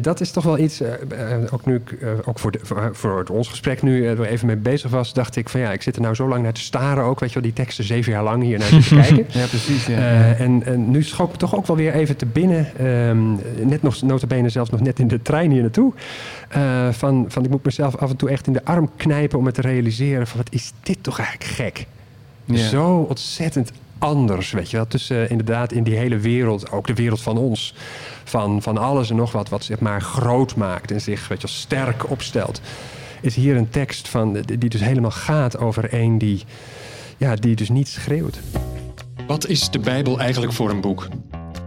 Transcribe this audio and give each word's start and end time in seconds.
en 0.00 0.06
dat 0.06 0.20
is 0.20 0.30
toch 0.30 0.44
wel 0.44 0.58
iets, 0.58 0.80
eh, 0.80 0.92
eh, 1.32 1.52
ook 1.52 1.66
nu 1.66 1.74
ik, 1.74 1.92
eh, 1.92 2.08
ook 2.24 2.38
voor, 2.38 2.50
de, 2.50 2.58
voor, 2.92 3.24
ons 3.32 3.48
gesprek 3.48 3.82
nu 3.82 4.06
er 4.06 4.24
even 4.24 4.46
mee 4.46 4.56
bezig 4.56 4.90
was, 4.90 5.12
dacht 5.12 5.36
ik 5.36 5.48
van 5.48 5.60
ja, 5.60 5.72
ik 5.72 5.82
zit 5.82 5.96
er 5.96 6.02
nou 6.02 6.14
zo 6.14 6.28
lang 6.28 6.42
naar 6.42 6.52
te 6.52 6.60
staren 6.60 7.04
ook, 7.04 7.20
weet 7.20 7.28
je 7.28 7.34
wel, 7.34 7.44
die 7.44 7.52
teksten 7.52 7.84
zeven 7.84 8.12
jaar 8.12 8.22
lang 8.22 8.42
hier 8.42 8.58
naar 8.58 8.68
te 8.68 8.88
kijken. 9.00 9.26
Ja, 9.28 9.46
precies. 9.46 9.86
Ja. 9.86 10.34
En, 10.34 10.62
en 10.64 10.90
nu 10.90 11.02
schoot 11.02 11.30
me 11.30 11.36
toch 11.36 11.56
ook 11.56 11.66
wel 11.66 11.76
weer 11.76 11.92
even 11.92 12.16
te 12.16 12.26
binnen, 12.26 12.66
ehm, 12.76 13.32
net 13.68 13.82
nog, 13.82 14.02
notabene 14.02 14.48
zelfs 14.48 14.70
nog 14.70 14.80
net 14.80 14.98
in 14.98 15.08
de 15.08 15.22
trein 15.22 15.50
hier 15.50 15.62
naartoe, 15.62 15.92
van, 16.90 17.24
van 17.28 17.44
ik 17.44 17.50
moet 17.50 17.64
mezelf 17.64 17.96
af 17.96 18.10
en 18.10 18.16
toe 18.16 18.30
echt 18.30 18.46
in 18.46 18.52
de 18.52 18.64
arm 18.64 18.90
knijpen 18.96 19.38
om 19.38 19.44
me 19.44 19.52
te 19.52 19.60
realiseren 19.60 20.26
van 20.26 20.36
wat 20.36 20.52
is 20.52 20.72
dit 20.82 20.98
toch 21.00 21.18
eigenlijk 21.18 21.50
gek. 21.50 21.86
Ja. 22.44 22.68
Zo 22.68 23.06
ontzettend 23.08 23.72
anders, 24.00 24.50
weet 24.50 24.70
je 24.70 24.76
wel. 24.76 24.86
Tussen 24.86 25.30
inderdaad 25.30 25.72
in 25.72 25.82
die 25.82 25.96
hele 25.96 26.18
wereld, 26.18 26.70
ook 26.70 26.86
de 26.86 26.94
wereld 26.94 27.20
van 27.20 27.36
ons, 27.36 27.74
van, 28.30 28.62
van 28.62 28.78
alles 28.78 29.10
en 29.10 29.16
nog 29.16 29.32
wat, 29.32 29.48
wat 29.48 29.64
zeg 29.64 29.80
maar 29.80 30.02
groot 30.02 30.56
maakt 30.56 30.90
en 30.90 31.00
zich, 31.00 31.28
weet 31.28 31.42
sterk 31.48 32.10
opstelt, 32.10 32.60
is 33.20 33.34
hier 33.34 33.56
een 33.56 33.70
tekst 33.70 34.08
van, 34.08 34.32
die 34.32 34.70
dus 34.70 34.80
helemaal 34.80 35.10
gaat 35.10 35.58
over 35.58 35.94
een 35.94 36.18
die, 36.18 36.44
ja, 37.16 37.34
die 37.34 37.56
dus 37.56 37.68
niet 37.68 37.88
schreeuwt. 37.88 38.40
Wat 39.26 39.46
is 39.46 39.70
de 39.70 39.78
Bijbel 39.78 40.18
eigenlijk 40.18 40.52
voor 40.52 40.70
een 40.70 40.80
boek? 40.80 41.08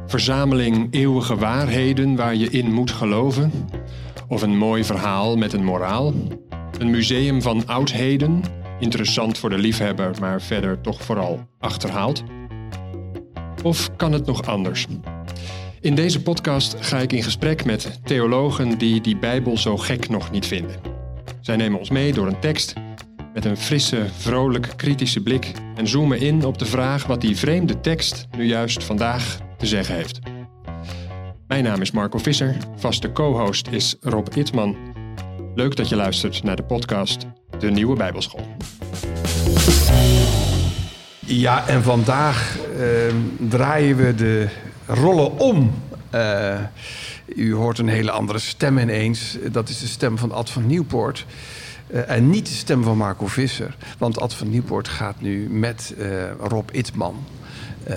Verzameling 0.08 0.88
eeuwige 0.92 1.36
waarheden 1.36 2.16
waar 2.16 2.36
je 2.36 2.50
in 2.50 2.72
moet 2.72 2.92
geloven? 2.92 3.52
Of 4.28 4.42
een 4.42 4.58
mooi 4.58 4.84
verhaal 4.84 5.38
met 5.38 5.54
een 5.54 5.64
moraal? 5.64 6.14
Een 6.78 6.90
museum 6.90 7.42
van 7.42 7.68
oudheden? 7.68 8.42
Interessant 8.80 9.38
voor 9.38 9.50
de 9.50 9.58
liefhebber, 9.58 10.12
maar 10.20 10.42
verder 10.42 10.82
toch 10.82 11.02
vooral 11.02 11.40
achterhaald? 11.60 12.24
Of 13.64 13.96
kan 13.96 14.12
het 14.12 14.26
nog 14.26 14.46
anders? 14.46 14.88
In 15.84 15.96
deze 15.96 16.22
podcast 16.22 16.76
ga 16.80 17.00
ik 17.00 17.14
in 17.14 17.24
gesprek 17.24 17.66
met 17.66 18.00
theologen 18.04 18.78
die 18.78 19.02
die 19.02 19.18
Bijbel 19.18 19.58
zo 19.58 19.78
gek 19.78 20.10
nog 20.10 20.32
niet 20.32 20.46
vinden. 20.46 20.76
Zij 21.42 21.56
nemen 21.56 21.80
ons 21.80 21.90
mee 21.90 22.14
door 22.14 22.28
een 22.28 22.40
tekst 22.40 22.74
met 23.34 23.46
een 23.46 23.58
frisse, 23.58 24.06
vrolijk, 24.18 24.74
kritische 24.76 25.24
blik 25.24 25.52
en 25.76 25.88
zoomen 25.88 26.20
in 26.20 26.46
op 26.46 26.58
de 26.58 26.66
vraag 26.66 27.06
wat 27.06 27.22
die 27.22 27.38
vreemde 27.38 27.80
tekst 27.80 28.28
nu 28.38 28.46
juist 28.46 28.84
vandaag 28.84 29.40
te 29.58 29.66
zeggen 29.66 29.96
heeft. 29.96 30.20
Mijn 31.48 31.64
naam 31.64 31.82
is 31.82 31.92
Marco 31.92 32.18
Visser, 32.18 32.58
vaste 32.76 33.12
co-host 33.12 33.68
is 33.68 33.96
Rob 34.02 34.28
Itman. 34.36 34.76
Leuk 35.56 35.76
dat 35.76 35.90
je 35.90 35.96
luistert 35.96 36.44
naar 36.44 36.56
de 36.56 36.64
podcast 36.64 37.26
De 37.60 37.72
Nieuwe 37.72 37.96
Bijbelschool. 37.96 38.46
Ja, 41.20 41.68
en 41.68 41.84
vandaag 41.84 42.58
ehm, 42.80 43.16
draaien 43.50 43.96
we 43.96 44.16
de 44.16 44.50
rollen 44.88 45.40
om. 45.40 45.74
Eh, 46.10 46.60
u 47.36 47.54
hoort 47.54 47.78
een 47.78 47.88
hele 47.88 48.12
andere 48.12 48.40
stem 48.40 48.78
ineens. 48.78 49.38
Dat 49.52 49.70
is 49.70 49.80
de 49.80 49.88
stem 49.88 50.18
van 50.18 50.32
Ad 50.32 50.50
van 50.50 50.68
Nieuwpoort. 50.68 51.26
Eh, 51.88 52.10
en 52.10 52.30
niet 52.30 52.46
de 52.46 52.54
stem 52.54 52.84
van 52.84 52.98
Marco 52.98 53.28
Visser. 53.28 53.76
Want 53.98 54.20
Ad 54.20 54.34
van 54.34 54.50
Nieuwpoort 54.50 54.88
gaat 54.88 55.22
nu 55.22 55.50
met 55.50 55.94
eh, 55.98 56.08
Rob 56.40 56.70
Itman 56.72 57.26
eh, 57.84 57.96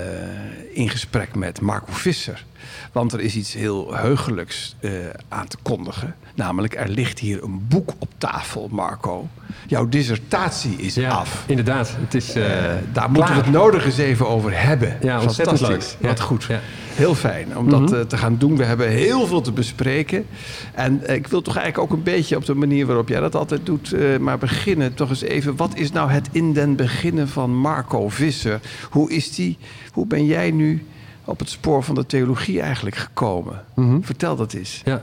in 0.73 0.89
gesprek 0.89 1.35
met 1.35 1.61
Marco 1.61 1.93
Visser. 1.93 2.45
Want 2.93 3.13
er 3.13 3.21
is 3.21 3.35
iets 3.35 3.53
heel 3.53 3.95
heugelijks 3.95 4.77
eh, 4.81 4.91
aan 5.29 5.47
te 5.47 5.57
kondigen. 5.63 6.15
Namelijk, 6.35 6.75
er 6.75 6.89
ligt 6.89 7.19
hier 7.19 7.43
een 7.43 7.67
boek 7.69 7.93
op 7.99 8.09
tafel, 8.19 8.69
Marco. 8.71 9.29
Jouw 9.67 9.89
dissertatie 9.89 10.77
is 10.77 10.99
af. 10.99 11.45
inderdaad. 11.47 11.93
Het 12.01 12.15
is, 12.15 12.35
eh, 12.35 12.45
daar 12.93 13.11
moeten 13.11 13.35
we 13.35 13.41
het 13.41 13.51
nodig 13.51 13.85
eens 13.85 13.99
even 13.99 14.29
over 14.29 14.63
hebben. 14.63 14.97
Ja, 15.01 15.21
ontzettend 15.21 15.59
Fantastisch. 15.59 15.93
leuk. 15.93 16.03
Ja. 16.03 16.09
Wat 16.09 16.21
goed. 16.21 16.45
Ja. 16.45 16.61
Heel 16.97 17.15
fijn 17.15 17.59
om 17.59 17.71
dat 17.71 17.93
eh, 17.93 18.01
te 18.01 18.17
gaan 18.17 18.37
doen. 18.39 18.57
We 18.57 18.65
hebben 18.65 18.89
heel 18.89 19.27
veel 19.27 19.41
te 19.41 19.53
bespreken. 19.53 20.27
En 20.75 21.07
eh, 21.07 21.15
ik 21.15 21.27
wil 21.27 21.43
toch 21.43 21.57
eigenlijk 21.57 21.93
ook 21.93 21.99
een 21.99 22.05
beetje 22.05 22.37
op 22.37 22.45
de 22.45 22.55
manier 22.55 22.87
waarop 22.87 23.09
jij 23.09 23.21
dat 23.21 23.35
altijd 23.35 23.67
doet, 23.67 23.93
eh, 23.93 24.19
maar 24.19 24.39
beginnen 24.39 24.95
toch 24.95 25.09
eens 25.09 25.23
even. 25.23 25.57
Wat 25.57 25.77
is 25.77 25.93
nou 25.93 26.11
het 26.11 26.29
in 26.33 26.53
den 26.53 26.77
beginnen 26.77 27.29
van 27.29 27.57
Marco 27.57 28.09
Visser? 28.09 28.61
Hoe 28.91 29.11
is 29.11 29.35
die? 29.35 29.59
Hoe 29.93 30.07
ben 30.07 30.27
jij 30.27 30.51
nu 30.51 30.87
op 31.25 31.39
het 31.39 31.49
spoor 31.49 31.83
van 31.83 31.95
de 31.95 32.07
theologie 32.07 32.61
eigenlijk 32.61 32.97
gekomen? 32.97 33.65
Vertel 34.01 34.37
dat 34.37 34.53
eens. 34.53 34.83
Ja. 34.85 35.03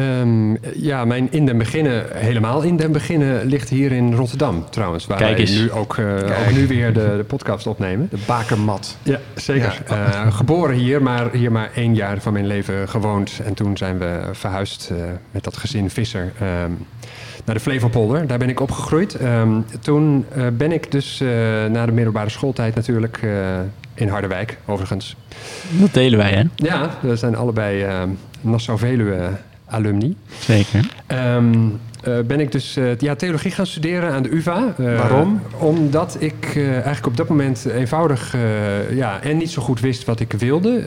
Ehm, 0.00 0.56
ja, 0.74 1.04
mijn 1.04 1.28
in 1.30 1.46
den 1.46 1.58
beginnen, 1.58 2.04
helemaal 2.14 2.62
in 2.62 2.76
den 2.76 2.92
beginnen, 2.92 3.46
ligt 3.46 3.68
hier 3.68 3.92
in 3.92 4.14
Rotterdam 4.14 4.64
trouwens. 4.70 5.06
Waar 5.06 5.18
Kijk 5.18 5.36
wij 5.36 5.56
nu 5.56 5.72
ook, 5.72 5.96
eh, 5.96 6.14
ook 6.14 6.52
nu 6.52 6.66
weer 6.66 6.92
de, 6.92 7.14
de 7.16 7.24
podcast 7.24 7.66
opnemen. 7.66 8.08
De 8.10 8.18
bakermat. 8.26 8.96
Ja, 9.02 9.20
zeker. 9.34 9.82
Eh, 9.86 10.34
geboren 10.34 10.76
hier, 10.76 11.02
maar 11.02 11.32
hier 11.32 11.52
maar 11.52 11.70
één 11.74 11.94
jaar 11.94 12.20
van 12.20 12.32
mijn 12.32 12.46
leven 12.46 12.88
gewoond. 12.88 13.40
En 13.44 13.54
toen 13.54 13.76
zijn 13.76 13.98
we 13.98 14.20
verhuisd 14.32 14.90
eh, 14.90 14.96
met 15.30 15.44
dat 15.44 15.56
gezin 15.56 15.90
Visser 15.90 16.32
ehm, 16.40 16.70
naar 17.44 17.54
de 17.54 17.60
Flevopolder. 17.60 18.26
Daar 18.26 18.38
ben 18.38 18.48
ik 18.48 18.60
opgegroeid. 18.60 19.14
Ehm, 19.14 19.60
toen 19.80 20.26
ben 20.52 20.72
ik 20.72 20.90
dus 20.90 21.20
eh, 21.20 21.28
na 21.70 21.86
de 21.86 21.92
middelbare 21.92 22.30
schooltijd 22.30 22.74
natuurlijk 22.74 23.18
eh, 23.22 23.30
in 23.94 24.08
Harderwijk, 24.08 24.58
overigens. 24.66 25.16
Dat 25.70 25.94
delen 25.94 26.18
wij, 26.18 26.30
hè? 26.30 26.42
Ja, 26.56 26.90
we 27.00 27.16
zijn 27.16 27.36
allebei 27.36 27.86
Nassau-Veluwe 28.40 29.30
alumni. 29.70 30.16
Zeker. 30.38 30.86
Ehm, 31.06 31.68
eh, 32.02 32.18
ben 32.26 32.40
ik 32.40 32.52
dus 32.52 32.76
eh, 32.76 32.96
ja, 32.98 33.14
theologie 33.14 33.50
gaan 33.50 33.66
studeren 33.66 34.12
aan 34.12 34.22
de 34.22 34.34
UvA. 34.34 34.74
Eh, 34.78 34.96
Waarom? 34.96 35.40
Omdat 35.58 36.16
ik 36.18 36.56
eigenlijk 36.56 37.06
op 37.06 37.16
dat 37.16 37.28
moment 37.28 37.64
eenvoudig 37.64 38.36
ja, 38.90 39.22
en 39.22 39.36
niet 39.36 39.50
zo 39.50 39.62
goed 39.62 39.80
wist 39.80 40.04
wat 40.04 40.20
ik 40.20 40.32
wilde. 40.32 40.82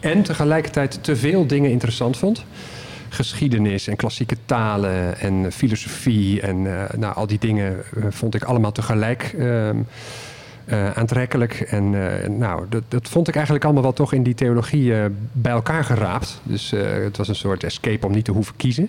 en 0.00 0.22
tegelijkertijd 0.22 1.04
te 1.04 1.16
veel 1.16 1.46
dingen 1.46 1.70
interessant 1.70 2.16
vond. 2.16 2.44
Geschiedenis 3.08 3.88
en 3.88 3.96
klassieke 3.96 4.36
talen 4.44 5.20
en 5.20 5.52
filosofie 5.52 6.40
en 6.40 6.62
nou, 6.96 7.14
al 7.14 7.26
die 7.26 7.38
dingen 7.38 7.76
vond 8.10 8.34
ik 8.34 8.42
allemaal 8.42 8.72
tegelijk 8.72 9.34
ehm, 10.70 10.84
eh, 10.86 10.90
aantrekkelijk. 10.90 11.60
En 11.60 11.94
eh, 12.22 12.28
nou, 12.28 12.66
dat, 12.68 12.82
dat 12.88 13.08
vond 13.08 13.28
ik 13.28 13.34
eigenlijk 13.34 13.64
allemaal 13.64 13.82
wel 13.82 13.92
toch 13.92 14.12
in 14.12 14.22
die 14.22 14.34
theologie 14.34 14.94
eh, 14.94 15.04
bij 15.32 15.52
elkaar 15.52 15.84
geraapt. 15.84 16.40
Dus 16.42 16.70
het 17.04 17.16
was 17.16 17.28
een 17.28 17.34
soort 17.34 17.64
escape 17.64 18.06
om 18.06 18.12
niet 18.12 18.24
te 18.24 18.32
hoeven 18.32 18.56
kiezen. 18.56 18.88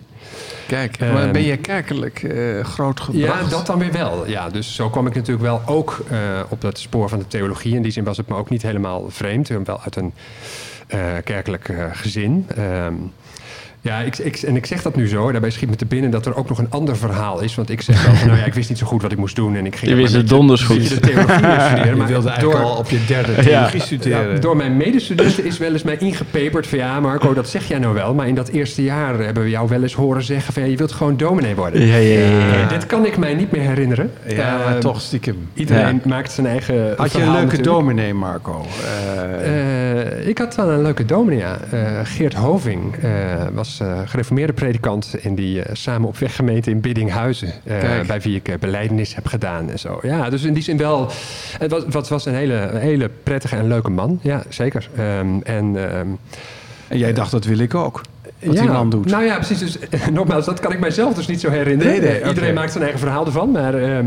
Kijk, 0.67 0.97
Ehm, 0.97 1.13
maar 1.13 1.31
ben 1.31 1.43
je 1.43 1.57
kerkelijk 1.57 2.33
groot 2.61 2.99
gebracht? 2.99 3.43
Ja, 3.43 3.49
dat 3.49 3.65
dan 3.65 3.79
weer 3.79 3.91
wel. 3.91 4.27
Ja, 4.27 4.49
dus 4.49 4.75
zo 4.75 4.89
kwam 4.89 5.07
ik 5.07 5.15
natuurlijk 5.15 5.45
wel 5.45 5.61
ook 5.65 6.03
op 6.49 6.61
dat 6.61 6.77
spoor 6.79 7.09
van 7.09 7.19
de 7.19 7.27
theologie. 7.27 7.75
In 7.75 7.81
die 7.81 7.91
zin 7.91 8.03
was 8.03 8.17
het 8.17 8.27
me 8.27 8.35
ook 8.35 8.49
niet 8.49 8.61
helemaal 8.61 9.09
vreemd. 9.09 9.47
Wel 9.47 9.81
uit 9.81 9.95
een 9.95 10.13
kerkelijk 11.23 11.73
gezin. 11.91 12.47
Ehm, 13.83 13.93
ja, 13.93 13.99
ik, 13.99 14.17
ik, 14.17 14.37
en 14.37 14.55
ik 14.55 14.65
zeg 14.65 14.81
dat 14.81 14.95
nu 14.95 15.07
zo. 15.07 15.31
Daarbij 15.31 15.49
schiet 15.49 15.69
me 15.69 15.75
te 15.75 15.85
binnen 15.85 16.11
dat 16.11 16.25
er 16.25 16.35
ook 16.35 16.49
nog 16.49 16.57
een 16.57 16.69
ander 16.69 16.97
verhaal 16.97 17.41
is. 17.41 17.55
Want 17.55 17.69
ik 17.69 17.81
zeg 17.81 18.05
wel 18.05 18.15
van, 18.15 18.27
nou 18.27 18.39
ja, 18.39 18.45
ik 18.45 18.53
wist 18.53 18.69
niet 18.69 18.77
zo 18.77 18.85
goed 18.85 19.01
wat 19.01 19.11
ik 19.11 19.17
moest 19.17 19.35
doen. 19.35 19.55
En 19.55 19.65
ik 19.65 19.75
ging 19.75 19.91
Je 19.91 19.97
wist 19.97 20.11
maar 20.11 20.21
het 20.21 20.29
donders 20.29 20.59
de- 20.59 20.65
goed. 20.65 20.89
De 20.89 20.99
theologie 20.99 21.35
studeren. 21.35 21.85
Je 21.89 21.95
maar 21.95 22.07
wilde 22.07 22.29
eigenlijk 22.29 22.57
door- 22.59 22.69
al 22.69 22.77
op 22.77 22.89
je 22.89 23.05
derde 23.07 23.35
theologie 23.35 23.81
studeren. 23.81 24.33
ja, 24.33 24.39
door 24.39 24.55
mijn 24.55 24.77
medestudenten 24.77 25.45
is 25.45 25.57
wel 25.57 25.71
eens 25.71 25.83
mij 25.83 25.97
ingepeperd 25.97 26.67
van 26.67 26.77
ja, 26.77 26.99
Marco, 26.99 27.33
dat 27.33 27.49
zeg 27.49 27.67
jij 27.67 27.79
nou 27.79 27.93
wel. 27.93 28.13
Maar 28.13 28.27
in 28.27 28.35
dat 28.35 28.47
eerste 28.47 28.83
jaar 28.83 29.19
hebben 29.19 29.43
we 29.43 29.49
jou 29.49 29.67
wel 29.69 29.81
eens 29.81 29.93
horen 29.93 30.23
zeggen 30.23 30.53
van 30.53 30.63
ja, 30.63 30.67
je 30.69 30.77
wilt 30.77 30.91
gewoon 30.91 31.17
dominee 31.17 31.55
worden. 31.55 31.85
Ja, 31.85 31.95
ja, 31.95 32.19
ja. 32.19 32.61
Eh, 32.63 32.69
dit 32.69 32.85
kan 32.85 33.05
ik 33.05 33.17
mij 33.17 33.33
niet 33.33 33.51
meer 33.51 33.61
herinneren. 33.61 34.11
Ja, 34.27 34.57
maar 34.57 34.73
Eh, 34.75 34.79
toch 34.79 35.01
stiekem. 35.01 35.49
Iedereen 35.53 36.01
maakt 36.05 36.31
zijn 36.31 36.47
eigen. 36.47 36.93
Had 36.97 37.11
je 37.11 37.17
een 37.17 37.23
leuke 37.23 37.37
natuurlijk. 37.41 37.63
dominee, 37.63 38.13
Marco? 38.13 38.65
Eh, 38.83 39.29
Eh, 39.41 40.27
ik 40.27 40.37
had 40.37 40.55
wel 40.55 40.69
een 40.69 40.81
leuke 40.81 41.05
dominee. 41.05 41.41
Eh, 41.41 41.79
Geert 42.03 42.33
Hoving 42.33 42.95
eh, 42.95 43.09
was 43.77 43.87
eh, 43.87 43.99
gereformeerde 44.05 44.53
predikant 44.53 45.15
in 45.19 45.35
die 45.35 45.61
eh, 45.61 45.75
samen 45.75 46.07
op 46.07 46.17
weg 46.17 46.35
gemeente 46.35 46.69
in 46.69 46.81
Biddinghuizen. 46.81 47.53
eh, 47.63 47.99
bij 48.07 48.21
wie 48.21 48.35
ik 48.43 48.59
beleidenis 48.59 49.15
heb 49.15 49.27
gedaan 49.27 49.69
en 49.69 49.79
zo. 49.79 49.99
Ja, 50.01 50.29
dus 50.29 50.43
in 50.43 50.53
die 50.53 50.63
zin 50.63 50.77
wel. 50.77 51.09
Het 51.59 51.71
was, 51.71 51.83
wat 51.87 52.09
was 52.09 52.25
een 52.25 52.33
hele, 52.33 52.53
een 52.53 52.81
hele 52.81 53.09
prettige 53.23 53.55
en 53.55 53.67
leuke 53.67 53.89
man. 53.89 54.19
Ja, 54.21 54.43
zeker. 54.49 54.89
Ehm, 54.95 55.39
en. 55.43 55.91
ehm, 55.91 56.07
en 56.87 56.97
jij 56.97 57.13
dacht, 57.13 57.31
dat 57.31 57.45
wil 57.45 57.57
ik 57.59 57.75
ook. 57.75 58.01
Wat 58.39 58.57
die 58.57 58.69
man 58.69 58.89
doet. 58.89 59.05
Nou 59.05 59.23
ja, 59.23 59.35
precies. 59.35 59.59
Dus, 59.59 59.77
nogmaals, 60.11 60.45
dat 60.45 60.59
kan 60.59 60.71
ik 60.71 60.79
mijzelf 60.79 61.13
dus 61.13 61.27
niet 61.27 61.39
zo 61.39 61.49
herinneren. 61.49 61.91
Nee, 61.91 62.01
nee, 62.01 62.27
Iedereen 62.27 62.53
maakt 62.53 62.71
zijn 62.71 62.83
eigen 62.83 63.01
verhaal 63.01 63.25
ervan. 63.25 63.51
Maar, 63.51 63.73
ehm, 63.73 64.05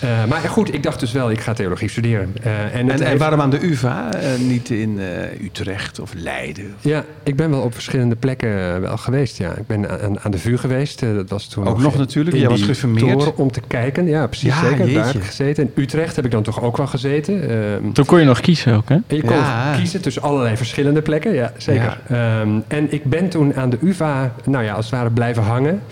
eh, 0.00 0.24
maar 0.28 0.40
goed, 0.40 0.74
ik 0.74 0.82
dacht 0.82 1.00
dus 1.00 1.12
wel, 1.12 1.30
ik 1.30 1.40
ga 1.40 1.52
theologie 1.52 1.88
studeren. 1.88 2.36
Eh, 2.42 2.74
en, 2.74 2.90
en, 3.04 3.18
waarom 3.18 3.40
aan 3.40 3.50
de 3.50 3.66
UvA? 3.66 4.12
eh, 4.12 4.38
niet 4.38 4.70
in 4.70 4.98
eh, 4.98 5.44
Utrecht 5.44 6.00
of 6.00 6.12
Leiden? 6.16 6.74
Ja, 6.80 7.04
ik 7.22 7.36
ben 7.36 7.50
wel 7.50 7.60
op 7.60 7.74
verschillende 7.74 8.16
plekken 8.16 8.80
wel 8.80 8.96
geweest. 8.96 9.38
Ja. 9.38 9.56
Ik 9.56 9.66
ben 9.66 10.02
aan, 10.02 10.20
aan 10.20 10.30
de 10.30 10.38
VU 10.38 10.56
geweest. 10.56 11.00
dat 11.00 11.30
was 11.30 11.46
toen 11.48 11.66
Ook 11.66 11.80
nog 11.80 11.96
natuurlijk, 11.98 12.36
jij 12.36 12.48
was 12.48 12.60
toren 12.96 13.36
om 13.36 13.50
te 13.52 13.60
kijken. 13.66 14.06
Ja, 14.06 14.26
precies. 14.26 14.48
Ja, 14.48 14.60
zeker. 14.60 14.92
Daar 14.92 15.06
heb 15.06 15.14
ik 15.14 15.22
gezeten. 15.24 15.64
In 15.74 15.82
Utrecht 15.82 16.16
heb 16.16 16.24
ik 16.24 16.30
dan 16.30 16.42
toch 16.42 16.62
ook 16.62 16.76
wel 16.76 16.86
gezeten. 16.86 17.48
Ehm, 17.50 17.92
Toen 17.92 18.04
kon 18.04 18.18
je 18.18 18.24
nog 18.24 18.40
kiezen 18.40 18.74
ook, 18.74 18.88
hè? 18.88 18.94
en 18.94 19.16
je 19.16 19.22
kon 19.22 19.36
Ja. 19.36 19.74
kiezen 19.76 20.00
tussen 20.02 20.22
allerlei 20.22 20.56
verschillende 20.56 21.02
plekken. 21.02 21.34
Ja, 21.34 21.52
zeker. 21.56 22.00
Ehm, 22.08 22.48
en 22.68 22.92
ik 22.92 23.04
ben 23.04 23.28
toen 23.28 23.54
aan 23.54 23.70
de 23.70 23.78
UvA, 23.82 24.32
nou 24.44 24.64
ja, 24.64 24.72
als 24.74 24.84
het 24.84 24.94
ware 24.94 25.10
blijven 25.10 25.42
hangen. 25.42 25.82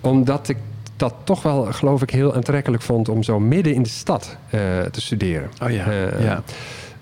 Omdat 0.00 0.48
ik 0.48 0.56
dat 0.96 1.14
toch 1.24 1.42
wel, 1.42 1.64
geloof 1.72 2.02
ik, 2.02 2.10
heel 2.10 2.34
aantrekkelijk 2.34 2.82
vond 2.82 3.08
om 3.08 3.22
zo 3.22 3.40
midden 3.40 3.74
in 3.74 3.82
de 3.82 3.88
stad 3.88 4.36
eh, 4.50 4.60
te 4.90 5.00
studeren. 5.00 5.50
Oh 5.62 5.70
ja, 5.70 5.86
Eh, 5.86 6.24
ja. 6.24 6.42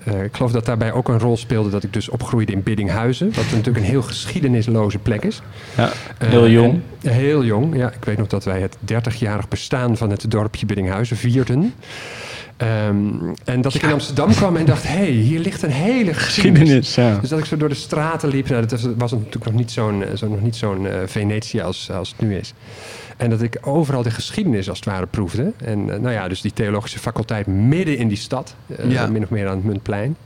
Eh, 0.04 0.22
ik 0.22 0.36
geloof 0.36 0.52
dat 0.52 0.64
daarbij 0.66 0.92
ook 0.92 1.08
een 1.08 1.18
rol 1.18 1.36
speelde 1.36 1.70
dat 1.70 1.82
ik 1.82 1.92
dus 1.92 2.08
opgroeide 2.08 2.52
in 2.52 2.62
Biddinghuizen. 2.62 3.26
Wat 3.34 3.44
natuurlijk 3.50 3.76
een 3.76 3.82
heel 3.90 4.02
geschiedenisloze 4.02 4.98
plek 4.98 5.24
is. 5.24 5.42
Ja, 5.76 5.90
heel 6.18 6.48
jong. 6.48 6.80
en- 7.02 7.10
heel 7.12 7.44
jong, 7.44 7.76
ja. 7.76 7.88
Ik 7.92 8.04
weet 8.04 8.18
nog 8.18 8.26
dat 8.26 8.44
wij 8.44 8.60
het 8.60 8.76
30-jarig 8.84 9.48
bestaan 9.48 9.96
van 9.96 10.10
het 10.10 10.30
dorpje 10.30 10.66
Biddinghuizen 10.66 11.16
vierden. 11.16 11.74
Ehm, 12.56 13.06
en 13.44 13.60
dat 13.60 13.74
ik 13.74 13.82
in 13.82 13.92
Amsterdam 13.92 14.30
kwam 14.34 14.56
en 14.56 14.64
dacht, 14.64 14.82
hé, 14.82 14.88
hey, 14.96 15.06
hier 15.10 15.38
ligt 15.40 15.62
een 15.62 15.70
hele 15.70 16.14
geschiedenis. 16.14 16.58
Geschiedenis, 16.70 16.94
ja. 16.94 17.18
Dus 17.20 17.28
dat 17.28 17.38
ik 17.38 17.44
zo 17.44 17.56
door 17.56 17.68
de 17.68 17.74
straten 17.74 18.28
liep. 18.28 18.48
Nou, 18.48 18.66
dat 18.66 18.70
was, 18.80 18.90
was 18.96 19.10
natuurlijk 19.12 19.44
nog 19.44 19.54
niet 19.54 19.70
zo'n 19.70 20.04
zo, 20.16 20.28
nog 20.28 20.40
niet 20.40 20.56
zo'n 20.56 20.86
Venetië 21.06 21.60
als, 21.60 21.90
als 21.90 22.08
het 22.08 22.20
nu 22.28 22.36
is. 22.36 22.52
En 23.22 23.30
dat 23.30 23.42
ik 23.42 23.58
overal 23.60 24.02
de 24.02 24.10
geschiedenis 24.10 24.68
als 24.68 24.78
het 24.78 24.86
ware 24.88 25.06
proefde. 25.06 25.52
En 25.64 25.90
eh, 25.92 25.98
nou 26.00 26.12
ja, 26.14 26.28
dus 26.28 26.40
die 26.40 26.52
theologische 26.52 26.98
faculteit 26.98 27.46
midden 27.46 27.96
in 27.96 28.08
die 28.08 28.16
stad. 28.16 28.54
eh, 28.76 28.90
Ja. 28.90 29.06
Min 29.06 29.22
of 29.22 29.30
meer 29.30 29.48
aan 29.48 29.56
het 29.56 29.64
Muntplein. 29.64 30.16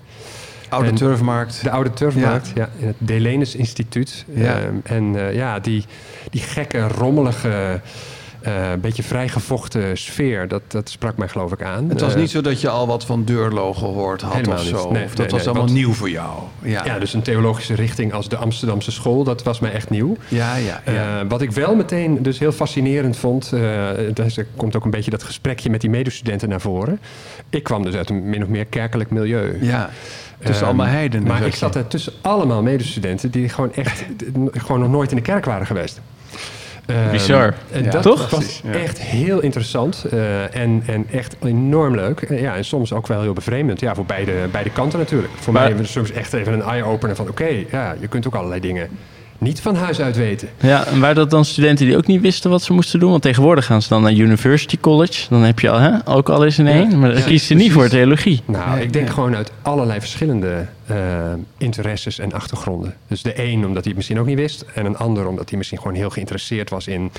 Oude 0.68 0.88
En- 0.88 0.94
Turfmarkt. 0.94 1.62
De 1.62 1.70
Oude 1.70 1.92
Turfmarkt, 1.92 2.52
ja. 2.54 2.68
in 2.78 2.86
het 2.86 2.96
Delenus 2.98 3.54
Instituut. 3.54 4.24
Ja. 4.34 4.58
Ehm, 4.60 4.74
en 4.82 5.16
eh, 5.16 5.34
ja, 5.34 5.60
die, 5.60 5.84
die 6.30 6.40
gekke, 6.40 6.88
rommelige, 6.88 7.80
eh 8.40 8.72
beetje 8.80 9.02
vrijgevochten 9.02 9.98
sfeer, 9.98 10.48
dat, 10.48 10.62
dat 10.68 10.88
sprak 10.88 11.16
mij 11.16 11.28
geloof 11.28 11.52
ik 11.52 11.62
aan. 11.62 11.88
Het 11.88 12.00
was 12.00 12.12
Eh, 12.14 12.18
niet 12.20 12.30
zo 12.30 12.40
dat 12.40 12.60
je 12.60 12.68
al 12.68 12.86
wat 12.86 13.04
van 13.04 13.24
Deurlo 13.24 13.74
gehoord 13.74 14.22
had 14.22 14.48
of 14.48 14.60
zo. 14.62 14.90
Nee, 14.90 15.04
of 15.04 15.08
dat 15.14 15.18
nee, 15.18 15.28
was 15.28 15.44
nee, 15.44 15.54
allemaal 15.54 15.74
nieuw 15.74 15.92
voor 15.92 16.10
jou. 16.10 16.32
Ja, 16.62 16.84
Ja, 16.84 16.98
dus 16.98 17.14
een 17.14 17.22
theologische 17.22 17.74
richting 17.74 18.12
als 18.12 18.28
de 18.28 18.36
Amsterdamse 18.36 18.90
school, 18.92 19.24
dat 19.24 19.42
was 19.42 19.60
mij 19.60 19.72
echt 19.72 19.90
nieuw. 19.90 20.16
ja, 20.28 20.56
ja. 20.56 20.82
ja. 20.84 21.20
Eh, 21.20 21.26
wat 21.28 21.42
ik 21.42 21.50
wel 21.50 21.74
meteen 21.74 22.22
dus 22.22 22.38
heel 22.38 22.52
fascinerend 22.52 23.16
vond, 23.16 23.52
eh 23.52 23.60
daar 24.14 24.32
er 24.36 24.46
komt 24.56 24.76
ook 24.76 24.84
een 24.84 24.90
beetje 24.90 25.10
dat 25.10 25.22
gesprekje 25.22 25.70
met 25.70 25.80
die 25.80 25.90
medestudenten 25.90 26.48
naar 26.48 26.60
voren. 26.60 27.00
Ik 27.50 27.62
kwam 27.62 27.82
dus 27.84 27.94
uit 27.94 28.10
een 28.10 28.28
min 28.28 28.42
of 28.42 28.48
meer 28.48 28.64
kerkelijk 28.64 29.10
milieu. 29.10 29.58
ja. 29.60 29.90
Tussen 30.38 30.56
Ehm, 30.56 30.64
allemaal 30.64 30.86
heidenen. 30.94 31.28
Maar 31.28 31.46
ik 31.46 31.54
zat 31.54 31.74
er 31.74 31.86
tussen 31.86 32.12
allemaal 32.20 32.62
medestudenten 32.62 33.30
die 33.30 33.48
gewoon 33.48 33.72
echt 33.74 34.04
gewoon 34.52 34.80
nog 34.80 34.90
nooit 34.90 35.10
in 35.10 35.16
de 35.16 35.22
kerk 35.22 35.44
waren 35.44 35.66
geweest. 35.66 36.00
Ehm, 36.86 37.10
Bizar. 37.10 37.54
En 37.72 37.84
Ja, 37.84 37.90
dat 37.90 38.02
toch? 38.02 38.30
was 38.30 38.38
Precies, 38.38 38.60
ja. 38.64 38.72
echt 38.72 39.00
heel 39.00 39.40
interessant 39.40 40.04
eh, 40.10 40.54
en, 40.56 40.82
en 40.86 41.06
echt 41.12 41.36
enorm 41.44 41.94
leuk. 41.94 42.28
Ja, 42.30 42.56
en 42.56 42.64
soms 42.64 42.92
ook 42.92 43.06
wel 43.06 43.20
heel 43.22 43.32
bevreemdend. 43.32 43.80
Ja, 43.80 43.94
voor 43.94 44.04
beide, 44.04 44.32
beide 44.50 44.70
kanten 44.70 44.98
natuurlijk. 44.98 45.32
Voor 45.36 45.52
Maar- 45.52 45.62
mij 45.62 45.70
was 45.72 45.80
het 45.80 45.90
soms 45.90 46.12
echt 46.12 46.32
even 46.32 46.52
een 46.52 46.62
eye-opener 46.62 47.16
van... 47.16 47.28
oké, 47.28 47.48
ja, 47.70 47.94
je 48.00 48.06
kunt 48.08 48.26
ook 48.26 48.34
allerlei 48.34 48.60
dingen 48.60 48.88
niet 49.38 49.60
van 49.60 49.74
huis 49.74 50.00
uit 50.00 50.16
weten. 50.16 50.48
Ja, 50.60 50.86
en 50.86 51.00
waren 51.00 51.16
dat 51.16 51.30
dan 51.30 51.44
studenten 51.44 51.86
die 51.86 51.96
ook 51.96 52.06
niet 52.06 52.20
wisten 52.20 52.50
wat 52.50 52.62
ze 52.62 52.72
moesten 52.72 53.00
doen? 53.00 53.10
Want 53.10 53.22
tegenwoordig 53.22 53.66
gaan 53.66 53.82
ze 53.82 53.88
dan 53.88 54.02
naar 54.02 54.12
University 54.12 54.78
College. 54.80 55.26
Dan 55.28 55.42
heb 55.42 55.60
je 55.60 55.70
al, 55.70 55.78
hè, 55.78 55.90
ook 56.04 56.28
alles 56.28 56.58
in 56.58 56.66
één. 56.66 56.98
Maar 56.98 57.08
dan 57.08 57.18
Ja, 57.18 57.24
kiezen 57.26 57.46
ze 57.46 57.54
niet 57.54 57.72
voor 57.72 57.88
theologie. 57.88 58.42
Nou, 58.44 58.74
Nee, 58.76 58.84
ik 58.84 58.92
denk 58.92 59.06
ja. 59.06 59.12
gewoon 59.12 59.36
uit 59.36 59.52
allerlei 59.62 60.00
verschillende 60.00 60.66
eh, 60.86 60.96
interesses 61.58 62.18
en 62.18 62.32
achtergronden. 62.32 62.94
Dus 63.08 63.22
de 63.22 63.42
een 63.42 63.54
omdat 63.54 63.74
hij 63.74 63.82
het 63.84 63.94
misschien 63.94 64.18
ook 64.18 64.26
niet 64.26 64.38
wist. 64.38 64.64
En 64.74 64.86
een 64.86 64.96
ander 64.96 65.26
omdat 65.26 65.48
hij 65.48 65.58
misschien 65.58 65.78
gewoon 65.78 65.94
heel 65.94 66.10
geïnteresseerd 66.10 66.70
was 66.70 66.86
in 66.86 67.10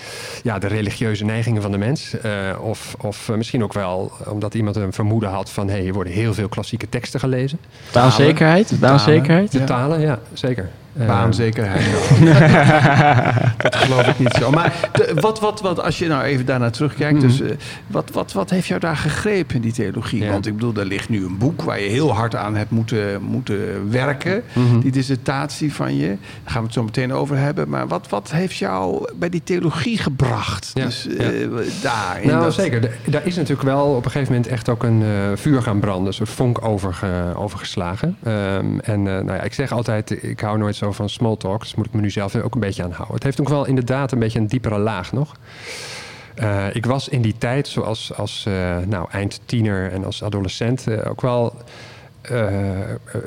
ja, 0.43 0.59
de 0.59 0.67
religieuze 0.67 1.25
neigingen 1.25 1.61
van 1.61 1.71
de 1.71 1.77
mens. 1.77 2.19
Eh, 2.19 2.31
of 2.61 2.95
of 3.01 3.29
eh, 3.29 3.35
misschien 3.35 3.63
ook 3.63 3.73
wel 3.73 4.11
omdat 4.27 4.53
iemand 4.53 4.75
een 4.75 4.93
vermoeden 4.93 5.29
had 5.29 5.49
van... 5.49 5.67
hé, 5.67 5.73
hey, 5.73 5.81
hier 5.81 5.93
worden 5.93 6.13
heel 6.13 6.33
veel 6.33 6.49
klassieke 6.49 6.89
teksten 6.89 7.19
gelezen. 7.19 7.59
Baanzekerheid? 7.91 8.73
Baanzekerheid? 8.79 9.51
De 9.51 9.63
talen, 9.63 9.99
ja, 9.99 10.19
zeker. 10.33 10.69
Eh, 10.99 11.07
Baanzekerheid. 11.07 11.85
dat 13.57 13.75
geloof 13.75 14.07
ik 14.07 14.19
niet 14.19 14.33
zo. 14.33 14.51
Maar 14.51 14.73
de- 14.93 15.11
wat, 15.19 15.39
wat, 15.39 15.61
wat, 15.61 15.81
als 15.83 15.99
je 15.99 16.07
nou 16.07 16.23
even 16.23 16.45
daarnaar 16.45 16.71
terugkijkt, 16.71 17.21
dus, 17.21 17.41
eh, 17.41 17.49
wat, 17.87 18.09
wat, 18.13 18.33
wat 18.33 18.49
heeft 18.49 18.67
jou 18.67 18.79
daar 18.79 18.95
gegrepen 18.97 19.55
in 19.55 19.61
die 19.61 19.71
theologie? 19.73 20.23
Ja. 20.23 20.31
Want 20.31 20.45
ik 20.47 20.53
bedoel, 20.53 20.73
er 20.75 20.85
ligt 20.85 21.09
nu 21.09 21.25
een 21.25 21.37
boek 21.37 21.61
waar 21.61 21.79
je 21.81 21.89
heel 21.89 22.13
hard 22.13 22.35
aan 22.35 22.55
hebt 22.55 22.71
moeten, 22.71 23.21
moeten 23.21 23.91
werken. 23.91 24.43
Mhm. 24.53 24.79
Die 24.79 24.91
dissertatie 24.91 25.73
van 25.73 25.95
je. 25.97 26.07
Daar 26.07 26.17
gaan 26.45 26.59
we 26.61 26.65
het 26.65 26.73
zo 26.73 26.83
meteen 26.83 27.13
over 27.13 27.37
hebben. 27.37 27.69
Maar 27.69 27.87
wat, 27.87 28.09
wat 28.09 28.31
heeft 28.31 28.55
jou 28.57 29.09
bij 29.15 29.29
die 29.29 29.41
theologie 29.43 29.97
gebracht? 29.97 30.71
Ja, 30.73 30.85
Dus 30.85 31.07
ja. 31.17 31.23
eh, 31.23 31.47
daar. 31.81 32.19
Nou, 32.23 32.43
dat- 32.43 32.53
zeker. 32.53 32.81
De- 32.81 32.91
Daar 33.05 33.25
is 33.25 33.35
natuurlijk 33.35 33.67
wel 33.67 33.85
op 33.85 34.05
een 34.05 34.11
gegeven 34.11 34.33
moment 34.33 34.51
echt 34.51 34.69
ook 34.69 34.83
een 34.83 35.03
vuur 35.35 35.61
gaan 35.61 35.79
branden. 35.79 36.07
Een 36.07 36.13
soort 36.13 36.29
vonk 36.29 36.65
overge- 36.65 37.33
overgeslagen. 37.35 38.17
Ehm, 38.23 38.79
en 38.79 39.03
nou 39.03 39.25
ja, 39.33 39.41
ik 39.41 39.53
zeg 39.53 39.71
altijd, 39.71 40.23
ik 40.23 40.39
hou 40.39 40.57
nooit 40.57 40.75
zo 40.75 40.86
van 40.93 41.09
small 41.09 41.35
talk. 41.37 41.61
Dus 41.61 41.75
moet 41.75 41.85
ik 41.85 41.93
me 41.93 42.01
nu 42.01 42.09
zelf 42.09 42.35
ook 42.35 42.53
een 42.53 42.59
beetje 42.59 42.83
aan 42.83 42.91
houden. 42.91 43.15
Het 43.15 43.23
heeft 43.23 43.41
ook 43.41 43.49
wel 43.49 43.65
inderdaad 43.65 44.11
een 44.11 44.19
beetje 44.19 44.39
een 44.39 44.47
diepere 44.47 44.77
laag 44.77 45.11
nog. 45.11 45.35
Eh, 46.37 46.65
ik 46.75 46.85
was 46.85 47.09
in 47.09 47.21
die 47.21 47.35
tijd, 47.37 47.67
zoals 47.67 48.13
als 48.13 48.45
eh, 48.47 48.77
nou, 48.77 49.07
eindtiener 49.11 49.91
en 49.91 50.05
als 50.05 50.23
adolescent, 50.23 50.87
eh, 50.87 51.09
ook 51.09 51.21
wel 51.21 51.55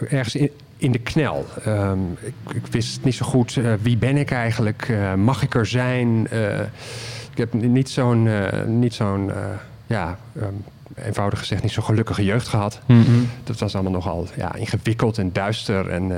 ergens 0.09 0.35
in, 0.35 0.51
in 0.77 0.93
de 0.93 0.99
knel. 0.99 1.47
Ehm, 1.65 1.99
ik, 2.21 2.35
ik 2.55 2.67
wist 2.71 3.05
niet 3.05 3.15
zo 3.15 3.27
goed 3.27 3.59
wie 3.83 3.97
ben 3.97 4.17
ik 4.17 4.31
eigenlijk, 4.31 4.93
mag 5.17 5.43
ik 5.43 5.55
er 5.55 5.67
zijn. 5.67 6.25
Ik 7.31 7.39
heb 7.39 7.53
niet 7.53 7.91
zo'n, 7.91 8.29
niet 8.67 8.95
zo'n 8.95 9.31
ja, 9.87 10.19
ehm, 10.41 10.55
eenvoudig 10.95 11.39
gezegd, 11.39 11.63
niet 11.63 11.73
zo'n 11.73 11.85
gelukkige 11.85 12.25
jeugd 12.25 12.49
gehad. 12.49 12.81
Mhm. 12.87 13.11
Dat 13.45 13.59
was 13.59 13.75
allemaal 13.75 13.93
nogal 13.93 14.27
ja, 14.37 14.55
ingewikkeld 14.55 15.19
en 15.19 15.33
duister. 15.33 15.89
En, 15.89 16.13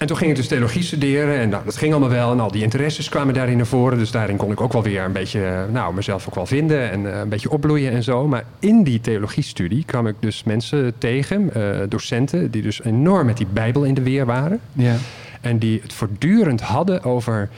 en 0.00 0.06
toen 0.06 0.16
ging 0.16 0.30
ik 0.30 0.36
dus 0.36 0.48
theologie 0.48 0.82
studeren 0.82 1.38
en 1.38 1.48
nou, 1.48 1.64
dat 1.64 1.76
ging 1.76 1.92
allemaal 1.92 2.10
wel. 2.10 2.32
En 2.32 2.40
al 2.40 2.50
die 2.50 2.62
interesses 2.62 3.08
kwamen 3.08 3.34
daarin 3.34 3.56
naar 3.56 3.66
voren. 3.66 3.98
Dus 3.98 4.10
daarin 4.10 4.36
kon 4.36 4.52
ik 4.52 4.60
ook 4.60 4.72
wel 4.72 4.82
weer 4.82 5.04
een 5.04 5.12
beetje 5.12 5.46
eh, 5.46 5.72
nou, 5.72 5.94
mezelf 5.94 6.28
ook 6.28 6.34
wel 6.34 6.46
vinden 6.46 6.90
en 6.90 7.12
eh, 7.12 7.18
een 7.18 7.28
beetje 7.28 7.50
opbloeien 7.50 7.92
en 7.92 8.02
zo. 8.02 8.26
Maar 8.26 8.44
in 8.58 8.82
die 8.82 9.00
theologiestudie 9.00 9.84
kwam 9.84 10.06
ik 10.06 10.14
dus 10.20 10.44
mensen 10.44 10.92
tegen, 10.98 11.54
eh, 11.54 11.80
docenten, 11.88 12.50
die 12.50 12.62
dus 12.62 12.82
enorm 12.82 13.26
met 13.26 13.36
die 13.36 13.46
Bijbel 13.52 13.84
in 13.84 13.94
de 13.94 14.02
weer 14.02 14.26
waren. 14.26 14.60
Ja. 14.72 14.96
En 15.40 15.58
die 15.58 15.80
het 15.82 15.92
voortdurend 15.92 16.60
hadden 16.60 17.02
over 17.02 17.48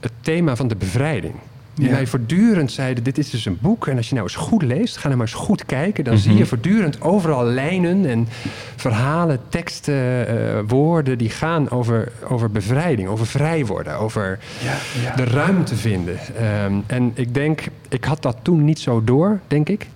het 0.00 0.12
thema 0.20 0.56
van 0.56 0.68
de 0.68 0.76
bevrijding. 0.76 1.34
Die 1.80 1.88
Ja. 1.88 1.94
mij 1.94 2.06
voortdurend 2.06 2.72
zeiden, 2.72 3.04
dit 3.04 3.18
is 3.18 3.30
dus 3.30 3.44
een 3.44 3.58
boek. 3.60 3.86
En 3.86 3.96
als 3.96 4.08
je 4.08 4.14
nou 4.14 4.26
eens 4.26 4.36
goed 4.36 4.62
leest, 4.62 4.96
ga 4.96 5.04
nou 5.06 5.16
maar 5.18 5.26
eens 5.26 5.36
goed 5.36 5.66
kijken. 5.66 6.04
Dan 6.04 6.18
zie 6.18 6.36
je 6.36 6.46
voortdurend 6.46 7.00
overal 7.00 7.44
lijnen 7.44 8.06
en 8.06 8.28
verhalen, 8.76 9.38
teksten, 9.48 10.26
eh, 10.28 10.58
woorden... 10.66 11.18
die 11.18 11.30
gaan 11.30 11.70
over, 11.70 12.12
over 12.28 12.50
bevrijding, 12.50 13.08
over 13.08 13.26
vrij 13.26 13.66
worden, 13.66 13.98
over 13.98 14.38
Ja, 14.64 14.74
ja. 15.04 15.14
de 15.16 15.24
ruimte 15.24 15.76
vinden. 15.76 16.18
Ehm, 16.38 16.72
en 16.86 17.10
ik 17.14 17.34
denk, 17.34 17.62
ik 17.88 18.04
had 18.04 18.22
dat 18.22 18.36
toen 18.42 18.64
niet 18.64 18.78
zo 18.78 19.04
door, 19.04 19.40
denk 19.48 19.68
ik. 19.68 19.86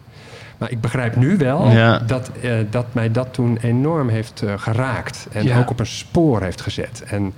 Maar 0.59 0.71
ik 0.71 0.81
begrijp 0.81 1.17
nu 1.17 1.37
wel 1.37 1.71
Ja. 1.71 1.99
dat, 1.99 2.31
eh, 2.43 2.53
dat 2.71 2.87
mij 2.93 3.11
dat 3.11 3.29
toen 3.31 3.59
enorm 3.63 4.09
heeft 4.09 4.43
eh, 4.43 4.53
geraakt. 4.57 5.27
En 5.33 5.45
Ja. 5.45 5.59
ook 5.59 5.71
op 5.71 5.81
een 5.81 5.87
spoor 5.87 6.43
heeft 6.43 6.61
gezet. 6.61 7.03
En 7.07 7.33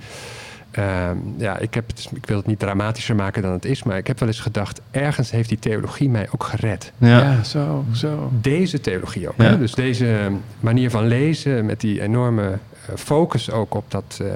ehm, 0.77 1.17
ja, 1.37 1.57
ik, 1.57 1.73
heb 1.73 1.87
het, 1.87 2.09
ik 2.13 2.25
wil 2.25 2.37
het 2.37 2.45
niet 2.45 2.59
dramatischer 2.59 3.15
maken 3.15 3.41
dan 3.41 3.51
het 3.51 3.65
is. 3.65 3.83
Maar 3.83 3.97
ik 3.97 4.07
heb 4.07 4.19
wel 4.19 4.27
eens 4.27 4.39
gedacht, 4.39 4.81
ergens 4.91 5.31
heeft 5.31 5.49
die 5.49 5.59
theologie 5.59 6.09
mij 6.09 6.27
ook 6.31 6.43
gered. 6.43 6.91
Ja. 6.97 7.19
Ja, 7.19 7.43
zo, 7.43 7.85
zo. 7.93 8.31
Deze 8.41 8.81
theologie 8.81 9.27
ook. 9.27 9.33
Ja. 9.37 9.43
Hè? 9.43 9.57
Dus 9.57 9.73
deze 9.73 10.31
manier 10.59 10.89
van 10.89 11.07
lezen 11.07 11.65
met 11.65 11.81
die 11.81 12.01
enorme 12.01 12.43
eh, 12.51 12.95
focus 12.95 13.51
ook 13.51 13.75
op 13.75 13.91
dat, 13.91 14.19
eh, 14.21 14.27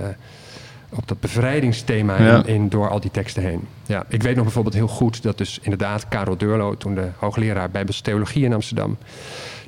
op 0.90 1.08
dat 1.08 1.20
bevrijdingsthema 1.20 2.22
Ja. 2.22 2.38
in, 2.38 2.46
in, 2.46 2.70
door 2.70 2.90
al 2.90 3.00
die 3.00 3.12
teksten 3.12 3.44
heen. 3.44 3.68
Ja, 3.86 4.06
ik 4.08 4.24
weet 4.24 4.36
nog 4.36 4.44
bijvoorbeeld 4.44 4.76
heel 4.76 4.88
goed 4.88 5.24
dat 5.24 5.38
dus 5.38 5.60
inderdaad 5.62 6.08
Karel 6.08 6.38
Deurlo, 6.38 6.78
toen 6.78 6.96
de 6.96 7.08
hoogleraar 7.18 7.70
Bijbelse 7.70 8.02
Theologie 8.02 8.46
in 8.46 8.54
Amsterdam, 8.54 8.98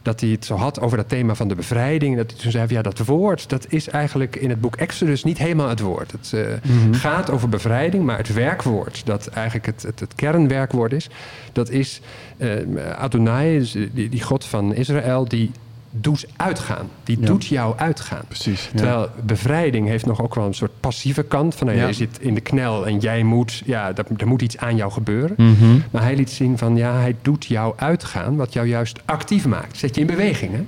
dat 0.04 0.20
hij 0.20 0.30
het 0.30 0.46
zo 0.46 0.56
had 0.56 0.80
over 0.80 0.98
dat 0.98 1.10
thema 1.10 1.36
van 1.36 1.48
de 1.48 1.56
bevrijding. 1.56 2.18
Dat 2.18 2.32
hij 2.32 2.40
toen 2.40 2.52
zei 2.52 2.68
van 2.68 2.76
ja, 2.76 2.82
dat 2.82 3.06
woord, 3.06 3.50
dat 3.50 3.66
is 3.70 3.88
eigenlijk 3.90 4.36
in 4.36 4.50
het 4.50 4.62
boek 4.62 4.76
Exodus 4.76 5.24
niet 5.24 5.38
helemaal 5.38 5.70
het 5.70 5.80
woord. 5.80 6.12
Het 6.12 6.34
eh, 6.34 6.72
gaat 6.92 7.30
over 7.30 7.50
bevrijding, 7.50 8.04
maar 8.04 8.18
het 8.18 8.34
werkwoord, 8.34 9.06
dat 9.06 9.28
eigenlijk 9.28 9.66
het, 9.66 9.82
het, 9.82 10.00
het 10.00 10.16
kernwerkwoord 10.16 10.94
is, 10.94 11.10
dat 11.52 11.70
is 11.70 12.02
eh, 12.38 12.50
Adonai, 12.96 13.70
die, 13.94 14.10
die 14.10 14.22
God 14.22 14.46
van 14.46 14.74
Israël, 14.74 15.28
die 15.28 15.52
doet 15.96 16.26
uitgaan. 16.38 16.90
Die 17.04 17.18
Ja. 17.20 17.26
doet 17.26 17.46
jou 17.46 17.78
uitgaan. 17.78 18.22
Precies. 18.28 18.70
ja. 18.72 18.78
Terwijl 18.78 19.08
bevrijding 19.24 19.88
heeft 19.88 20.06
nog 20.06 20.22
ook 20.22 20.36
wel 20.36 20.46
een 20.46 20.54
soort 20.54 20.72
passieve 20.80 21.24
kant. 21.24 21.56
Van 21.56 21.68
nou, 21.68 21.80
Ja. 21.80 21.88
je 21.88 21.94
zit 21.94 22.18
in 22.20 22.34
de 22.34 22.42
knel 22.42 22.88
en 22.88 23.00
jij 23.00 23.24
moet, 23.24 23.62
ja, 23.66 23.88
er, 23.96 24.06
er 24.18 24.28
moet 24.28 24.42
iets 24.42 24.58
aan 24.58 24.76
jou 24.76 24.92
gebeuren. 24.92 25.34
Mhm. 25.38 25.78
Maar 25.92 26.02
hij 26.04 26.16
liet 26.16 26.30
zien 26.30 26.58
van 26.58 26.76
ja, 26.76 26.94
hij 26.94 27.16
doet 27.22 27.46
jou 27.46 27.74
uitgaan, 27.78 28.36
wat 28.36 28.54
jou 28.54 28.68
juist 28.68 29.00
actief 29.06 29.46
maakt. 29.48 29.78
Zet 29.78 29.96
je 29.96 30.02
in 30.02 30.08
beweging. 30.08 30.52
Hè? 30.54 30.62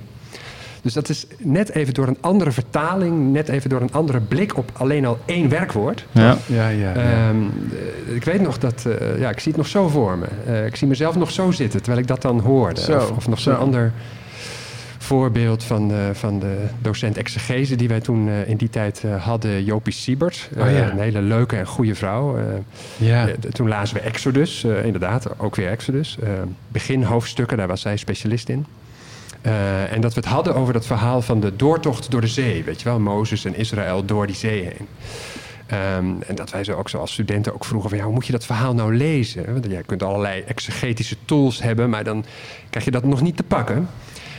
Dus 0.82 0.94
dat 0.94 1.08
is 1.08 1.26
net 1.38 1.68
even 1.70 1.94
door 1.94 2.06
een 2.08 2.18
andere 2.20 2.52
vertaling, 2.52 3.32
net 3.32 3.48
even 3.48 3.70
door 3.70 3.80
een 3.80 3.92
andere 3.92 4.20
blik 4.20 4.56
op 4.56 4.70
alleen 4.72 5.06
al 5.06 5.18
één 5.24 5.48
werkwoord. 5.48 6.06
Ja. 6.12 6.36
Ja, 6.46 6.68
ja. 6.68 6.68
ja. 6.68 6.94
Ehm, 6.94 7.36
eh, 8.08 8.14
ik 8.14 8.24
weet 8.24 8.40
nog 8.40 8.58
dat, 8.58 8.84
eh, 8.86 9.18
ja, 9.18 9.30
ik 9.30 9.38
zie 9.40 9.48
het 9.52 9.56
nog 9.60 9.66
zo 9.70 9.88
voor 9.88 10.18
me. 10.18 10.26
Eh, 10.46 10.66
ik 10.66 10.76
zie 10.76 10.88
mezelf 10.88 11.16
nog 11.16 11.30
zo 11.30 11.50
zitten 11.50 11.80
terwijl 11.82 12.02
ik 12.02 12.08
dat 12.08 12.22
dan 12.22 12.40
hoorde. 12.40 12.80
Zo, 12.80 12.96
of, 12.96 13.10
of 13.10 13.28
nog 13.28 13.40
zo'n 13.40 13.54
zo. 13.54 13.60
ander 13.60 13.92
voorbeeld 15.06 15.64
van 15.64 15.88
de, 15.88 16.10
van 16.12 16.38
de 16.38 16.66
docent 16.80 17.16
exegese 17.16 17.76
die 17.76 17.88
wij 17.88 18.00
toen 18.00 18.28
eh, 18.28 18.48
in 18.48 18.56
die 18.56 18.70
tijd 18.70 19.02
eh, 19.04 19.24
hadden, 19.24 19.64
Jopie 19.64 19.92
Siebert. 19.92 20.48
Oh, 20.58 20.70
ja. 20.70 20.82
Eh, 20.82 20.88
een 20.88 20.98
hele 20.98 21.20
leuke 21.20 21.56
en 21.56 21.66
goede 21.66 21.94
vrouw. 21.94 22.38
Ja. 22.96 23.28
toen 23.52 23.68
lazen 23.68 23.96
we 23.96 24.02
Exodus, 24.02 24.64
inderdaad, 24.64 25.38
ook 25.38 25.56
weer 25.56 25.68
Exodus. 25.68 26.18
Begin 26.68 27.02
hoofdstukken, 27.02 27.56
daar 27.56 27.66
was 27.66 27.80
zij 27.80 27.96
specialist 27.96 28.48
in. 28.48 28.66
En 29.90 30.00
dat 30.00 30.14
we 30.14 30.20
het 30.20 30.28
hadden 30.28 30.54
over 30.54 30.72
dat 30.72 30.86
verhaal 30.86 31.22
van 31.22 31.40
de 31.40 31.56
doortocht 31.56 32.10
door 32.10 32.20
de 32.20 32.26
zee. 32.26 32.64
Weet 32.64 32.78
je 32.80 32.88
wel, 32.88 33.00
Mozes 33.00 33.44
en 33.44 33.56
Israël 33.56 34.04
door 34.04 34.26
die 34.26 34.36
zee 34.36 34.62
heen. 34.62 34.88
Ehm, 35.66 36.22
en 36.26 36.34
dat 36.34 36.50
wij 36.50 36.64
zo 36.64 36.72
ook 36.72 36.88
zo 36.88 36.98
als 36.98 37.12
studenten 37.12 37.54
ook 37.54 37.64
vroegen 37.64 37.88
van... 37.88 37.98
Ja, 37.98 38.04
hoe 38.04 38.14
moet 38.14 38.26
je 38.26 38.32
dat 38.32 38.46
verhaal 38.46 38.74
nou 38.74 38.96
lezen? 38.96 39.52
Want 39.52 39.66
jij 39.68 39.82
kunt 39.82 40.02
allerlei 40.02 40.42
exegetische 40.46 41.16
tools 41.24 41.62
hebben... 41.62 41.90
maar 41.90 42.04
dan 42.04 42.24
krijg 42.70 42.84
je 42.84 42.90
dat 42.90 43.04
nog 43.04 43.22
niet 43.22 43.36
te 43.36 43.42
pakken. 43.42 43.88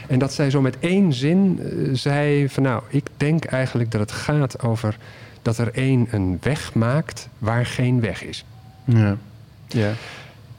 En 0.08 0.20
dat 0.20 0.34
zij 0.34 0.50
zo 0.50 0.62
met 0.62 0.76
één 0.80 1.14
zin 1.14 1.60
eh, 1.62 1.90
zei 1.94 2.50
van... 2.50 2.64
nou, 2.64 2.82
ik 2.90 3.06
denk 3.18 3.46
eigenlijk 3.46 3.92
dat 3.92 4.02
het 4.02 4.12
gaat 4.12 4.62
over 4.64 4.98
dat 5.42 5.58
er 5.58 5.70
één 5.74 6.08
een 6.12 6.38
weg 6.42 6.74
maakt 6.74 7.30
waar 7.38 7.66
geen 7.66 8.02
weg 8.02 8.24
is. 8.24 8.46
Ja. 8.86 9.18
ja. 9.68 9.92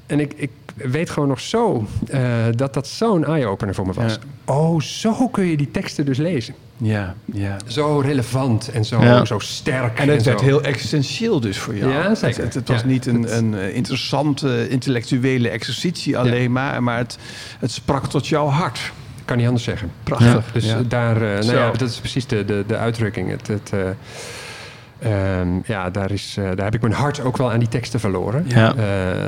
En 0.06 0.20
ik, 0.20 0.32
ik 0.36 0.50
weet 0.74 1.10
gewoon 1.10 1.28
nog 1.28 1.40
zo 1.40 1.86
eh, 2.08 2.20
dat 2.54 2.74
dat 2.74 2.86
zo'n 2.88 3.24
eye-opener 3.24 3.74
voor 3.74 3.86
me 3.86 3.92
was. 3.92 4.18
Oh, 4.44 4.80
zo 4.80 5.28
kun 5.28 5.44
je 5.44 5.56
die 5.56 5.70
teksten 5.70 6.04
dus 6.04 6.18
lezen. 6.18 6.54
Ja, 6.76 7.14
ja. 7.24 7.56
Zo 7.66 7.98
relevant 8.00 8.70
en 8.70 8.84
zo, 8.84 9.00
Ja. 9.02 9.24
zo 9.24 9.38
sterk. 9.38 9.98
En 9.98 10.08
het 10.08 10.22
werd 10.22 10.40
heel 10.40 10.62
existentieel 10.62 11.40
dus 11.40 11.58
voor 11.58 11.76
jou. 11.76 11.92
Ja, 11.92 12.14
zeker. 12.14 12.42
Het, 12.44 12.54
het 12.54 12.68
was 12.68 12.80
Ja, 12.80 12.86
niet 12.86 13.06
een, 13.06 13.22
het- 13.22 13.30
een 13.32 13.54
eh, 13.54 13.74
interessante 13.76 14.68
intellectuele 14.68 15.48
exercitie 15.48 16.18
alleen 16.18 16.52
maar, 16.52 16.82
maar 16.82 16.98
het, 16.98 17.18
het 17.58 17.70
sprak 17.70 18.06
tot 18.06 18.26
jouw 18.26 18.46
hart. 18.46 18.92
Kan 19.28 19.36
niet 19.36 19.46
anders 19.46 19.64
zeggen. 19.64 19.90
Prachtig. 20.02 20.52
Dus 20.52 20.64
Ja. 20.64 20.80
daar, 20.88 21.16
eh, 21.16 21.44
nou 21.44 21.56
ja, 21.56 21.70
dat 21.70 21.88
is 21.88 21.98
precies 21.98 22.26
de, 22.26 22.44
de, 22.44 22.64
de 22.66 22.76
uitdrukking. 22.76 23.30
Het, 23.30 23.46
het, 23.46 23.72
eh, 23.72 25.40
ehm, 25.40 25.48
ja, 25.64 25.90
daar, 25.90 26.10
is, 26.10 26.34
eh, 26.38 26.44
daar 26.44 26.64
heb 26.64 26.74
ik 26.74 26.80
mijn 26.80 26.92
hart 26.92 27.20
ook 27.20 27.36
wel 27.36 27.52
aan 27.52 27.58
die 27.58 27.68
teksten 27.68 28.00
verloren. 28.00 28.44
Ja. 28.48 28.74
Eh, 28.74 28.84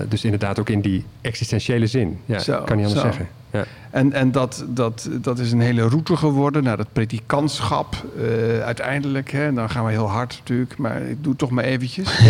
dus 0.08 0.24
inderdaad 0.24 0.58
ook 0.58 0.68
in 0.68 0.80
die 0.80 1.04
existentiële 1.20 1.86
zin. 1.86 2.18
Ja, 2.24 2.38
Zo, 2.38 2.62
kan 2.64 2.76
niet 2.76 2.86
anders 2.86 3.04
zo. 3.04 3.10
zeggen. 3.10 3.28
Ja. 3.52 3.64
En, 3.90 4.12
en 4.12 4.32
dat, 4.32 4.64
dat, 4.68 5.08
dat 5.12 5.38
is 5.38 5.52
een 5.52 5.60
hele 5.60 5.88
route 5.88 6.16
geworden 6.16 6.62
naar 6.62 6.76
dat 6.76 6.86
predikantschap. 6.92 7.94
eh, 8.18 8.60
uiteindelijk, 8.60 9.30
hè, 9.30 9.52
dan 9.52 9.70
gaan 9.70 9.84
we 9.84 9.90
heel 9.90 10.08
hard 10.10 10.36
natuurlijk, 10.38 10.76
maar 10.78 11.02
ik 11.02 11.16
doe 11.20 11.30
het 11.30 11.38
toch 11.38 11.50
maar 11.50 11.64
eventjes. 11.64 12.18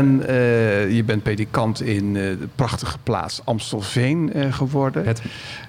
En 0.00 0.26
eh, 0.28 0.94
je 0.96 1.02
bent 1.04 1.22
predikant 1.22 1.82
in 1.82 2.06
eh, 2.16 2.22
de 2.22 2.48
prachtige 2.54 2.96
plaats 3.02 3.40
Amstelveen 3.44 4.32
eh, 4.32 4.52
geworden. 4.52 5.04
Het 5.06 5.22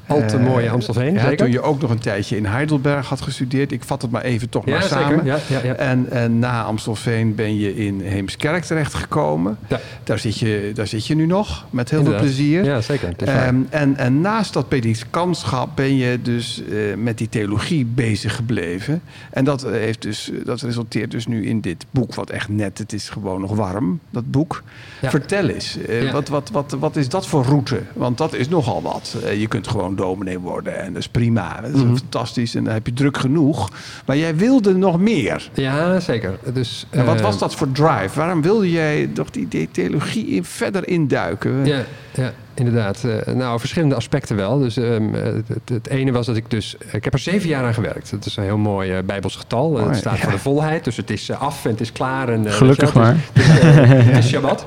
al 0.08 0.26
te 0.26 0.38
Eh, 0.38 0.44
mooie 0.44 0.70
Amstelveen, 0.70 1.14
ja, 1.14 1.22
zeker? 1.22 1.38
Toen 1.38 1.52
je 1.52 1.62
ook 1.62 1.82
nog 1.82 1.90
een 1.90 2.00
tijdje 2.00 2.36
in 2.38 2.46
Heidelberg 2.46 3.08
had 3.10 3.22
gestudeerd. 3.22 3.72
Ik 3.72 3.84
vat 3.84 4.02
het 4.02 4.12
maar 4.12 4.22
even 4.22 4.50
toch 4.50 4.66
Ja, 4.66 4.72
maar 4.72 4.84
samen. 4.84 5.26
Ja, 5.26 5.38
ja, 5.48 5.60
ja. 5.64 5.74
En, 5.74 6.08
en 6.12 6.40
na 6.40 6.64
Amstelveen 6.64 7.36
ben 7.36 7.58
je 7.58 7.76
in 7.76 8.02
Heemskerk 8.02 8.64
terechtgekomen. 8.64 9.58
Daar, 10.04 10.20
zit 10.20 10.38
je, 10.40 10.72
daar 10.74 10.88
zit 10.88 11.08
je 11.08 11.16
nu 11.16 11.26
nog, 11.26 11.66
met 11.70 11.90
heel 11.90 12.00
Inderdaad. 12.00 12.24
veel 12.24 12.34
plezier. 12.34 12.64
Ja, 12.64 12.82
zeker. 12.82 13.14
Ehm, 13.18 13.56
en, 13.70 13.98
en 13.98 14.22
naast 14.22 14.54
dat 14.54 14.68
predikantschap 14.68 15.76
ben 15.76 15.96
je 15.96 16.22
dus 16.22 16.62
eh, 16.72 16.78
met 16.98 17.18
die 17.18 17.30
theologie 17.30 17.86
bezig 17.86 18.36
gebleven. 18.36 19.02
En 19.32 19.44
dat, 19.44 19.64
eh, 19.64 19.72
heeft 19.72 20.02
dus, 20.02 20.32
eh, 20.32 20.46
dat 20.46 20.62
resulteert 20.62 21.12
dus 21.12 21.28
nu 21.28 21.46
in 21.46 21.62
dit 21.62 21.86
boek, 21.92 22.16
wat 22.16 22.30
echt 22.30 22.50
net, 22.50 22.78
het 22.78 22.94
is 22.94 23.10
gewoon 23.10 23.42
nog 23.42 23.56
warm, 23.56 24.00
dat 24.10 24.32
boek. 24.32 24.64
Vertel 25.02 25.48
eens, 25.48 25.78
eh, 25.78 26.12
wat, 26.12 26.28
wat, 26.28 26.50
wat, 26.50 26.76
wat 26.80 26.96
is 26.96 27.10
dat 27.10 27.28
voor 27.28 27.44
route? 27.44 27.82
Want 27.94 28.18
dat 28.18 28.34
is 28.34 28.50
nogal 28.50 28.82
wat. 28.82 29.16
Eh, 29.24 29.40
je 29.40 29.48
kunt 29.48 29.68
gewoon 29.68 29.96
dominee 29.98 30.40
worden 30.40 30.80
en 30.80 30.94
dat 30.94 31.02
is 31.02 31.08
prima. 31.08 31.62
Dat 31.62 31.70
is 31.74 31.84
Mhm. 31.84 31.96
fantastisch 31.96 32.56
en 32.56 32.64
dan 32.64 32.74
heb 32.74 32.86
je 32.86 32.94
druk 32.94 33.18
genoeg. 33.18 33.70
Maar 34.06 34.18
jij 34.18 34.36
wilde 34.36 34.76
nog 34.76 35.00
meer. 35.00 35.50
Ja, 35.54 36.00
zeker. 36.00 36.38
Dus, 36.54 36.86
En 36.90 37.06
wat 37.06 37.16
eh, 37.16 37.22
was 37.22 37.38
dat 37.38 37.56
voor 37.56 37.72
drive? 37.72 38.10
Waarom 38.20 38.42
wilde 38.42 38.72
jij 38.72 39.10
toch 39.14 39.30
die, 39.30 39.48
die 39.48 39.70
theologie 39.72 40.28
in, 40.28 40.44
verder 40.44 40.88
induiken? 40.88 41.66
Ja, 41.66 41.84
ja 42.14 42.34
inderdaad. 42.54 43.04
Eh, 43.04 43.34
nou, 43.34 43.60
verschillende 43.60 43.96
aspecten 43.96 44.36
wel. 44.36 44.60
Dus 44.60 44.78
ehm, 44.78 45.16
eh, 45.16 45.24
het, 45.24 45.70
het 45.70 45.88
ene 45.88 46.12
was 46.12 46.26
dat 46.26 46.36
ik 46.36 46.50
dus... 46.50 46.76
Ik 46.92 47.04
heb 47.04 47.14
er 47.14 47.20
zeven 47.20 47.50
jaar 47.50 47.64
aan 47.64 47.74
gewerkt. 47.74 48.12
Dat 48.12 48.26
is 48.26 48.38
een 48.38 48.44
heel 48.44 48.58
mooi 48.58 49.02
bijbels 49.02 49.36
getal. 49.36 49.78
Het 49.78 49.96
staat 49.96 50.18
ja. 50.18 50.24
voor 50.24 50.32
de 50.32 50.38
volheid. 50.40 50.84
Dus 50.84 50.98
het 50.98 51.10
is 51.10 51.32
af 51.32 51.66
en 51.66 51.72
het 51.72 51.82
is 51.82 51.92
klaar. 51.92 52.30
En, 52.30 52.52
Gelukkig 52.52 52.94
maar. 52.94 53.16
Het 53.34 53.44
is, 53.44 53.48
het 53.48 53.64
is, 53.64 54.06
het 54.06 54.24
is 54.24 54.30
Shabbat. 54.30 54.66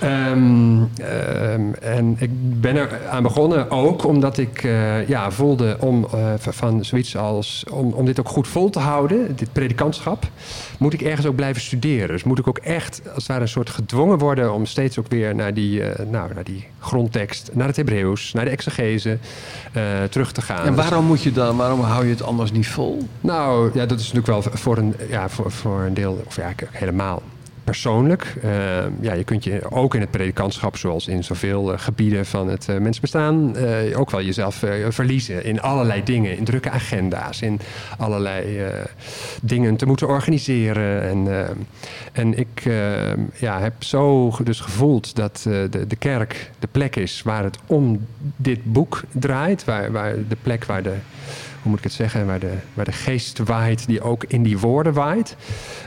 Ehm, 0.00 0.82
ehm, 0.96 1.72
en 1.80 2.16
ik 2.18 2.30
ben 2.60 2.76
er 2.76 3.08
aan 3.10 3.22
begonnen 3.22 3.70
ook 3.70 4.04
omdat 4.04 4.38
ik 4.38 4.62
eh, 4.64 5.08
ja, 5.08 5.30
voelde 5.30 5.76
om 5.80 6.06
eh, 6.12 6.32
van 6.38 6.84
zoiets 6.84 7.16
als... 7.16 7.64
Om, 7.70 7.92
om 7.92 8.04
dit 8.04 8.20
ook 8.20 8.28
goed 8.28 8.48
vol 8.48 8.70
te 8.70 8.78
houden, 8.78 9.36
dit 9.36 9.52
predikantschap... 9.52 10.24
moet 10.78 10.92
ik 10.92 11.02
ergens 11.02 11.26
ook 11.26 11.34
blijven 11.34 11.62
studeren. 11.62 12.08
Dus 12.08 12.24
moet 12.24 12.38
ik 12.38 12.48
ook 12.48 12.58
echt 12.58 13.00
als 13.04 13.16
het 13.16 13.26
ware 13.26 13.40
een 13.40 13.48
soort 13.48 13.70
gedwongen 13.70 14.18
worden... 14.18 14.52
om 14.52 14.66
steeds 14.66 14.98
ook 14.98 15.08
weer 15.08 15.34
naar 15.34 15.54
die, 15.54 15.82
eh, 15.82 16.06
nou, 16.06 16.34
naar 16.34 16.44
die 16.44 16.66
grondtekst, 16.78 17.50
naar 17.52 17.66
het 17.66 17.76
Hebreeuws... 17.76 18.32
naar 18.32 18.44
de 18.44 18.50
exegese 18.50 19.18
terug 20.10 20.32
te 20.32 20.42
gaan. 20.42 20.66
En 20.66 20.74
Dus- 20.74 20.84
waarom 20.84 21.04
moet 21.04 21.22
je 21.22 21.32
dan, 21.32 21.56
waarom 21.56 21.80
hou 21.80 22.04
je 22.04 22.10
het 22.10 22.22
anders 22.22 22.52
niet 22.52 22.68
vol? 22.68 23.06
nou, 23.20 23.70
ja, 23.74 23.86
dat 23.86 24.00
is 24.00 24.12
natuurlijk 24.12 24.44
wel 24.44 24.52
voor 24.52 24.76
een, 24.76 24.94
ja, 25.08 25.28
voor, 25.28 25.50
voor 25.50 25.80
een 25.80 25.94
deel, 25.94 26.22
of 26.26 26.36
ja, 26.36 26.52
helemaal 26.70 27.22
persoonlijk. 27.68 28.34
Eh, 28.42 28.50
ja, 29.00 29.12
je 29.12 29.24
kunt 29.24 29.44
je 29.44 29.70
ook 29.70 29.94
in 29.94 30.00
het 30.00 30.10
predikantschap, 30.10 30.76
zoals 30.76 31.08
in 31.08 31.24
zoveel 31.24 31.72
eh, 31.72 31.78
gebieden 31.78 32.26
van 32.26 32.48
het 32.48 32.68
eh, 32.68 32.78
mensbestaan, 32.78 33.56
ook 33.94 34.10
wel 34.10 34.22
jezelf 34.22 34.64
verliezen 34.88 35.44
in 35.44 35.60
allerlei 35.60 36.02
dingen, 36.02 36.36
in 36.36 36.44
drukke 36.44 36.70
agenda's, 36.70 37.42
in 37.42 37.60
allerlei 37.98 38.62
dingen 39.42 39.76
te 39.76 39.86
moeten 39.86 40.08
organiseren. 40.08 41.02
En, 41.02 41.46
en 42.12 42.38
ik 42.38 42.62
ja, 43.34 43.60
heb 43.60 43.82
zo 43.82 44.34
dus 44.44 44.60
gevoeld 44.60 45.16
dat 45.16 45.40
de, 45.42 45.86
de 45.88 45.96
kerk 45.96 46.50
de 46.58 46.68
plek 46.70 46.96
is 46.96 47.22
waar 47.22 47.44
het 47.44 47.58
om 47.66 48.06
dit 48.36 48.64
boek 48.64 49.02
draait, 49.12 49.64
waar, 49.64 49.92
waar 49.92 50.14
de 50.28 50.36
plek 50.42 50.64
waar 50.64 50.82
de 50.82 50.94
hoe 51.62 51.70
moet 51.70 51.78
ik 51.78 51.84
het 51.84 51.92
zeggen, 51.92 52.26
waar 52.26 52.38
de, 52.38 52.52
waar 52.74 52.84
de 52.84 52.92
geest 52.92 53.38
waait, 53.38 53.86
die 53.86 54.02
ook 54.02 54.24
in 54.24 54.42
die 54.42 54.58
woorden 54.58 54.92
waait. 54.92 55.36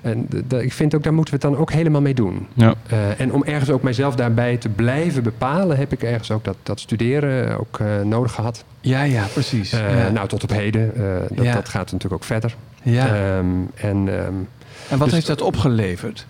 En 0.03 0.25
de- 0.29 0.47
de- 0.47 0.63
ik 0.63 0.73
vind 0.73 0.95
ook, 0.95 1.03
daar 1.03 1.13
moeten 1.13 1.33
we 1.33 1.39
het 1.41 1.51
dan 1.51 1.61
ook 1.61 1.71
helemaal 1.71 2.01
mee 2.01 2.13
doen. 2.13 2.47
Ja. 2.53 2.73
Eh, 2.87 3.19
en 3.19 3.33
om 3.33 3.43
ergens 3.43 3.69
ook 3.69 3.81
mijzelf 3.83 4.15
daarbij 4.15 4.57
te 4.57 4.69
blijven 4.69 5.23
bepalen, 5.23 5.77
heb 5.77 5.91
ik 5.91 6.03
ergens 6.03 6.31
ook 6.31 6.43
dat, 6.43 6.55
dat 6.63 6.79
studeren 6.79 7.59
ook 7.59 7.79
eh, 7.79 8.01
nodig 8.01 8.31
gehad. 8.31 8.63
Ja, 8.81 9.03
ja, 9.03 9.25
precies. 9.33 9.71
Eh, 9.73 9.97
ja. 10.03 10.09
Nou, 10.09 10.27
tot 10.27 10.43
op 10.43 10.49
heden. 10.51 10.91
dat, 11.35 11.45
Ja. 11.45 11.53
dat 11.53 11.69
gaat 11.69 11.91
natuurlijk 11.91 12.13
ook 12.13 12.23
verder. 12.23 12.55
ja. 12.83 13.07
Ehm, 13.07 13.45
en 13.75 14.07
ehm, 14.19 14.33
en 14.89 14.97
wat 14.97 15.03
dus- 15.03 15.13
heeft 15.13 15.27
dat 15.27 15.41
opgeleverd? 15.41 16.25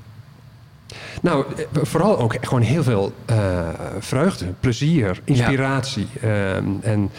Nou, 1.21 1.45
eh, 1.55 1.65
vooral 1.81 2.19
ook 2.19 2.35
gewoon 2.41 2.61
heel 2.61 2.83
veel 2.83 3.13
eh, 3.25 3.69
vreugde, 3.99 4.45
plezier, 4.59 5.21
inspiratie. 5.23 6.07
Ehm, 6.21 6.65
en 6.81 7.09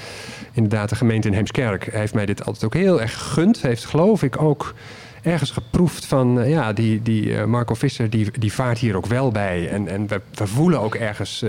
inderdaad, 0.53 0.89
de 0.89 0.95
gemeente 0.97 1.29
in 1.29 1.35
Heemskerk 1.35 1.89
heeft 1.93 2.15
mij 2.15 2.27
dit 2.27 2.45
altijd 2.45 2.65
ook 2.65 2.75
heel 2.75 3.01
erg 3.01 3.13
gegund. 3.13 3.63
Heeft 3.63 3.85
geloof 3.85 4.23
ik 4.23 4.43
ook 4.43 4.75
ergens 5.23 5.51
geproefd 5.51 6.05
van... 6.07 6.41
eh, 6.41 6.51
ja, 6.51 6.73
die, 6.73 7.03
die 7.03 7.47
Marco 7.47 7.75
Visser, 7.75 8.11
die, 8.11 8.31
die 8.39 8.53
vaart 8.53 8.79
hier 8.79 8.97
ook 8.97 9.07
wel 9.07 9.31
bij. 9.31 9.69
En, 9.69 9.89
en 9.89 10.07
we, 10.07 10.21
we 10.35 10.47
voelen 10.47 10.81
ook 10.81 10.95
ergens... 10.95 11.45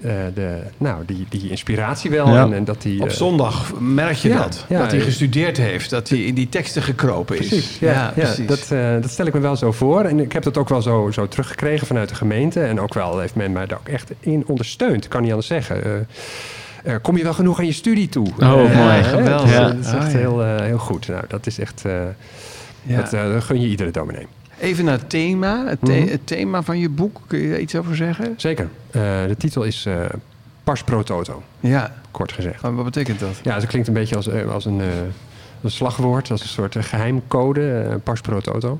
eh, 0.00 0.10
de, 0.34 0.58
nou, 0.78 1.04
die, 1.06 1.26
die 1.28 1.50
inspiratie 1.50 2.10
wel. 2.10 2.28
Ja. 2.28 2.42
En, 2.42 2.52
en 2.52 2.64
dat 2.64 2.82
die, 2.82 3.00
Op 3.02 3.08
eh, 3.08 3.14
zondag 3.14 3.72
merk 3.80 4.16
je 4.16 4.28
ja, 4.28 4.38
dat. 4.42 4.64
ja, 4.68 4.78
dat 4.78 4.90
hij 4.90 5.00
gestudeerd 5.00 5.56
heeft. 5.56 5.90
Dat 5.90 6.08
hij 6.08 6.18
in 6.18 6.34
die 6.34 6.48
teksten 6.48 6.82
gekropen 6.82 7.38
is. 7.38 7.48
Precies, 7.48 7.78
ja, 7.78 7.92
ja, 7.92 8.12
precies. 8.14 8.46
Dat, 8.46 8.70
eh, 8.70 8.92
dat 9.00 9.10
stel 9.10 9.26
ik 9.26 9.34
me 9.34 9.40
wel 9.40 9.56
zo 9.56 9.72
voor. 9.72 10.00
En 10.04 10.20
ik 10.20 10.32
heb 10.32 10.42
dat 10.42 10.56
ook 10.56 10.68
wel 10.68 10.82
zo, 10.82 11.10
zo 11.10 11.28
teruggekregen 11.28 11.86
vanuit 11.86 12.08
de 12.08 12.14
gemeente. 12.14 12.60
En 12.60 12.80
ook 12.80 12.94
wel 12.94 13.18
heeft 13.18 13.34
men 13.34 13.52
mij 13.52 13.66
daar 13.66 13.78
ook 13.78 13.88
echt 13.88 14.10
in 14.20 14.44
ondersteund. 14.46 15.08
Kan 15.08 15.20
niet 15.22 15.30
anders 15.30 15.48
zeggen. 15.48 15.84
Eh, 15.84 15.90
eh, 16.94 17.00
kom 17.02 17.16
je 17.16 17.22
wel 17.22 17.32
genoeg 17.34 17.58
aan 17.58 17.66
je 17.66 17.72
studie 17.72 18.08
toe? 18.08 18.26
Oh, 18.40 18.74
mooi. 18.74 19.02
Geweldig. 19.02 19.40
Dat, 19.40 19.50
Ja. 19.50 19.66
is- 19.68 19.74
dat 19.74 19.86
is 19.86 19.92
echt 19.92 20.04
Ah, 20.06 20.12
ja. 20.12 20.18
heel, 20.18 20.42
eh, 20.44 20.60
heel 20.60 20.78
goed. 20.78 21.08
Nou, 21.08 21.24
dat 21.28 21.46
is 21.46 21.58
echt... 21.58 21.82
eh, 21.84 21.92
Ja. 22.82 22.96
dat, 23.00 23.10
dat 23.10 23.44
gun 23.44 23.60
je 23.60 23.66
iedere 23.68 23.90
dominee. 23.90 24.26
Even 24.60 24.84
naar 24.84 24.98
het 24.98 25.10
thema. 25.10 25.66
Het, 25.66 25.78
the- 25.82 25.92
Mhm. 25.92 26.08
het 26.08 26.26
thema 26.26 26.62
van 26.62 26.78
je 26.78 26.88
boek. 26.88 27.20
Kun 27.26 27.38
je 27.38 27.48
daar 27.50 27.58
iets 27.58 27.74
over 27.76 27.96
zeggen? 27.96 28.34
Zeker. 28.36 28.68
Eh, 28.90 29.00
de 29.26 29.34
titel 29.38 29.62
is 29.62 29.86
eh, 29.86 30.04
Pars 30.64 30.82
pro 30.82 31.02
toto, 31.02 31.42
Ja. 31.60 31.94
kort 32.10 32.32
gezegd. 32.32 32.62
Maar 32.62 32.74
wat 32.74 32.84
betekent 32.84 33.20
dat? 33.20 33.40
Ja, 33.42 33.54
dat 33.54 33.66
klinkt 33.66 33.88
een 33.88 33.94
beetje 33.94 34.16
als, 34.16 34.28
eh, 34.28 34.50
als 34.52 34.64
een, 34.64 34.80
een 35.62 35.70
slagwoord, 35.70 36.30
als 36.30 36.40
een 36.42 36.48
soort 36.48 36.76
eh, 36.76 36.82
geheimcode, 36.82 37.70
eh, 37.88 37.94
pars 38.04 38.20
pro 38.20 38.40
toto. 38.40 38.78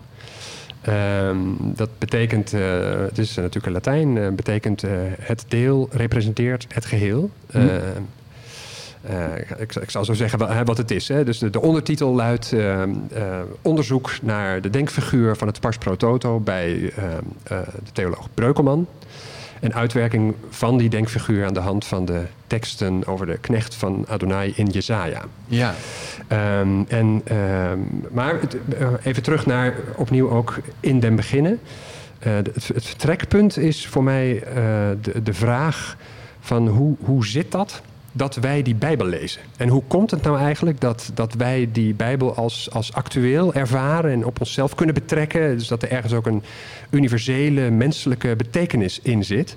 Ehm, 0.80 1.37
dat 1.61 1.88
betekent, 1.99 2.50
het 2.50 3.18
is 3.18 3.35
natuurlijk 3.35 3.66
een 3.66 3.73
Latijn, 3.73 4.35
betekent 4.37 4.82
het 5.20 5.44
deel 5.49 5.88
representeert 5.92 6.66
het 6.75 6.85
geheel. 6.85 7.30
Hm. 7.50 7.56
Eh, 7.58 7.76
eh, 7.76 7.82
ik, 9.59 9.75
ik 9.76 9.90
zal 9.90 10.05
zo 10.05 10.12
zeggen 10.12 10.64
wat 10.64 10.76
het 10.76 10.90
is. 10.90 11.09
Hè. 11.09 11.25
Dus 11.25 11.38
de, 11.38 11.50
de 11.50 11.61
ondertitel 11.61 12.14
luidt 12.14 12.52
ehm, 12.52 12.90
eh, 13.12 13.23
onderzoek 13.62 14.11
naar 14.23 14.61
de 14.61 14.71
denkfiguur 14.71 15.37
van 15.37 15.47
het 15.47 15.61
pars 15.61 15.78
pro 15.78 15.97
toto 15.97 16.40
bij 16.40 16.93
eh, 16.97 17.05
de 17.85 17.93
theoloog 17.93 18.28
Breukelman. 18.35 18.87
En 19.61 19.75
uitwerking 19.75 20.35
van 20.50 20.76
die 20.78 20.88
denkfiguur 20.88 21.47
aan 21.47 21.55
de 21.55 21.61
hand 21.61 21.85
van 21.87 22.05
de 22.05 22.23
teksten 22.47 23.07
over 23.07 23.26
de 23.26 23.38
knecht 23.38 23.75
van 23.75 24.05
Adonai 24.09 24.52
in 24.57 24.67
Jezaja. 24.67 25.23
Ja. 25.47 25.75
Ehm, 26.28 26.83
en, 26.88 27.23
ehm, 27.25 27.78
maar 28.11 28.40
het- 28.40 28.57
eh, 28.78 28.88
even 29.02 29.23
terug 29.23 29.47
naar 29.47 29.75
opnieuw 29.97 30.31
ook 30.31 30.59
in 30.81 31.00
den 31.00 31.17
beginnen. 31.17 31.61
Eh, 32.19 32.33
het, 32.35 32.47
het 32.75 32.85
vertrekpunt 32.87 33.57
is 33.59 33.87
voor 33.87 34.02
mij 34.05 34.43
eh, 34.43 34.55
de, 35.02 35.23
de 35.23 35.35
vraag 35.35 35.97
van 36.40 36.69
hoe, 36.69 36.97
hoe 37.00 37.26
zit 37.26 37.52
dat? 37.52 37.83
Dat 38.18 38.34
wij 38.34 38.62
die 38.62 38.75
Bijbel 38.75 39.06
lezen. 39.06 39.40
En 39.56 39.68
hoe 39.68 39.82
komt 39.87 40.10
het 40.10 40.22
nou 40.22 40.38
eigenlijk 40.38 40.80
dat, 40.80 41.10
dat 41.14 41.34
wij 41.34 41.68
die 41.72 41.94
Bijbel 41.94 42.34
als, 42.34 42.70
als 42.72 42.92
actueel 42.92 43.54
ervaren 43.54 44.10
en 44.10 44.25
op 44.25 44.40
onszelf 44.40 44.75
kunnen 44.75 44.94
betrekken? 44.94 45.58
Dus 45.58 45.68
dat 45.68 45.82
er 45.82 45.90
ergens 45.90 46.12
ook 46.12 46.26
een 46.26 46.42
universele 46.90 47.70
menselijke 47.70 48.37
betekenis 48.37 49.00
in 49.02 49.25
zit. 49.25 49.56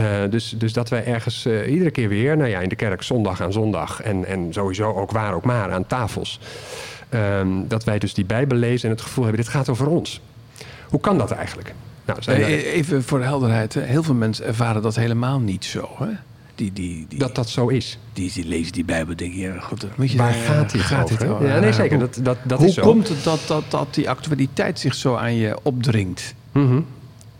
Uh, 0.00 0.06
dus, 0.30 0.54
dus 0.58 0.72
dat 0.72 0.88
wij 0.88 1.04
ergens 1.04 1.46
uh, 1.46 1.72
iedere 1.72 1.90
keer 1.90 2.08
weer, 2.08 2.36
nou 2.36 2.50
ja, 2.50 2.60
in 2.60 2.68
de 2.68 2.76
kerk 2.76 3.02
zondag 3.02 3.40
aan 3.40 3.52
zondag 3.52 4.02
en, 4.02 4.24
en 4.24 4.52
sowieso 4.52 4.92
ook 4.92 5.10
waar 5.10 5.34
ook 5.34 5.44
maar 5.44 5.72
aan 5.72 5.86
tafels. 5.86 6.40
Um, 7.14 7.68
dat 7.68 7.84
wij 7.84 7.98
dus 7.98 8.14
die 8.14 8.24
Bijbel 8.24 8.58
lezen 8.58 8.88
en 8.88 8.94
het 8.94 9.04
gevoel 9.04 9.24
hebben, 9.24 9.42
dit 9.42 9.52
gaat 9.52 9.68
over 9.68 9.86
ons. 9.86 10.20
Hoe 10.88 11.00
kan 11.00 11.18
dat 11.18 11.30
eigenlijk? 11.30 11.74
Nou, 12.04 12.22
zijn 12.22 12.42
Even 12.42 13.02
voor 13.02 13.18
de 13.18 13.24
helderheid, 13.24 13.74
heel 13.74 14.02
veel 14.02 14.14
mensen 14.14 14.46
ervaren 14.46 14.82
dat 14.82 14.96
helemaal 14.96 15.40
niet 15.40 15.64
zo. 15.64 15.88
Hè? 15.98 16.08
Die, 16.62 16.72
die, 16.72 17.06
die, 17.08 17.18
dat 17.18 17.34
dat 17.34 17.48
zo 17.48 17.68
is. 17.68 17.98
Die, 18.12 18.32
die 18.32 18.44
lezen 18.44 18.72
die 18.72 18.84
Bijbel 18.84 19.16
denk 19.16 19.34
je, 19.34 19.56
goed, 19.60 19.80
dat 19.80 19.96
moet 19.96 20.10
je 20.10 20.18
Waar 20.18 20.32
gaat 20.32 20.70
dit 20.72 20.80
gaat 20.80 21.12
over? 21.12 21.30
over? 21.30 21.46
Ja, 21.46 21.58
nee, 21.58 21.72
zeker. 21.72 21.98
Dat, 21.98 22.18
dat, 22.22 22.36
dat 22.42 22.58
hoe 22.58 22.68
is 22.68 22.74
zo. 22.74 22.82
komt 22.82 23.08
het 23.08 23.24
dat, 23.24 23.40
dat, 23.46 23.64
dat 23.68 23.94
die 23.94 24.10
actualiteit 24.10 24.78
zich 24.78 24.94
zo 24.94 25.14
aan 25.14 25.34
je 25.34 25.56
opdringt? 25.62 26.34
Mm 26.52 26.68
-hmm. 26.68 26.86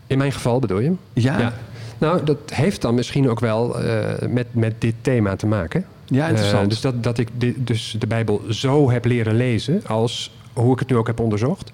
In 0.07 0.17
mijn 0.17 0.31
geval 0.31 0.59
bedoel 0.59 0.79
je? 0.79 0.93
Ja. 1.13 1.39
ja. 1.39 1.53
Nou, 1.97 2.23
dat 2.23 2.37
heeft 2.53 2.81
dan 2.81 2.95
misschien 2.95 3.29
ook 3.29 3.39
wel 3.39 3.83
uh, 3.83 4.11
met, 4.29 4.47
met 4.51 4.73
dit 4.81 4.95
thema 5.01 5.35
te 5.35 5.45
maken. 5.45 5.85
Ja, 6.05 6.27
interessant. 6.27 6.63
Uh, 6.63 6.69
dus 6.69 6.81
dat, 6.81 7.03
dat 7.03 7.17
ik 7.17 7.27
dit, 7.37 7.67
dus 7.67 7.95
de 7.99 8.07
Bijbel 8.07 8.41
zo 8.49 8.91
heb 8.91 9.05
leren 9.05 9.35
lezen 9.35 9.81
als 9.85 10.31
hoe 10.53 10.73
ik 10.73 10.79
het 10.79 10.89
nu 10.89 10.95
ook 10.95 11.07
heb 11.07 11.19
onderzocht. 11.19 11.71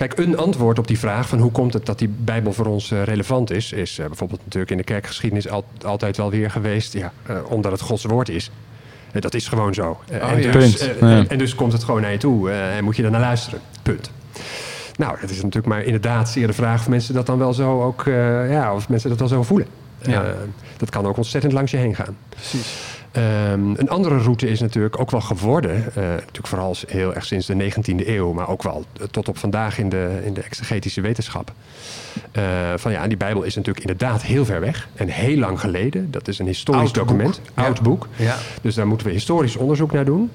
Kijk, 0.00 0.18
een 0.18 0.36
antwoord 0.36 0.78
op 0.78 0.86
die 0.86 0.98
vraag 0.98 1.28
van 1.28 1.38
hoe 1.38 1.50
komt 1.50 1.72
het 1.72 1.86
dat 1.86 1.98
die 1.98 2.08
Bijbel 2.08 2.52
voor 2.52 2.66
ons 2.66 2.90
uh, 2.90 3.02
relevant 3.02 3.50
is, 3.50 3.72
is 3.72 3.98
uh, 3.98 4.06
bijvoorbeeld 4.06 4.40
natuurlijk 4.44 4.70
in 4.70 4.76
de 4.76 4.82
kerkgeschiedenis 4.82 5.48
al, 5.48 5.64
altijd 5.82 6.16
wel 6.16 6.30
weer 6.30 6.50
geweest, 6.50 6.92
ja, 6.92 7.12
uh, 7.30 7.36
omdat 7.48 7.72
het 7.72 7.80
Gods 7.80 8.04
woord 8.04 8.28
is. 8.28 8.50
dat 9.12 9.34
is 9.34 9.48
gewoon 9.48 9.74
zo. 9.74 9.98
Oh, 10.12 10.30
en, 10.30 10.42
ja. 10.42 10.52
dus, 10.52 10.90
ja. 11.00 11.24
en 11.28 11.38
dus 11.38 11.54
komt 11.54 11.72
het 11.72 11.84
gewoon 11.84 12.00
naar 12.00 12.12
je 12.12 12.18
toe 12.18 12.50
en 12.50 12.84
moet 12.84 12.96
je 12.96 13.02
er 13.02 13.10
naar 13.10 13.20
luisteren. 13.20 13.60
Punt. 13.82 14.10
Nou, 14.96 15.20
dat 15.20 15.30
is 15.30 15.36
natuurlijk 15.36 15.66
maar 15.66 15.82
inderdaad 15.82 16.28
zeer 16.28 16.46
de 16.46 16.52
vraag 16.52 16.80
of 16.80 16.88
mensen 16.88 17.14
dat 17.14 17.26
dan 17.26 17.38
wel 17.38 17.52
zo 17.52 17.82
ook, 17.82 18.02
ja, 18.48 18.74
of 18.74 18.88
mensen 18.88 19.10
dat 19.10 19.18
wel 19.18 19.28
zo 19.28 19.42
voelen. 19.42 19.66
Ja. 20.02 20.34
dat 20.76 20.90
kan 20.90 21.06
ook 21.06 21.16
ontzettend 21.16 21.52
langs 21.52 21.70
je 21.70 21.76
heen 21.76 21.94
gaan. 21.94 22.16
Precies. 22.28 22.98
Um, 23.16 23.74
een 23.76 23.88
andere 23.88 24.18
route 24.18 24.48
is 24.48 24.60
natuurlijk 24.60 25.00
ook 25.00 25.10
wel 25.10 25.20
geworden, 25.20 25.76
uh, 25.76 25.94
natuurlijk 25.94 26.46
vooral 26.46 26.76
heel 26.86 27.14
erg 27.14 27.24
sinds 27.24 27.46
de 27.46 27.72
19e 27.72 28.06
eeuw, 28.06 28.32
maar 28.32 28.48
ook 28.48 28.62
wel 28.62 28.84
tot 29.10 29.28
op 29.28 29.38
vandaag 29.38 29.78
in 29.78 29.88
de, 29.88 30.20
in 30.24 30.34
de 30.34 30.42
exegetische 30.42 31.00
wetenschap. 31.00 31.52
Uh, 32.32 32.42
van 32.76 32.92
ja, 32.92 33.06
die 33.06 33.16
Bijbel 33.16 33.42
is 33.42 33.54
natuurlijk 33.54 33.86
inderdaad 33.86 34.22
heel 34.22 34.44
ver 34.44 34.60
weg 34.60 34.88
en 34.94 35.08
heel 35.08 35.36
lang 35.36 35.60
geleden. 35.60 36.10
Dat 36.10 36.28
is 36.28 36.38
een 36.38 36.46
historisch 36.46 36.82
oud 36.82 36.94
document, 36.94 37.40
boek. 37.44 37.64
oud 37.64 37.76
ja. 37.76 37.82
boek. 37.82 38.08
Ja. 38.16 38.36
Dus 38.62 38.74
daar 38.74 38.86
moeten 38.86 39.06
we 39.06 39.12
historisch 39.12 39.56
onderzoek 39.56 39.92
naar 39.92 40.04
doen. 40.04 40.30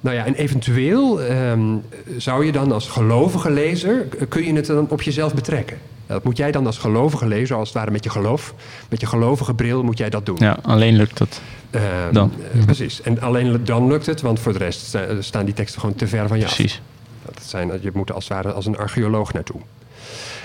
Nou 0.00 0.16
ja, 0.16 0.24
en 0.24 0.34
eventueel 0.34 1.22
um, 1.22 1.82
zou 2.16 2.44
je 2.44 2.52
dan 2.52 2.72
als 2.72 2.88
gelovige 2.88 3.50
lezer, 3.50 4.06
kun 4.28 4.44
je 4.44 4.52
het 4.52 4.66
dan 4.66 4.86
op 4.88 5.02
jezelf 5.02 5.34
betrekken. 5.34 5.78
Dat 6.06 6.24
moet 6.24 6.36
jij 6.36 6.52
dan 6.52 6.66
als 6.66 6.78
gelovige 6.78 7.26
lezer, 7.26 7.56
als 7.56 7.68
het 7.68 7.76
ware 7.76 7.90
met 7.90 8.04
je 8.04 8.10
geloof, 8.10 8.54
met 8.88 9.00
je 9.00 9.06
gelovige 9.06 9.54
bril, 9.54 9.82
moet 9.82 9.98
jij 9.98 10.10
dat 10.10 10.26
doen. 10.26 10.36
Ja, 10.38 10.58
alleen 10.62 10.96
lukt 10.96 11.18
dat. 11.18 11.40
Uh, 11.70 11.82
dan. 12.12 12.32
Uh, 12.54 12.64
precies. 12.64 13.02
En 13.02 13.20
alleen 13.20 13.64
dan 13.64 13.86
lukt 13.86 14.06
het, 14.06 14.20
want 14.20 14.40
voor 14.40 14.52
de 14.52 14.58
rest 14.58 14.96
staan 15.20 15.44
die 15.44 15.54
teksten 15.54 15.80
gewoon 15.80 15.96
te 15.96 16.06
ver 16.06 16.28
van 16.28 16.38
je 16.38 16.44
precies. 16.44 16.72
af. 17.26 17.34
Dat 17.34 17.44
zijn, 17.44 17.72
je 17.80 17.90
moet 17.94 18.12
als 18.12 18.28
het 18.28 18.32
ware 18.32 18.52
als 18.52 18.66
een 18.66 18.76
archeoloog 18.76 19.32
naartoe. 19.32 19.60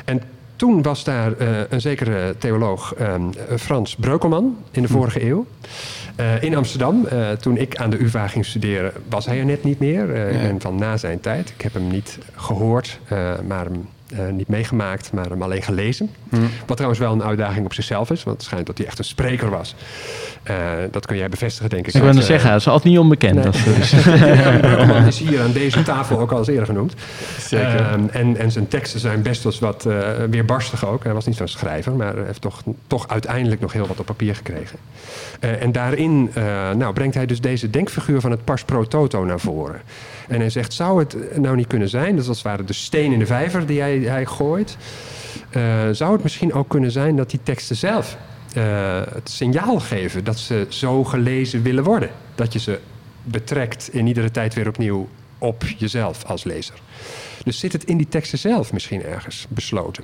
En 0.06 0.22
toen 0.62 0.82
was 0.82 1.04
daar 1.04 1.42
uh, 1.42 1.60
een 1.70 1.82
zekere 1.82 2.36
theoloog, 2.38 2.94
Frans 3.58 3.96
Breukelman, 3.96 4.58
in 4.72 4.82
de 4.82 4.88
vorige 4.88 5.20
hm. 5.20 5.26
eeuw. 5.26 5.46
Uh, 6.20 6.44
in 6.44 6.56
Amsterdam, 6.56 7.06
uh, 7.14 7.32
toen 7.32 7.58
ik 7.58 7.76
aan 7.76 7.90
de 7.90 8.04
UvA 8.04 8.28
ging 8.28 8.46
studeren, 8.46 8.92
was 9.10 9.26
hij 9.26 9.40
er 9.40 9.46
net 9.46 9.64
niet 9.64 9.80
meer. 9.80 10.08
Nee. 10.08 10.34
Ik 10.34 10.42
ben 10.42 10.62
van 10.62 10.76
na 10.76 10.98
zijn 10.98 11.20
tijd. 11.20 11.50
Ik 11.50 11.62
heb 11.62 11.74
hem 11.74 11.88
niet 11.88 12.18
gehoord, 12.36 13.00
maar 13.48 13.66
hem 13.66 13.88
niet 14.32 14.48
meegemaakt, 14.48 15.12
maar 15.14 15.30
hem 15.30 15.42
alleen 15.42 15.62
gelezen. 15.62 16.10
Hmm. 16.30 16.50
Wat 16.66 16.76
trouwens 16.76 17.02
wel 17.02 17.12
een 17.14 17.24
uitdaging 17.24 17.66
op 17.66 17.74
zichzelf 17.74 18.12
is, 18.12 18.24
want 18.24 18.38
het 18.38 18.46
schijnt 18.46 18.66
dat 18.66 18.78
hij 18.78 18.88
echt 18.88 18.98
een 18.98 19.04
spreker 19.04 19.50
was. 19.50 19.76
dat 20.92 21.06
kun 21.06 21.18
jij 21.18 21.30
bevestigen, 21.30 21.70
denk 21.70 21.88
ik. 21.88 21.94
Ik 21.94 22.02
wil 22.02 22.14
zeggen, 22.14 22.50
dat 22.50 22.60
is 22.60 22.68
altijd 22.68 22.90
niet 22.90 23.00
onbekend. 23.00 23.36
Nee. 23.36 23.44
Dat 23.44 23.56
is. 23.78 23.94
Is 25.08 25.20
hier 25.20 25.42
aan 25.42 25.52
deze 25.52 25.84
tafel 25.84 26.20
ook 26.20 26.32
al 26.32 26.38
eens 26.38 26.48
eerder 26.48 26.66
genoemd. 26.66 26.94
Zeker. 27.40 28.00
en, 28.12 28.38
en 28.38 28.52
zijn 28.52 28.68
teksten 28.68 29.00
zijn 29.00 29.22
best 29.22 29.44
wel 29.44 29.54
wat 29.60 29.88
weerbarstig 30.30 30.86
ook. 30.86 31.04
Hij 31.04 31.14
was 31.14 31.26
niet 31.26 31.36
zo'n 31.36 31.48
schrijver, 31.48 31.92
maar 31.92 32.14
heeft 32.26 32.42
toch, 32.42 32.62
toch 32.88 33.08
uiteindelijk 33.08 33.62
nog 33.62 33.74
heel 33.74 33.88
wat 33.88 34.00
op 34.00 34.06
papier 34.06 34.36
gekregen. 34.36 34.78
en 35.40 35.72
daarin 35.72 36.02
in, 36.02 36.32
nou, 36.78 36.94
brengt 36.94 37.16
hij 37.16 37.26
dus 37.26 37.42
deze 37.42 37.70
denkfiguur 37.70 38.22
van 38.22 38.32
het 38.32 38.44
pars 38.44 38.64
pro 38.64 38.84
toto 38.84 39.26
naar 39.26 39.40
voren. 39.40 39.82
En 40.32 40.40
hij 40.40 40.50
zegt, 40.50 40.74
zou 40.74 41.00
het 41.00 41.38
nou 41.38 41.56
niet 41.56 41.68
kunnen 41.68 41.90
zijn, 41.90 42.12
dat 42.12 42.24
is 42.24 42.28
als 42.28 42.38
het 42.38 42.48
ware 42.48 42.64
de 42.64 42.74
steen 42.74 43.12
in 43.12 43.20
de 43.20 43.26
vijver 43.26 43.66
die 43.66 43.80
hij, 43.80 43.98
hij 43.98 44.26
gooit, 44.26 44.78
uh, 45.56 45.90
zou 45.92 46.14
het 46.14 46.24
misschien 46.24 46.54
ook 46.54 46.70
kunnen 46.70 46.92
zijn 46.92 47.16
dat 47.16 47.30
die 47.30 47.40
teksten 47.44 47.76
zelf 47.76 48.18
uh, 48.58 49.02
het 49.14 49.30
signaal 49.30 49.80
geven 49.80 50.24
dat 50.24 50.38
ze 50.40 50.66
zo 50.70 51.04
gelezen 51.04 51.62
willen 51.62 51.84
worden. 51.84 52.10
Dat 52.36 52.54
je 52.54 52.60
ze 52.60 52.80
betrekt 53.24 53.90
in 53.94 54.08
iedere 54.08 54.32
tijd 54.32 54.54
weer 54.54 54.68
opnieuw 54.68 55.08
op 55.38 55.64
jezelf 55.78 56.26
als 56.26 56.44
lezer. 56.44 56.76
Dus 57.44 57.60
zit 57.60 57.74
het 57.74 57.84
in 57.84 57.98
die 57.98 58.08
teksten 58.10 58.40
zelf 58.40 58.74
misschien 58.74 59.04
ergens 59.04 59.46
besloten. 59.50 60.04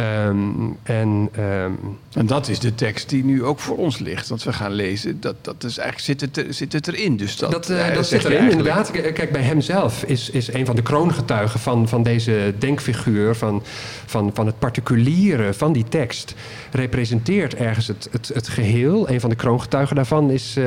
Um, 0.00 0.76
en, 0.82 1.30
um, 1.38 1.98
en 2.12 2.26
dat 2.26 2.48
is 2.48 2.58
de 2.58 2.74
tekst 2.74 3.08
die 3.08 3.24
nu 3.24 3.44
ook 3.44 3.58
voor 3.58 3.76
ons 3.76 3.98
ligt. 3.98 4.28
Want 4.28 4.42
we 4.42 4.52
gaan 4.52 4.72
lezen, 4.72 5.20
dat, 5.20 5.34
dat 5.40 5.64
is 5.64 5.78
eigenlijk, 5.78 6.20
zit, 6.20 6.36
het, 6.36 6.56
zit 6.56 6.72
het 6.72 6.88
erin. 6.88 7.16
Dus 7.16 7.36
dat, 7.36 7.50
dat, 7.50 7.70
uh, 7.70 7.94
dat 7.94 8.06
zit 8.06 8.24
erin, 8.24 8.50
inderdaad. 8.50 8.90
Kijk, 8.90 9.32
bij 9.32 9.42
hem 9.42 9.60
zelf 9.60 10.02
is, 10.04 10.30
is 10.30 10.52
een 10.52 10.66
van 10.66 10.76
de 10.76 10.82
kroongetuigen 10.82 11.60
van, 11.60 11.88
van 11.88 12.02
deze 12.02 12.54
denkfiguur... 12.58 13.34
Van, 13.34 13.62
van, 14.06 14.30
van 14.34 14.46
het 14.46 14.58
particuliere 14.58 15.54
van 15.54 15.72
die 15.72 15.84
tekst... 15.88 16.34
representeert 16.72 17.54
ergens 17.54 17.86
het, 17.86 18.08
het, 18.10 18.30
het 18.34 18.48
geheel. 18.48 19.08
Een 19.08 19.20
van 19.20 19.30
de 19.30 19.36
kroongetuigen 19.36 19.96
daarvan 19.96 20.30
is 20.30 20.56
uh, 20.56 20.66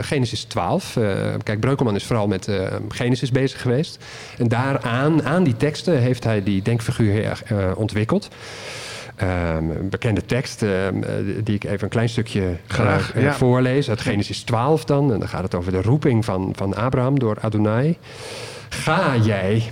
Genesis 0.00 0.44
12. 0.44 0.96
Uh, 0.96 1.04
kijk, 1.42 1.60
Breukelman 1.60 1.94
is 1.94 2.04
vooral 2.04 2.26
met 2.26 2.48
Genesis 2.88 3.30
bezig 3.30 3.60
geweest. 3.60 4.04
En 4.38 4.48
daaraan, 4.48 5.22
aan 5.22 5.44
die 5.44 5.56
teksten, 5.56 5.98
heeft 5.98 6.24
hij 6.24 6.42
die 6.42 6.62
denkfiguur 6.62 7.42
ontwikkeld. 7.76 8.28
Um, 9.22 9.70
een 9.70 9.88
bekende 9.88 10.24
tekst, 10.24 10.62
uh, 10.62 10.70
die 11.44 11.54
ik 11.54 11.64
even 11.64 11.82
een 11.82 11.88
klein 11.88 12.08
stukje 12.08 12.56
Graag, 12.66 13.16
uh, 13.16 13.22
ja. 13.22 13.34
voorlees. 13.34 13.88
Uit 13.88 14.00
Genesis 14.00 14.42
12 14.42 14.84
dan. 14.84 15.12
En 15.12 15.18
dan 15.18 15.28
gaat 15.28 15.42
het 15.42 15.54
over 15.54 15.72
de 15.72 15.82
roeping 15.82 16.24
van, 16.24 16.52
van 16.56 16.74
Abraham 16.74 17.18
door 17.18 17.36
Adonai. 17.40 17.98
Ga 18.68 19.16
jij 19.16 19.62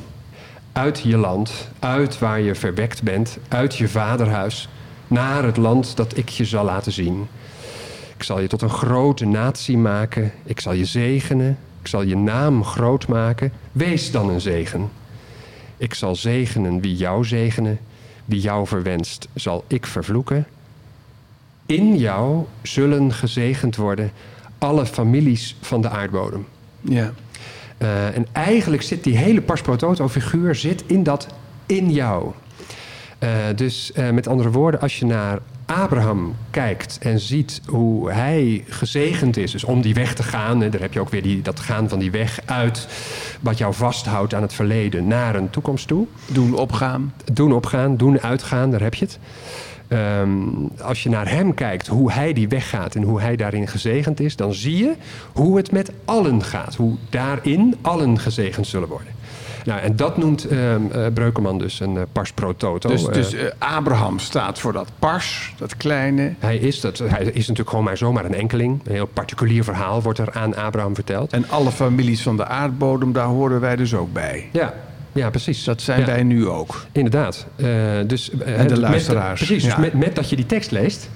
uit 0.72 1.00
je 1.00 1.16
land, 1.16 1.68
uit 1.78 2.18
waar 2.18 2.40
je 2.40 2.54
verwekt 2.54 3.02
bent, 3.02 3.38
uit 3.48 3.76
je 3.76 3.88
vaderhuis, 3.88 4.68
naar 5.06 5.44
het 5.44 5.56
land 5.56 5.96
dat 5.96 6.16
ik 6.16 6.28
je 6.28 6.44
zal 6.44 6.64
laten 6.64 6.92
zien. 6.92 7.28
Ik 8.16 8.22
zal 8.22 8.40
je 8.40 8.48
tot 8.48 8.62
een 8.62 8.70
grote 8.70 9.26
natie 9.26 9.78
maken. 9.78 10.32
Ik 10.44 10.60
zal 10.60 10.72
je 10.72 10.84
zegenen. 10.84 11.58
Ik 11.80 11.86
zal 11.86 12.02
je 12.02 12.16
naam 12.16 12.64
groot 12.64 13.08
maken. 13.08 13.52
Wees 13.72 14.10
dan 14.10 14.28
een 14.28 14.40
zegen. 14.40 14.90
Ik 15.76 15.94
zal 15.94 16.14
zegenen 16.16 16.80
wie 16.80 16.96
jou 16.96 17.24
zegenen. 17.24 17.78
Wie 18.26 18.40
jou 18.40 18.66
verwenst, 18.66 19.28
zal 19.34 19.64
ik 19.66 19.86
vervloeken. 19.86 20.46
In 21.66 21.96
jou 21.96 22.44
zullen 22.62 23.12
gezegend 23.12 23.76
worden 23.76 24.10
alle 24.58 24.86
families 24.86 25.56
van 25.60 25.80
de 25.80 25.88
aardbodem. 25.88 26.46
Ja. 26.80 27.12
Uh, 27.78 28.16
en 28.16 28.26
eigenlijk 28.32 28.82
zit 28.82 29.04
die 29.04 29.16
hele 29.16 29.40
Pasprototo-figuur 29.40 30.54
zit 30.54 30.84
in 30.86 31.02
dat 31.02 31.26
in 31.66 31.92
jou. 31.92 32.32
Uh, 33.20 33.30
dus 33.56 33.92
uh, 33.94 34.10
met 34.10 34.26
andere 34.26 34.50
woorden, 34.50 34.80
als 34.80 34.98
je 34.98 35.04
naar 35.04 35.38
Abraham 35.66 36.36
kijkt 36.50 36.98
en 37.00 37.20
ziet 37.20 37.60
hoe 37.66 38.10
hij 38.10 38.64
gezegend 38.68 39.36
is, 39.36 39.50
dus 39.50 39.64
om 39.64 39.82
die 39.82 39.94
weg 39.94 40.14
te 40.14 40.22
gaan, 40.22 40.62
en 40.62 40.70
daar 40.70 40.80
heb 40.80 40.92
je 40.92 41.00
ook 41.00 41.08
weer 41.08 41.22
die, 41.22 41.42
dat 41.42 41.60
gaan 41.60 41.88
van 41.88 41.98
die 41.98 42.10
weg 42.10 42.40
uit, 42.44 42.88
wat 43.40 43.58
jou 43.58 43.74
vasthoudt 43.74 44.34
aan 44.34 44.42
het 44.42 44.52
verleden 44.52 45.06
naar 45.06 45.34
een 45.34 45.50
toekomst 45.50 45.88
toe. 45.88 46.06
Doen 46.26 46.54
opgaan. 46.54 47.14
Doen 47.32 47.52
opgaan, 47.52 47.96
doen 47.96 48.20
uitgaan, 48.20 48.70
daar 48.70 48.80
heb 48.80 48.94
je 48.94 49.04
het. 49.04 49.18
Um, 49.88 50.70
als 50.82 51.02
je 51.02 51.08
naar 51.08 51.30
hem 51.30 51.54
kijkt, 51.54 51.86
hoe 51.86 52.12
hij 52.12 52.32
die 52.32 52.48
weg 52.48 52.68
gaat 52.68 52.94
en 52.94 53.02
hoe 53.02 53.20
hij 53.20 53.36
daarin 53.36 53.68
gezegend 53.68 54.20
is, 54.20 54.36
dan 54.36 54.54
zie 54.54 54.76
je 54.76 54.94
hoe 55.32 55.56
het 55.56 55.72
met 55.72 55.90
allen 56.04 56.42
gaat. 56.44 56.74
Hoe 56.74 56.96
daarin 57.10 57.74
allen 57.80 58.18
gezegend 58.18 58.66
zullen 58.66 58.88
worden. 58.88 59.15
Nou, 59.66 59.80
en 59.80 59.96
dat 59.96 60.16
noemt 60.16 60.52
uh, 60.52 60.74
uh, 60.74 60.78
Breukelman 61.14 61.58
dus 61.58 61.80
een 61.80 61.94
uh, 61.94 62.02
pars 62.12 62.32
pro 62.32 62.56
toto. 62.56 62.88
Dus, 62.88 63.04
dus 63.04 63.34
Abraham 63.58 64.18
staat 64.18 64.58
voor 64.58 64.72
dat 64.72 64.88
pars, 64.98 65.54
dat 65.58 65.76
kleine. 65.76 66.34
Hij 66.38 66.56
is, 66.56 66.80
dat, 66.80 66.98
hij 66.98 67.24
is 67.24 67.34
natuurlijk 67.34 67.68
gewoon 67.68 67.84
maar 67.84 67.96
zomaar 67.96 68.24
een 68.24 68.34
enkeling. 68.34 68.80
Een 68.84 68.92
heel 68.92 69.06
particulier 69.06 69.64
verhaal 69.64 70.02
wordt 70.02 70.18
er 70.18 70.32
aan 70.32 70.56
Abraham 70.56 70.94
verteld. 70.94 71.32
En 71.32 71.48
alle 71.48 71.70
families 71.70 72.22
van 72.22 72.36
de 72.36 72.46
aardbodem, 72.46 73.12
daar 73.12 73.26
horen 73.26 73.60
wij 73.60 73.76
dus 73.76 73.94
ook 73.94 74.12
bij. 74.12 74.48
Ja, 74.52 74.74
ja, 75.12 75.30
precies. 75.30 75.64
Dat 75.64 75.82
zijn 75.82 76.00
ja. 76.00 76.06
wij 76.06 76.22
nu 76.22 76.48
ook. 76.48 76.86
Inderdaad. 76.92 77.46
Uh, 77.56 77.68
dus, 78.06 78.30
uh, 78.30 78.60
en 78.60 78.66
de 78.66 78.80
luisteraars. 78.80 79.40
Met, 79.40 79.48
precies, 79.48 79.64
ja. 79.64 79.74
dus 79.74 79.84
met, 79.84 79.92
met, 79.92 80.14
dat 80.14 80.30
je 80.30 80.36
die 80.36 80.46
tekst 80.46 80.70
leest... 80.70 81.08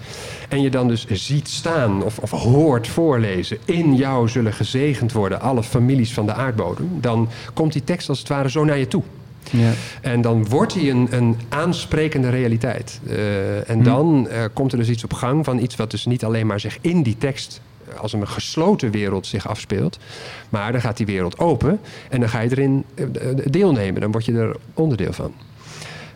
en 0.50 0.62
je 0.62 0.70
dan 0.70 0.88
dus 0.88 1.06
ziet 1.06 1.48
staan 1.48 2.02
of, 2.04 2.18
of 2.18 2.30
hoort 2.30 2.88
voorlezen... 2.88 3.58
in 3.64 3.94
jou 3.94 4.28
zullen 4.28 4.52
gezegend 4.52 5.12
worden 5.12 5.40
alle 5.40 5.62
families 5.62 6.12
van 6.12 6.26
de 6.26 6.32
aardbodem... 6.32 6.88
dan 7.00 7.28
komt 7.54 7.72
die 7.72 7.84
tekst 7.84 8.08
als 8.08 8.18
het 8.18 8.28
ware 8.28 8.50
zo 8.50 8.64
naar 8.64 8.78
je 8.78 8.88
toe. 8.88 9.02
Ja. 9.50 9.72
En 10.00 10.20
dan 10.20 10.48
wordt 10.48 10.74
hij 10.74 10.90
een, 10.90 11.08
een 11.10 11.36
aansprekende 11.48 12.28
realiteit. 12.28 13.00
Eh, 13.06 13.70
en 13.70 13.82
dan 13.82 14.28
eh, 14.28 14.44
komt 14.52 14.72
er 14.72 14.78
dus 14.78 14.88
iets 14.88 15.04
op 15.04 15.12
gang 15.12 15.44
van 15.44 15.58
iets 15.58 15.76
wat 15.76 15.90
dus 15.90 16.06
niet 16.06 16.24
alleen 16.24 16.46
maar 16.46 16.60
zich 16.60 16.78
in 16.80 17.02
die 17.02 17.16
tekst 17.18 17.60
eh, 17.88 18.00
als 18.00 18.12
een 18.12 18.28
gesloten 18.28 18.90
wereld 18.90 19.26
zich 19.26 19.48
afspeelt. 19.48 19.98
Maar 20.48 20.72
dan 20.72 20.80
gaat 20.80 20.96
die 20.96 21.06
wereld 21.06 21.38
open 21.38 21.80
en 22.10 22.20
dan 22.20 22.28
ga 22.28 22.40
je 22.40 22.50
erin 22.50 22.84
deelnemen. 23.44 24.00
Dan 24.00 24.12
word 24.12 24.24
je 24.24 24.32
er 24.32 24.56
onderdeel 24.74 25.12
van. 25.12 25.32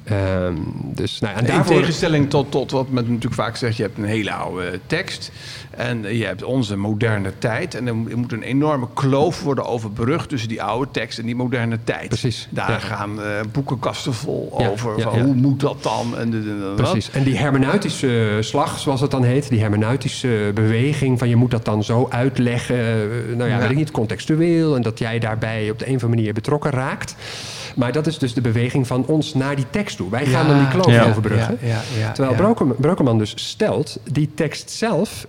Ehm, 0.04 0.54
dus, 0.94 1.20
nou, 1.20 1.32
ja, 1.32 1.38
en 1.40 1.46
In 1.46 1.52
daarvoor... 1.52 1.76
tegenstelling 1.76 2.30
tot, 2.30 2.50
tot 2.50 2.70
wat 2.70 2.88
men 2.88 3.04
natuurlijk 3.04 3.34
vaak 3.34 3.56
zegt, 3.56 3.76
je 3.76 3.82
hebt 3.82 3.98
een 3.98 4.04
hele 4.04 4.32
oude 4.32 4.80
tekst 4.86 5.30
en 5.70 6.16
je 6.16 6.24
hebt 6.24 6.42
onze 6.42 6.76
moderne 6.76 7.32
tijd. 7.38 7.74
En 7.74 7.86
er 7.86 7.94
moet- 7.96 8.32
een 8.32 8.42
enorme 8.42 8.86
kloof 8.94 9.42
worden 9.42 9.64
overbrugd 9.66 10.28
tussen 10.28 10.48
die 10.48 10.62
oude 10.62 10.90
tekst 10.90 11.18
en 11.18 11.26
die 11.26 11.36
moderne 11.36 11.78
tijd. 11.84 12.08
Precies, 12.08 12.48
Daar 12.50 12.70
ja. 12.70 12.78
gaan 12.78 13.22
eh, 13.22 13.26
boekenkasten 13.52 14.14
vol 14.14 14.54
Ja, 14.58 14.68
over. 14.68 14.98
ja. 14.98 15.08
Hoe 15.08 15.34
moet 15.34 15.60
dat 15.60 15.82
dan? 15.82 16.18
En. 16.18 16.44
Precies. 16.76 17.10
En 17.10 17.22
die 17.22 17.36
hermeneutische 17.36 18.36
slag, 18.40 18.78
zoals 18.78 19.00
het 19.00 19.10
dan 19.10 19.22
heet, 19.24 19.48
die 19.48 19.60
hermeneutische 19.60 20.50
beweging 20.54 21.18
van 21.18 21.28
je 21.28 21.36
moet 21.36 21.50
dat 21.50 21.64
dan 21.64 21.84
zo 21.84 22.06
uitleggen, 22.10 22.76
eh, 22.78 23.36
nou 23.36 23.48
ja, 23.50 23.54
Ja. 23.54 23.58
weet 23.60 23.70
ik 23.70 23.76
niet, 23.76 23.90
contextueel 23.90 24.76
en 24.76 24.82
dat 24.82 24.98
jij 24.98 25.18
daarbij 25.18 25.70
op 25.70 25.78
de 25.78 25.84
een 25.88 25.94
of 25.94 26.02
andere 26.02 26.20
manier 26.20 26.34
betrokken 26.34 26.70
raakt. 26.70 27.14
Maar 27.74 27.92
dat 27.92 28.06
is 28.06 28.18
dus 28.18 28.34
de 28.34 28.40
beweging 28.40 28.86
van 28.86 29.06
ons 29.06 29.34
naar 29.34 29.56
die 29.56 29.66
tekst 29.70 29.96
toe. 29.96 30.10
Wij 30.10 30.26
gaan 30.26 30.46
Ja, 30.46 30.48
dan 30.52 30.58
die 30.58 30.68
kloof 30.68 30.90
ja, 30.90 31.08
overbruggen. 31.08 31.58
ja, 31.60 31.68
ja, 31.68 31.80
ja, 31.98 32.12
Terwijl 32.12 32.34
ja. 32.36 32.42
Brokeman, 32.42 32.76
Brokeman 32.78 33.18
dus 33.18 33.32
stelt, 33.36 33.98
die 34.10 34.30
tekst 34.34 34.70
zelf 34.70 35.26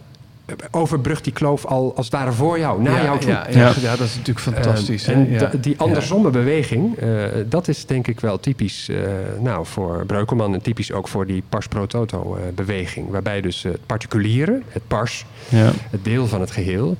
overbrugt 0.71 1.23
die 1.23 1.33
kloof 1.33 1.65
al 1.65 1.93
als 1.95 2.05
het 2.05 2.15
ware 2.15 2.31
voor 2.31 2.59
jou, 2.59 2.81
naar 2.81 2.93
ja, 2.97 3.03
jou 3.03 3.19
toe. 3.19 3.29
Ja, 3.31 3.45
ja, 3.49 3.57
Ja. 3.59 3.73
ja, 3.81 3.95
dat 3.95 4.07
is 4.07 4.15
natuurlijk 4.15 4.39
fantastisch. 4.39 5.07
Ehm, 5.07 5.19
en 5.19 5.29
Ja. 5.31 5.51
die 5.61 5.71
Ja. 5.77 5.83
andersomme 5.85 6.29
beweging, 6.29 6.97
eh, 6.97 7.07
dat 7.49 7.67
is 7.67 7.85
denk 7.85 8.07
ik 8.07 8.19
wel 8.19 8.39
typisch 8.39 8.89
eh, 8.89 8.97
nou, 9.39 9.65
voor 9.65 10.05
Breukelman 10.05 10.53
en 10.53 10.61
typisch 10.61 10.91
ook 10.91 11.07
voor 11.07 11.25
die 11.25 11.43
pars 11.49 11.67
pro 11.67 11.85
toto 11.85 12.35
eh, 12.35 12.41
beweging. 12.55 13.09
Waarbij 13.09 13.41
dus 13.41 13.63
het 13.63 13.85
particuliere, 13.85 14.61
het 14.69 14.87
pars, 14.87 15.25
Ja. 15.49 15.71
het 15.89 16.03
deel 16.03 16.27
van 16.27 16.39
het 16.41 16.51
geheel, 16.51 16.97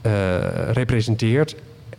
eh, 0.00 0.12
representeert 0.72 1.54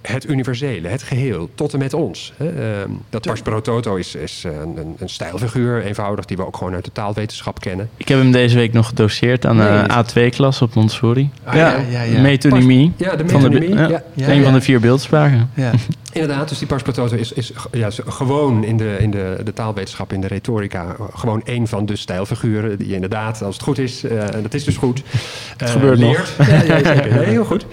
het 0.08 0.30
universele, 0.30 0.88
het 0.88 1.04
geheel, 1.04 1.50
tot 1.56 1.74
en 1.74 1.80
met 1.80 1.94
ons. 1.94 2.34
Hè. 2.38 2.48
Ehm, 2.80 2.90
dat 3.10 3.22
pars 3.22 3.42
pro 3.42 3.62
toto 3.62 3.96
is, 3.96 4.16
is 4.16 4.44
eh, 4.46 4.52
een, 4.52 4.78
een, 4.78 4.96
een 5.00 5.10
stijlfiguur, 5.10 5.84
eenvoudig, 5.84 6.26
die 6.26 6.38
we 6.38 6.46
ook 6.46 6.58
gewoon 6.58 6.74
uit 6.74 6.86
de 6.86 6.92
taalwetenschap 6.92 7.60
kennen. 7.60 7.90
Ik 7.98 8.08
heb 8.08 8.18
hem 8.18 8.32
deze 8.32 8.56
week 8.56 8.74
nog 8.74 8.88
gedoseerd 8.88 9.46
aan 9.46 9.56
Nee, 9.56 9.68
de 9.84 10.04
A2-klas 10.30 10.62
op 10.62 10.74
Montessori. 10.74 11.30
Ah, 11.44 11.56
ja, 11.56 11.76
ja, 11.90 12.02
ja. 12.02 12.22
Metonymie. 12.22 12.92
Ja, 12.98 13.16
de 13.16 13.28
Van 13.30 13.42
de- 13.42 13.50
metonymie. 13.50 13.78
ja. 13.82 13.88
ja. 13.90 14.04
Ja, 14.14 14.28
een 14.28 14.38
ja. 14.38 14.44
van 14.44 14.54
de 14.54 14.62
vier 14.62 14.80
beeldspraken. 14.80 15.50
Ja. 15.54 15.72
Inderdaad, 16.22 16.50
dus 16.50 16.58
die 16.58 16.68
pars 16.68 16.82
pro 16.84 16.92
toto 16.92 17.16
is, 17.16 17.32
is 17.32 17.52
ja, 17.72 17.90
gewoon 18.08 18.64
in, 18.64 18.78
de, 18.78 18.98
in 19.00 19.12
de, 19.12 19.38
de 19.44 19.54
taalwetenschap, 19.54 20.14
in 20.14 20.22
de 20.22 20.28
retorica, 20.28 20.96
eh, 21.00 21.06
gewoon 21.14 21.42
een 21.44 21.68
van 21.68 21.86
de 21.86 21.96
stijlfiguren 21.96 22.78
die 22.78 22.88
je 22.88 22.94
inderdaad, 22.94 23.42
als 23.42 23.56
het 23.56 23.64
goed 23.64 23.78
is, 23.78 24.04
eh, 24.04 24.34
en 24.34 24.42
dat 24.42 24.54
is 24.54 24.64
dus 24.64 24.78
goed, 24.78 25.04
het 25.58 25.70
gebeurt 25.70 25.98
leert. 26.00 26.34
Ja, 26.38 26.46
ja, 26.64 26.84
zeker. 26.84 27.14
Nee, 27.18 27.26
heel 27.26 27.46
goed. 27.46 27.66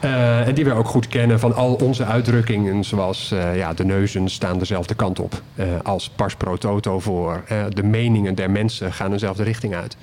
Eh, 0.00 0.46
en 0.48 0.54
die 0.54 0.64
we 0.64 0.72
ook 0.72 0.88
goed 0.88 1.08
kennen 1.08 1.40
van 1.40 1.54
al 1.54 1.74
onze 1.74 2.04
uitdrukkingen, 2.04 2.84
zoals 2.84 3.32
eh, 3.32 3.56
ja, 3.56 3.72
de 3.74 3.84
neuzen 3.84 4.28
staan 4.28 4.58
dezelfde 4.58 4.94
kant 4.94 5.18
op 5.20 5.42
eh, 5.54 5.66
als 5.82 6.08
pars 6.16 6.34
pro 6.34 6.56
toto 6.56 7.00
voor. 7.00 7.42
eh, 7.46 7.64
de 7.68 7.82
meningen 7.82 8.34
der 8.34 8.50
mensen 8.50 8.92
gaan 8.92 9.10
dezelfde 9.10 9.42
richting 9.42 9.74
uit. 9.74 9.96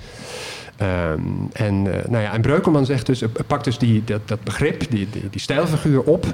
Ehm, 0.76 1.20
en, 1.52 1.94
eh, 2.02 2.08
nou 2.10 2.22
ja, 2.22 2.32
en 2.32 2.40
Breukelman 2.40 2.86
zegt 2.86 3.06
dus, 3.06 3.22
eh, 3.22 3.28
pakt 3.46 3.64
dus 3.64 3.78
die, 3.78 4.04
dat, 4.04 4.20
dat 4.28 4.42
begrip, 4.44 4.90
die, 4.90 5.08
die, 5.10 5.28
die 5.30 5.40
stijlfiguur 5.40 6.02
op. 6.02 6.26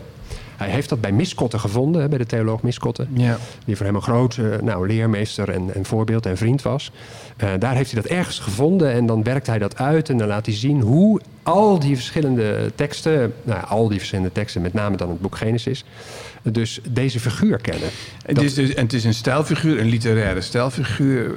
Hij 0.57 0.69
heeft 0.69 0.89
dat 0.89 1.01
bij 1.01 1.13
Miskotten 1.13 1.61
gevonden, 1.61 2.03
hè, 2.03 2.09
bij 2.09 2.19
de 2.19 2.27
theoloog 2.27 2.63
Miskotten. 2.63 3.09
Ja. 3.13 3.39
Die 3.65 3.77
voor 3.77 3.87
hem 3.87 3.95
een 3.95 4.03
groot 4.03 4.37
eh, 4.37 4.45
nou, 4.63 4.87
leermeester 4.87 5.51
en, 5.51 5.75
en 5.75 5.85
voorbeeld 5.85 6.27
en 6.27 6.37
vriend 6.37 6.63
was. 6.63 6.93
Eh, 7.37 7.51
daar 7.59 7.75
heeft 7.75 7.93
hij 7.93 8.03
dat 8.03 8.11
ergens 8.11 8.39
gevonden 8.39 8.93
en 8.93 9.07
dan 9.07 9.23
werkt 9.23 9.47
hij 9.47 9.59
dat 9.59 9.79
uit 9.79 10.09
en 10.09 10.19
dan 10.19 10.29
laat 10.29 10.47
hij 10.47 10.55
zien 10.55 10.81
hoe 10.81 11.21
al 11.43 11.79
die 11.79 11.97
verschillende 11.97 12.73
teksten, 12.75 13.35
nou 13.43 13.61
ja, 13.61 13.67
al 13.67 13.89
die 13.89 13.99
verschillende 13.99 14.33
teksten, 14.33 14.63
met 14.63 14.73
name 14.73 14.97
dan 14.97 15.09
het 15.09 15.21
boek 15.21 15.37
Genesis, 15.37 15.85
dus 16.53 16.81
deze 16.91 17.21
figuur 17.21 17.59
kennen. 17.59 17.89
Het 18.27 18.43
is, 18.43 18.55
dus, 18.55 18.75
en 18.75 18.83
het 18.83 18.93
is 18.93 19.05
een 19.05 19.15
stijlfiguur, 19.15 19.81
een 19.81 19.87
literaire 19.89 20.41
stijlfiguur, 20.41 21.35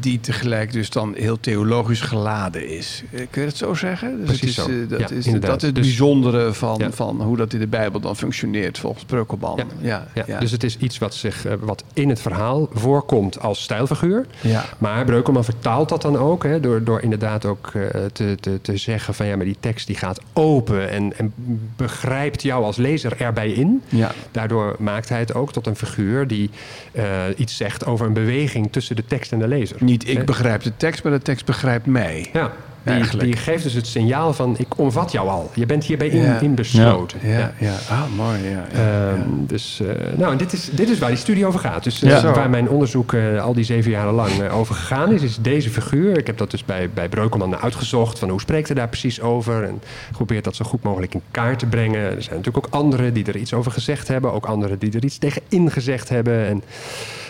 die 0.00 0.20
tegelijk 0.20 0.72
dus 0.72 0.90
dan 0.90 1.14
heel 1.16 1.40
theologisch 1.40 2.00
geladen 2.00 2.68
is. 2.68 3.02
Eh, 3.10 3.20
Kun 3.30 3.42
je 3.42 3.48
dat 3.48 3.56
zo 3.56 3.74
zeggen? 3.74 4.16
Dus 4.16 4.38
Precies 4.38 4.56
het 4.56 4.66
is, 4.68 4.74
zo. 4.74 4.82
eh, 4.82 4.88
dat, 4.88 5.00
Ja, 5.10 5.16
is, 5.16 5.26
inderdaad. 5.26 5.50
dat 5.50 5.60
is 5.60 5.66
het 5.66 5.74
Dus- 5.76 5.86
bijzondere 5.86 6.52
van, 6.52 6.76
Ja. 6.78 6.90
van 6.92 7.22
hoe 7.22 7.36
dat 7.36 7.52
in 7.52 7.58
de 7.60 7.66
Bijbel 7.66 8.00
dan 8.00 8.16
functioneert 8.16 8.78
volgens 8.78 9.04
Breukelman. 9.04 9.60
Ja. 9.80 10.06
Ja, 10.26 10.38
Dus 10.38 10.50
het 10.50 10.64
is 10.64 10.76
iets 10.78 10.98
wat, 10.98 11.14
zich, 11.14 11.44
eh, 11.46 11.52
wat 11.60 11.84
in 11.92 12.08
het 12.08 12.20
verhaal 12.20 12.68
voorkomt 12.72 13.40
als 13.40 13.62
stijlfiguur. 13.62 14.26
ja. 14.40 14.64
Maar 14.78 15.04
Breukelman 15.04 15.44
vertaalt 15.44 15.88
dat 15.88 16.02
dan 16.02 16.16
ook, 16.16 16.42
hè, 16.44 16.60
door, 16.60 16.84
door 16.84 17.00
inderdaad 17.00 17.44
ook 17.44 17.70
te, 18.12 18.36
te, 18.40 18.58
te 18.62 18.76
zeggen 18.76 19.14
van 19.14 19.26
ja, 19.26 19.36
maar 19.36 19.44
die 19.44 19.56
tekst 19.60 19.86
die 19.86 19.96
gaat 19.96 20.20
open 20.32 20.90
en, 20.90 21.18
en 21.18 21.32
begrijpt 21.76 22.42
jou 22.42 22.64
als 22.64 22.76
lezer 22.76 23.20
erbij 23.20 23.50
in. 23.52 23.82
Ja. 23.88 24.12
Daardoor 24.30 24.51
maakt 24.78 25.08
hij 25.08 25.18
het 25.18 25.34
ook 25.34 25.52
tot 25.52 25.66
een 25.66 25.76
figuur 25.76 26.26
die 26.26 26.50
eh, 26.92 27.24
iets 27.36 27.56
zegt 27.56 27.86
over 27.86 28.06
een 28.06 28.12
beweging 28.12 28.72
tussen 28.72 28.96
de 28.96 29.04
tekst 29.04 29.32
en 29.32 29.38
de 29.38 29.48
lezer. 29.48 29.76
Niet 29.80 30.08
ik 30.08 30.18
Eh, 30.18 30.24
begrijp 30.24 30.62
de 30.62 30.76
tekst, 30.76 31.02
maar 31.02 31.12
de 31.12 31.22
tekst 31.22 31.46
begrijpt 31.46 31.86
mij. 31.86 32.30
Ja, 32.32 32.52
die, 32.82 33.16
die 33.18 33.36
geeft 33.36 33.62
dus 33.62 33.72
het 33.72 33.86
signaal 33.86 34.32
van 34.32 34.54
ik 34.58 34.78
omvat 34.78 35.12
jou 35.12 35.28
al. 35.28 35.50
Je 35.54 35.66
bent 35.66 35.84
hierbij 35.84 36.08
in, 36.08 36.40
inbesloten. 36.40 37.18
Ja, 37.22 37.52
ja. 37.58 37.74
Ah, 37.88 38.02
mooi. 38.16 38.38
Ja, 38.48 38.66
Ehm. 38.72 39.20
Dus, 39.46 39.80
eh, 39.80 40.16
nou, 40.16 40.32
en 40.32 40.38
dit 40.38 40.52
is, 40.52 40.70
dit 40.72 40.88
is 40.88 40.98
waar 40.98 41.08
die 41.08 41.18
studie 41.18 41.46
over 41.46 41.60
gaat. 41.60 41.84
Dus 41.84 42.02
eh, 42.02 42.34
waar 42.34 42.50
mijn 42.50 42.68
onderzoek 42.68 43.12
eh, 43.12 43.42
al 43.42 43.54
die 43.54 43.64
zeven 43.64 43.90
jaren 43.90 44.14
lang 44.14 44.50
over 44.50 44.74
gegaan 44.74 45.12
is, 45.12 45.22
is 45.22 45.36
deze 45.40 45.70
figuur. 45.70 46.18
Ik 46.18 46.26
heb 46.26 46.38
dat 46.38 46.50
dus 46.50 46.64
bij, 46.64 46.90
bij 46.94 47.08
Breukelman 47.08 47.56
uitgezocht. 47.56 48.18
Van 48.18 48.28
hoe 48.28 48.40
spreekt 48.40 48.66
hij 48.66 48.76
daar 48.76 48.88
precies 48.88 49.20
over? 49.20 49.64
En 49.64 49.82
geprobeerd 50.06 50.44
dat 50.44 50.56
zo 50.56 50.64
goed 50.64 50.82
mogelijk 50.82 51.14
in 51.14 51.22
kaart 51.30 51.58
te 51.58 51.66
brengen. 51.66 52.00
Er 52.00 52.22
zijn 52.22 52.36
natuurlijk 52.36 52.66
ook 52.66 52.74
anderen 52.74 53.14
die 53.14 53.24
er 53.24 53.36
iets 53.36 53.54
over 53.54 53.72
gezegd 53.72 54.08
hebben. 54.08 54.32
Ook 54.32 54.46
anderen 54.46 54.78
die 54.78 54.92
er 54.92 55.04
iets 55.04 55.18
tegen 55.18 55.42
ingezegd 55.48 56.08
hebben. 56.08 56.46
En 56.46 56.62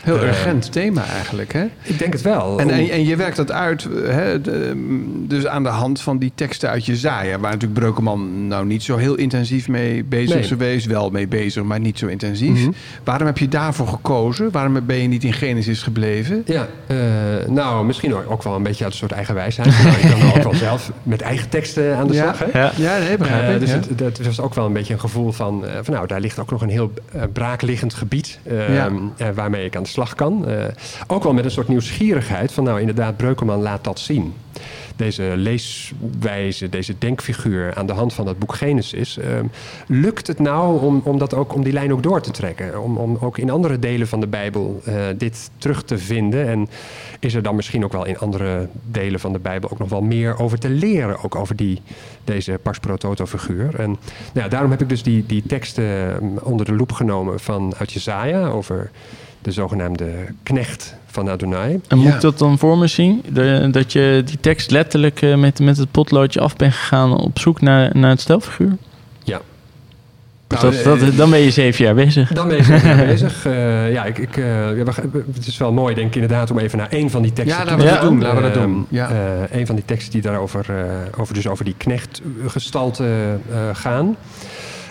Heel 0.02 0.16
eh, 0.18 0.26
urgent 0.28 0.72
thema 0.72 1.04
eigenlijk, 1.06 1.52
hè? 1.52 1.64
ik 1.82 1.98
denk 1.98 2.12
het 2.12 2.22
wel. 2.22 2.58
En, 2.60 2.70
en, 2.70 2.90
en 2.90 3.04
je 3.04 3.16
werkt 3.16 3.36
dat 3.36 3.52
uit, 3.52 3.88
hè, 4.04 4.40
de, 4.40 4.72
dus 5.28 5.46
aan 5.46 5.62
de 5.62 5.68
hand 5.68 6.00
van 6.00 6.18
die 6.18 6.32
teksten 6.34 6.68
uit 6.68 6.86
Jezaja... 6.86 7.38
waar 7.38 7.50
natuurlijk 7.50 7.80
Breukelman 7.80 8.46
nou 8.46 8.66
niet 8.66 8.82
zo 8.82 8.96
heel 8.96 9.14
intensief 9.14 9.68
mee 9.68 10.04
bezig 10.04 10.28
Nee. 10.34 10.38
is 10.38 10.48
geweest. 10.48 10.86
Wel 10.86 11.10
mee 11.10 11.26
bezig, 11.26 11.62
maar 11.62 11.80
niet 11.80 11.98
zo 11.98 12.06
intensief. 12.06 12.58
Mhm. 12.60 12.70
Waarom 13.04 13.26
heb 13.26 13.38
je 13.38 13.48
daarvoor 13.48 13.88
gekozen? 13.88 14.50
Waarom 14.50 14.86
ben 14.86 14.96
je 14.96 15.08
niet 15.08 15.24
in 15.24 15.32
Genesis 15.32 15.82
gebleven? 15.82 16.42
Ja, 16.46 16.66
eh, 16.86 16.96
nou, 17.48 17.84
misschien 17.86 18.14
ook- 18.14 18.30
ook 18.30 18.42
wel 18.42 18.54
een 18.54 18.62
beetje 18.62 18.84
uit 18.84 18.92
een 18.92 18.98
soort 18.98 19.12
eigen 19.12 19.34
wijsheid. 19.34 19.68
nou, 19.84 19.96
ik 19.96 20.10
kan 20.10 20.20
wel 20.20 20.34
ook 20.36 20.42
wel 20.42 20.54
zelf 20.54 20.92
met 21.02 21.20
eigen 21.20 21.48
teksten 21.48 21.96
aan 21.96 22.06
de 22.06 22.14
Ja. 22.14 22.22
slag. 22.34 22.50
Hè? 22.52 22.58
Ja. 22.58 22.72
Ja, 22.76 22.98
nee, 22.98 23.16
begrijp 23.16 23.42
Eh, 23.48 23.54
ik. 23.54 23.60
dus 23.60 23.70
ja. 23.70 23.74
het, 23.76 23.98
dat 23.98 24.18
was 24.18 24.40
ook 24.40 24.54
wel 24.54 24.66
een 24.66 24.72
beetje 24.72 24.92
een 24.92 25.00
gevoel 25.00 25.32
van, 25.32 25.66
eh, 25.66 25.72
van 25.82 25.94
nou, 25.94 26.06
daar 26.06 26.20
ligt 26.20 26.38
ook 26.38 26.50
nog 26.50 26.62
een 26.62 26.68
heel 26.68 26.92
braakliggend 27.32 27.94
gebied 27.94 28.38
eh, 28.42 28.74
Ja. 28.74 28.90
eh, 29.16 29.26
waarmee 29.34 29.64
ik 29.64 29.76
aan 29.76 29.82
de 29.82 29.88
slag 29.92 30.14
kan. 30.14 30.48
Eh, 30.48 30.64
ook 31.06 31.22
wel 31.22 31.32
met 31.32 31.44
een 31.44 31.50
soort 31.50 31.68
nieuwsgierigheid 31.68 32.52
van, 32.52 32.64
nou, 32.64 32.80
inderdaad, 32.80 33.16
Breukelman 33.16 33.62
laat 33.62 33.84
dat 33.84 33.98
zien. 33.98 34.34
Deze 34.96 35.32
leeswijze, 35.36 36.68
deze 36.68 36.94
denkfiguur 36.98 37.74
aan 37.74 37.86
de 37.86 37.92
hand 37.92 38.12
van 38.12 38.24
dat 38.24 38.38
boek 38.38 38.54
Genesis. 38.54 39.18
eh, 39.18 39.26
lukt 39.86 40.26
het 40.26 40.38
nou 40.38 40.82
om, 40.82 41.00
om, 41.04 41.18
dat 41.18 41.34
ook, 41.34 41.54
om 41.54 41.64
die 41.64 41.72
lijn 41.72 41.92
ook 41.92 42.02
door 42.02 42.20
te 42.20 42.30
trekken? 42.30 42.82
Om, 42.82 42.96
om 42.96 43.16
ook 43.20 43.38
in 43.38 43.50
andere 43.50 43.78
delen 43.78 44.08
van 44.08 44.20
de 44.20 44.26
Bijbel 44.26 44.80
eh, 44.84 44.94
dit 45.16 45.50
terug 45.58 45.84
te 45.84 45.98
vinden? 45.98 46.48
En 46.48 46.68
is 47.20 47.34
er 47.34 47.42
dan 47.42 47.56
misschien 47.56 47.84
ook 47.84 47.92
wel 47.92 48.06
in 48.06 48.18
andere 48.18 48.68
delen 48.90 49.20
van 49.20 49.32
de 49.32 49.38
Bijbel 49.38 49.70
ook 49.70 49.78
nog 49.78 49.88
wel 49.88 50.02
meer 50.02 50.38
over 50.38 50.58
te 50.58 50.70
leren? 50.70 51.22
Ook 51.22 51.34
over 51.34 51.56
die, 51.56 51.82
deze 52.24 52.58
pars 52.62 52.78
pro 52.78 52.96
toto 52.96 53.26
figuur. 53.26 53.74
En 53.80 53.88
nou 53.88 53.98
ja, 54.44 54.48
daarom 54.48 54.70
heb 54.70 54.80
ik 54.80 54.88
dus 54.88 55.02
die, 55.02 55.26
die 55.26 55.42
teksten 55.46 56.16
mm, 56.20 56.38
onder 56.42 56.66
de 56.66 56.74
loep 56.74 56.92
genomen 56.92 57.40
van 57.40 57.74
uit 57.78 57.92
Jezaja 57.92 58.48
over 58.48 58.90
de 59.42 59.52
zogenaamde 59.52 60.10
knecht 60.42 60.94
van 61.06 61.28
Adonai. 61.30 61.80
En 61.88 61.96
moet 61.98 62.06
Ja. 62.06 62.14
ik 62.14 62.20
dat 62.20 62.38
dan 62.38 62.58
voor 62.58 62.78
me 62.78 62.86
zien? 62.86 63.22
De- 63.32 63.68
dat 63.70 63.92
je 63.92 64.22
die 64.24 64.38
tekst 64.40 64.70
letterlijk 64.70 65.22
eh, 65.22 65.34
met, 65.34 65.60
met 65.60 65.76
het 65.76 65.90
potloodje 65.90 66.40
af 66.40 66.56
bent 66.56 66.74
gegaan 66.74 67.16
op 67.16 67.38
zoek 67.38 67.60
naar, 67.60 67.90
naar 67.96 68.10
het 68.10 68.20
stelfiguur? 68.20 68.76
Ja. 69.24 69.40
Nou, 70.48 70.62
dat, 70.70 70.84
dat, 70.84 71.00
eh, 71.08 71.16
dan 71.16 71.30
ben 71.30 71.38
je 71.38 71.50
zeven 71.50 71.84
jaar 71.84 71.94
bezig. 71.94 72.32
Dan 72.32 72.48
ben 72.48 72.56
je 72.56 72.62
zeker 72.62 72.96
mee 72.96 73.06
bezig. 73.14 73.46
Eh, 73.46 73.92
ja, 73.92 74.04
ik, 74.04 74.18
ik, 74.18 74.36
eh, 74.36 74.44
ja, 74.76 74.84
het 75.34 75.46
is 75.46 75.58
wel 75.58 75.72
mooi, 75.72 75.94
denk 75.94 76.06
ik, 76.08 76.14
inderdaad, 76.14 76.50
om 76.50 76.58
even 76.58 76.78
naar 76.78 76.88
één 76.90 77.10
van 77.10 77.22
die 77.22 77.32
teksten 77.32 77.58
Ja, 77.58 77.64
te 77.64 77.70
laten 77.70 77.84
we 77.86 77.90
dat 77.90 77.98
gaan. 78.00 78.08
doen, 78.08 78.20
laten 78.22 78.36
we 78.36 78.42
dat 78.50 78.54
doen, 78.62 78.86
ja. 78.88 79.10
eh, 79.10 79.58
een 79.60 79.66
van 79.66 79.74
die 79.74 79.84
teksten 79.84 80.12
die 80.12 80.22
daarover 80.22 80.66
over, 81.18 81.34
dus 81.34 81.48
over 81.48 81.64
die 81.64 81.74
knechtgestalte 81.76 83.04
eh 83.52 83.58
gaan. 83.72 84.16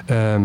Ehm, 0.06 0.42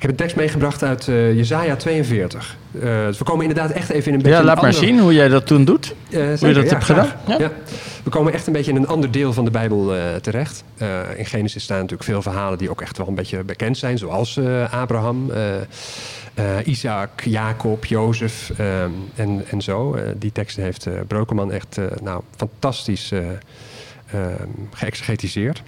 Ik 0.00 0.06
heb 0.06 0.14
een 0.14 0.24
tekst 0.24 0.36
meegebracht 0.36 0.82
uit 0.82 1.06
uh, 1.06 1.34
Jezaja 1.34 1.76
42. 1.76 2.56
Uh, 2.72 2.82
dus 3.06 3.18
we 3.18 3.24
komen 3.24 3.46
inderdaad 3.46 3.70
echt 3.70 3.90
even 3.90 4.08
in 4.08 4.14
een 4.14 4.22
beetje... 4.22 4.38
Ja, 4.38 4.44
laat 4.44 4.56
een 4.56 4.62
maar 4.62 4.74
ander- 4.74 4.88
zien 4.88 4.98
hoe 5.00 5.14
jij 5.14 5.28
dat 5.28 5.46
toen 5.46 5.64
doet. 5.64 5.94
Eh, 6.10 6.20
hoe 6.38 6.48
je 6.48 6.54
dat 6.54 6.64
ja, 6.64 6.70
hebt 6.70 6.84
gedaan. 6.84 7.08
Ja. 7.26 7.38
Ja. 7.38 7.50
We 8.04 8.10
komen 8.10 8.32
echt 8.32 8.46
een 8.46 8.52
beetje 8.52 8.70
in 8.70 8.76
een 8.76 8.86
ander 8.86 9.10
deel 9.10 9.32
van 9.32 9.44
de 9.44 9.50
Bijbel 9.50 9.94
eh, 9.94 10.14
terecht. 10.14 10.64
Eh, 10.76 10.88
in 11.16 11.26
Genesis 11.26 11.62
staan 11.62 11.76
natuurlijk 11.76 12.04
veel 12.04 12.22
verhalen 12.22 12.58
die 12.58 12.70
ook 12.70 12.80
echt 12.80 12.96
wel 12.96 13.08
een 13.08 13.14
beetje 13.14 13.44
bekend 13.44 13.78
zijn. 13.78 13.98
Zoals 13.98 14.40
Abraham, 14.70 15.30
Isaac, 16.64 17.20
Jacob, 17.24 17.84
Jozef 17.84 18.52
en, 19.14 19.44
en 19.50 19.60
zo. 19.62 19.96
Die 20.16 20.32
teksten 20.32 20.62
heeft 20.62 20.88
Brokeman 21.06 21.52
echt 21.52 21.78
nou, 22.02 22.22
fantastisch 22.36 23.12
geëxegetiseerd. 24.72 25.62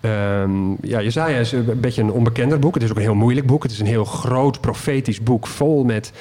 Ehm, 0.00 0.70
ja, 0.80 1.02
Jezaja 1.02 1.38
is 1.38 1.52
een 1.52 1.80
beetje 1.80 2.02
een 2.02 2.12
onbekender 2.12 2.58
boek. 2.58 2.74
Het 2.74 2.82
is 2.82 2.90
ook 2.90 2.96
een 2.96 3.02
heel 3.02 3.14
moeilijk 3.14 3.46
boek. 3.46 3.62
Het 3.62 3.72
is 3.72 3.80
een 3.80 3.86
heel 3.86 4.04
groot 4.04 4.60
profetisch 4.60 5.22
boek 5.22 5.46
vol 5.46 5.84
met 5.84 6.12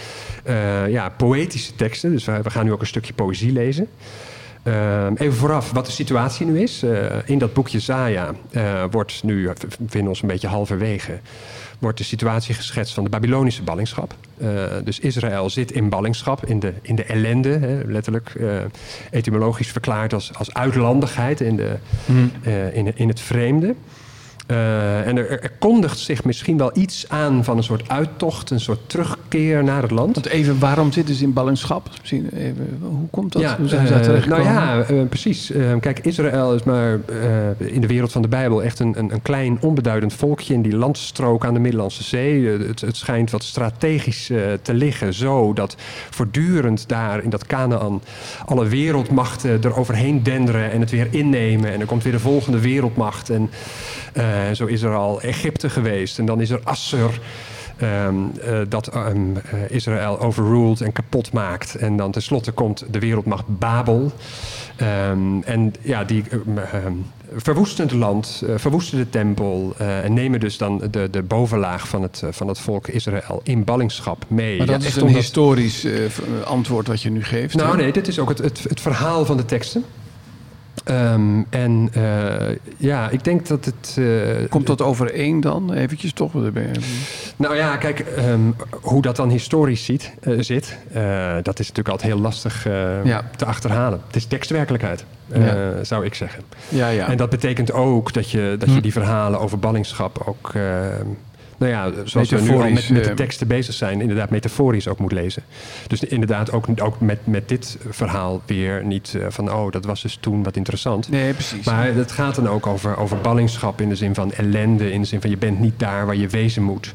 eh, 0.44 0.90
ja, 0.90 1.10
poëtische 1.10 1.76
teksten. 1.76 2.12
Dus 2.12 2.26
we, 2.26 2.42
we 2.42 2.50
gaan 2.50 2.66
nu 2.66 2.72
ook 2.72 2.82
een 2.82 2.88
stukje 2.88 3.14
poëzie 3.14 3.52
lezen. 3.52 3.88
Ehm, 4.68 5.14
even 5.16 5.34
vooraf 5.34 5.72
wat 5.72 5.86
de 5.86 5.92
situatie 5.92 6.46
nu 6.46 6.62
is. 6.62 6.84
Eh, 6.84 7.16
in 7.26 7.38
dat 7.38 7.54
boek 7.54 7.68
Jezaja 7.68 8.32
eh, 8.52 8.84
wordt 8.92 9.24
nu, 9.24 9.48
we 9.48 9.54
vinden 9.88 10.10
ons 10.10 10.22
een 10.22 10.28
beetje 10.28 10.48
halverwege, 10.48 11.20
wordt 11.80 11.98
de 11.98 12.04
situatie 12.04 12.56
geschetst 12.56 12.94
van 12.94 13.04
de 13.04 13.10
Babylonische 13.10 13.64
ballingschap. 13.64 14.16
Eh, 14.38 14.48
dus 14.84 15.00
Israël 15.00 15.50
zit 15.50 15.72
in 15.72 15.90
ballingschap, 15.90 16.46
in 16.46 16.60
de, 16.60 16.74
in 16.82 16.96
de 16.96 17.04
ellende, 17.04 17.50
hè, 17.50 17.82
letterlijk 17.86 18.30
eh, 18.30 18.58
etymologisch 19.12 19.72
verklaard 19.72 20.14
als, 20.14 20.34
als 20.34 20.54
uitlandigheid 20.54 21.42
in, 21.42 21.56
de, 21.56 21.78
eh, 22.44 22.76
in, 22.76 22.98
in 22.98 23.08
het 23.08 23.20
vreemde. 23.20 23.76
Eh, 24.48 25.08
en 25.08 25.18
er, 25.18 25.30
er 25.30 25.52
kondigt 25.60 26.00
zich 26.00 26.24
misschien 26.24 26.58
wel 26.58 26.72
iets 26.74 27.10
aan 27.10 27.44
van 27.44 27.58
een 27.58 27.64
soort 27.64 27.90
uittocht, 27.90 28.50
een 28.50 28.60
soort 28.60 28.90
terugkeer 28.90 29.64
naar 29.64 29.82
het 29.82 29.92
land. 29.92 30.16
Want 30.16 30.26
even, 30.26 30.60
waarom 30.60 30.92
zitten 30.92 31.16
ze 31.16 31.24
in 31.24 31.34
ballingschap? 31.34 31.90
Misschien 32.00 32.30
even, 32.34 32.78
hoe 32.82 33.10
komt 33.10 33.34
dat? 33.34 33.44
hoe 33.44 33.68
zijn 33.68 33.88
ze 33.88 33.94
eh, 33.94 34.00
daar 34.00 34.08
terechtgekomen? 34.08 34.54
nou 34.54 34.84
ja, 34.84 34.84
eh, 34.84 35.08
precies. 35.10 35.52
Eh, 35.52 35.72
kijk, 35.80 36.00
Israël 36.00 36.54
is 36.54 36.64
maar 36.64 37.00
eh, 37.06 37.74
in 37.74 37.82
de 37.82 37.88
wereld 37.88 38.12
van 38.12 38.22
de 38.22 38.28
Bijbel 38.28 38.64
echt 38.64 38.80
een, 38.80 38.94
een, 38.98 39.14
een 39.14 39.22
klein, 39.22 39.58
onbeduidend 39.62 40.14
volkje 40.14 40.54
in 40.54 40.62
die 40.62 40.76
landstrook 40.76 41.46
aan 41.46 41.54
de 41.54 41.60
Middellandse 41.60 42.04
Zee. 42.04 42.54
Eh, 42.54 42.68
het, 42.68 42.82
het 42.82 42.98
schijnt 42.98 43.32
wat 43.32 43.44
strategisch 43.44 44.30
eh, 44.30 44.40
te 44.62 44.74
liggen, 44.74 45.14
zo 45.14 45.54
dat 45.54 45.76
voortdurend 46.10 46.90
daar 46.90 47.24
in 47.24 47.30
dat 47.30 47.46
Canaan 47.46 48.02
alle 48.46 48.68
wereldmachten 48.68 49.60
eroverheen 49.64 50.24
denderen 50.24 50.72
en 50.72 50.80
het 50.80 50.92
weer 50.92 51.08
innemen. 51.12 51.74
En 51.74 51.80
er 51.80 51.86
komt 51.86 52.04
weer 52.04 52.12
de 52.12 52.20
volgende 52.20 52.60
wereldmacht. 52.60 53.30
En 53.30 53.50
eh, 54.14 54.37
zo 54.54 54.66
is 54.66 54.82
er 54.82 54.96
al 54.96 55.22
Egypte 55.22 55.70
geweest 55.70 56.20
en 56.20 56.26
dan 56.26 56.42
is 56.42 56.50
er 56.50 56.60
Assur. 56.64 57.20
Ehm, 57.78 58.16
eh, 58.42 58.60
dat 58.70 58.88
ehm, 58.88 59.18
eh, 59.36 59.70
Israël 59.70 60.20
overruled 60.20 60.82
en 60.82 60.92
kapot 60.92 61.32
maakt. 61.32 61.76
En 61.76 61.98
dan 61.98 62.12
tenslotte 62.12 62.52
komt 62.52 62.84
de 62.92 63.00
wereldmacht 63.00 63.44
Babel. 63.48 64.12
Ehm, 64.76 65.42
en 65.46 65.74
ja, 65.82 66.04
die 66.04 66.24
verwoesten 67.36 67.86
het 67.88 67.94
land, 67.96 68.44
eh, 68.48 68.54
verwoesten 68.58 68.98
de 68.98 69.10
tempel... 69.10 69.74
eh, 69.78 70.04
en 70.04 70.14
nemen 70.14 70.40
dus 70.40 70.58
dan 70.58 70.82
de, 70.92 71.08
de 71.12 71.22
bovenlaag 71.22 71.88
van 71.88 72.02
het, 72.02 72.22
eh, 72.24 72.30
van 72.32 72.48
het 72.48 72.60
volk 72.60 72.88
Israël 72.88 73.40
in 73.44 73.64
ballingschap 73.64 74.26
mee. 74.28 74.58
Maar 74.58 74.66
dat 74.66 74.76
Ja, 74.76 74.82
is 74.82 74.88
echt 74.88 74.96
een 74.96 75.02
omdat- 75.04 75.22
historisch 75.22 75.84
eh, 75.84 75.92
antwoord 76.46 76.88
wat 76.88 77.02
je 77.02 77.10
nu 77.10 77.24
geeft. 77.24 77.56
Nou 77.56 77.70
hè? 77.76 77.82
nee, 77.82 77.92
dit 77.92 78.08
is 78.08 78.20
ook 78.20 78.30
het, 78.30 78.38
het, 78.38 78.66
het 78.70 78.82
verhaal 78.82 79.26
van 79.26 79.38
de 79.38 79.46
teksten. 79.46 79.84
Ehm, 80.88 81.42
en 81.50 81.90
eh, 81.94 82.56
ja, 82.78 83.10
ik 83.10 83.24
denk 83.24 83.48
dat 83.48 83.66
het... 83.66 83.96
eh, 84.00 84.06
Komt 84.50 84.68
dat 84.68 84.82
overeen 84.82 85.40
dan? 85.40 85.74
Eventjes 85.74 86.14
toch? 86.14 86.34
Nou 87.36 87.56
ja, 87.56 87.78
kijk, 87.78 88.00
ehm, 88.00 88.40
hoe 88.82 89.02
dat 89.02 89.16
dan 89.16 89.30
historisch 89.30 89.86
ziet, 89.86 90.14
eh, 90.22 90.34
zit, 90.40 90.78
dat 91.44 91.60
is 91.60 91.68
natuurlijk 91.68 91.90
altijd 91.90 92.12
heel 92.12 92.22
lastig 92.22 92.64
Ja. 93.04 93.30
te 93.36 93.46
achterhalen. 93.46 94.02
Het 94.08 94.16
is 94.16 94.26
tekstwerkelijkheid, 94.26 95.06
Ja. 95.34 95.84
zou 95.84 96.06
ik 96.06 96.14
zeggen. 96.14 96.44
Ja, 96.70 96.88
ja. 96.90 97.08
En 97.08 97.18
dat 97.18 97.30
betekent 97.30 97.72
ook 97.72 98.14
dat 98.14 98.30
je, 98.32 98.56
dat 98.60 98.74
je 98.74 98.82
die 98.82 98.92
verhalen 98.92 99.40
over 99.40 99.60
ballingschap 99.60 100.24
ook, 100.26 100.52
eh, 100.54 100.62
nou 101.58 101.72
ja, 101.72 101.92
zoals 102.06 102.30
we 102.30 102.42
nu 102.42 102.52
al 102.52 102.70
met, 102.70 102.88
de 102.88 103.02
eh, 103.02 103.16
teksten 103.16 103.48
bezig 103.48 103.74
zijn, 103.74 104.02
inderdaad 104.02 104.30
metaforisch 104.30 104.88
ook 104.88 105.00
moet 105.00 105.12
lezen. 105.12 105.44
Dus 105.88 106.04
inderdaad 106.04 106.52
ook, 106.52 106.66
ook 106.82 107.00
met, 107.00 107.20
met 107.28 107.50
dit 107.50 107.78
verhaal 107.90 108.42
weer 108.46 108.86
niet 108.86 109.16
eh, 109.16 109.26
van, 109.30 109.54
oh, 109.54 109.72
dat 109.72 109.86
was 109.86 110.02
dus 110.02 110.18
toen 110.20 110.44
wat 110.44 110.56
interessant. 110.56 111.10
Nee, 111.10 111.34
precies. 111.34 111.66
Maar 111.66 111.94
het 111.94 112.12
gaat 112.12 112.36
dan 112.36 112.48
ook 112.48 112.68
over, 112.68 112.98
over 112.98 113.18
ballingschap 113.18 113.82
in 113.82 113.90
de 113.90 113.96
zin 113.96 114.16
van 114.16 114.32
ellende. 114.32 114.92
In 114.92 115.02
de 115.02 115.08
zin 115.08 115.22
van 115.22 115.30
je 115.30 115.38
bent 115.38 115.60
niet 115.60 115.80
daar 115.80 116.06
waar 116.06 116.16
je 116.16 116.28
wezen 116.28 116.64
moet. 116.64 116.94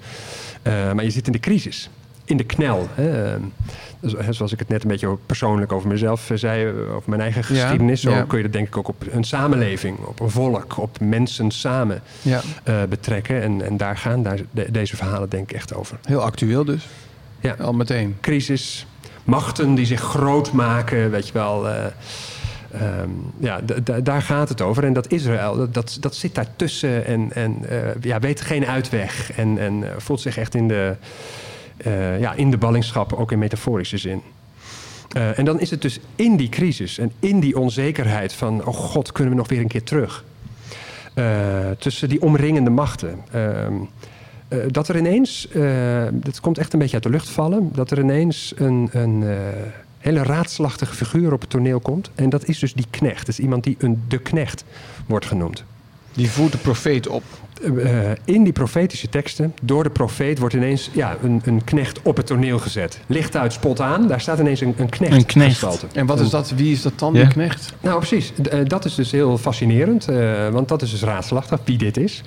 Eh, 0.62 0.92
maar 0.92 1.04
je 1.04 1.10
zit 1.10 1.26
in 1.26 1.32
de 1.32 1.40
crisis. 1.40 1.90
In 2.24 2.36
de 2.36 2.44
knel. 2.44 2.88
Hè. 2.94 3.36
Dus, 4.00 4.12
hè, 4.18 4.32
zoals 4.32 4.52
ik 4.52 4.58
het 4.58 4.68
net 4.68 4.82
een 4.82 4.88
beetje 4.88 5.16
persoonlijk 5.26 5.72
over 5.72 5.88
mezelf 5.88 6.30
eh, 6.30 6.36
zei. 6.36 6.66
eh, 6.66 6.94
Over 6.94 7.08
mijn 7.10 7.20
eigen 7.20 7.40
Ja, 7.54 7.60
geschiedenis. 7.60 8.00
Zo 8.00 8.10
ja. 8.10 8.22
kun 8.22 8.36
je 8.36 8.42
dat 8.44 8.52
denk 8.52 8.66
ik 8.66 8.76
ook 8.76 8.88
op 8.88 9.04
een 9.10 9.24
samenleving. 9.24 9.98
Op 9.98 10.20
een 10.20 10.30
volk. 10.30 10.76
Op 10.78 11.00
mensen 11.00 11.50
samen 11.50 12.02
ja, 12.22 12.40
eh, 12.64 12.82
betrekken. 12.88 13.42
En, 13.42 13.62
en 13.64 13.76
daar 13.76 13.96
gaan 13.96 14.22
daar, 14.22 14.38
de- 14.50 14.70
deze 14.70 14.96
verhalen 14.96 15.28
denk 15.28 15.50
ik 15.50 15.56
echt 15.56 15.74
over. 15.74 15.98
heel 16.02 16.22
actueel 16.22 16.64
dus. 16.64 16.88
Ja. 17.40 17.56
Al 17.60 17.72
meteen. 17.72 18.16
crisis, 18.20 18.86
machten 19.24 19.74
die 19.74 19.86
zich 19.86 20.00
groot 20.00 20.52
maken, 20.52 21.10
weet 21.10 21.26
je 21.26 21.32
wel. 21.32 21.68
eh, 21.68 21.84
ehm, 22.72 23.08
ja, 23.38 23.60
daar 24.02 24.22
gaat 24.22 24.48
het 24.48 24.60
over. 24.60 24.84
En 24.84 24.92
dat 24.92 25.10
Israël, 25.12 25.56
dat, 25.56 25.74
dat, 25.74 25.96
dat 26.00 26.14
zit 26.14 26.34
daartussen 26.34 27.06
en, 27.06 27.32
en 27.32 27.56
ja, 28.00 28.18
weet 28.20 28.40
geen 28.40 28.66
uitweg. 28.66 29.32
En, 29.36 29.58
en 29.58 29.84
voelt 29.96 30.20
zich 30.20 30.36
echt 30.38 30.54
in 30.54 30.68
de, 30.68 30.94
eh, 31.82 32.20
ja, 32.20 32.32
in 32.34 32.50
de 32.50 32.56
ballingschap, 32.56 33.12
ook 33.12 33.32
in 33.32 33.38
metaforische 33.38 33.98
zin. 33.98 34.22
Eh, 35.12 35.38
en 35.38 35.44
dan 35.44 35.60
is 35.60 35.70
het 35.70 35.82
dus 35.82 36.00
in 36.16 36.36
die 36.36 36.48
crisis 36.48 36.98
en 36.98 37.12
in 37.18 37.40
die 37.40 37.58
onzekerheid 37.58 38.32
van... 38.32 38.66
oh 38.66 38.74
god, 38.74 39.12
kunnen 39.12 39.32
we 39.32 39.38
nog 39.38 39.48
weer 39.48 39.60
een 39.60 39.68
keer 39.68 39.82
terug? 39.82 40.24
Eh, 41.14 41.70
tussen 41.78 42.08
die 42.08 42.22
omringende 42.22 42.70
machten. 42.70 43.18
Ehm, 43.32 43.74
eh, 44.48 44.58
dat 44.68 44.88
er 44.88 44.96
ineens, 44.96 45.48
dat 46.12 46.40
komt 46.40 46.58
echt 46.58 46.72
een 46.72 46.78
beetje 46.78 46.94
uit 46.94 47.02
de 47.02 47.10
lucht 47.10 47.28
vallen... 47.28 47.70
dat 47.72 47.90
er 47.90 47.98
ineens 47.98 48.52
een, 48.56 48.88
een 48.92 49.24
hele 49.98 50.22
raadslachtige 50.22 50.94
figuur 50.94 51.32
op 51.32 51.40
het 51.40 51.50
toneel 51.50 51.80
komt. 51.80 52.10
En 52.14 52.30
dat 52.30 52.48
is 52.48 52.58
dus 52.58 52.72
die 52.72 52.86
knecht. 52.90 53.18
Dat 53.18 53.28
is 53.28 53.38
iemand 53.38 53.64
die 53.64 53.76
een 53.78 54.02
de 54.08 54.18
knecht 54.18 54.64
wordt 55.06 55.26
genoemd. 55.26 55.64
Die 56.12 56.30
voert 56.30 56.52
de 56.52 56.58
profeet 56.58 57.08
op. 57.08 57.22
Eh, 57.62 58.10
in 58.24 58.44
die 58.44 58.52
profetische 58.52 59.08
teksten, 59.08 59.54
door 59.62 59.82
de 59.82 59.90
profeet, 59.90 60.38
wordt 60.38 60.54
ineens 60.54 60.90
ja, 60.92 61.16
een, 61.22 61.40
een 61.44 61.64
knecht 61.64 62.02
op 62.02 62.16
het 62.16 62.26
toneel 62.26 62.58
gezet. 62.58 63.00
Licht 63.06 63.36
uit, 63.36 63.52
spot 63.52 63.80
aan, 63.80 64.08
daar 64.08 64.20
staat 64.20 64.38
ineens 64.38 64.60
een, 64.60 64.74
een 64.76 64.88
knecht. 64.88 65.12
Een 65.14 65.26
knecht. 65.26 65.50
gestalte. 65.50 65.86
En 65.92 66.06
wat 66.06 66.20
is 66.20 66.30
dat? 66.30 66.50
Wie 66.56 66.72
is 66.72 66.82
dat 66.82 66.98
dan, 66.98 67.14
Ja. 67.14 67.20
die 67.20 67.28
knecht? 67.32 67.72
Nou, 67.80 67.96
precies. 67.98 68.32
D- 68.42 68.48
eh, 68.48 68.60
dat 68.66 68.84
is 68.84 68.94
dus 68.94 69.10
heel 69.10 69.38
fascinerend, 69.38 70.08
eh, 70.08 70.48
want 70.48 70.68
dat 70.68 70.82
is 70.82 70.90
dus 70.90 71.02
raadselachtig 71.02 71.60
wie 71.64 71.78
dit 71.78 71.96
is. 71.96 72.22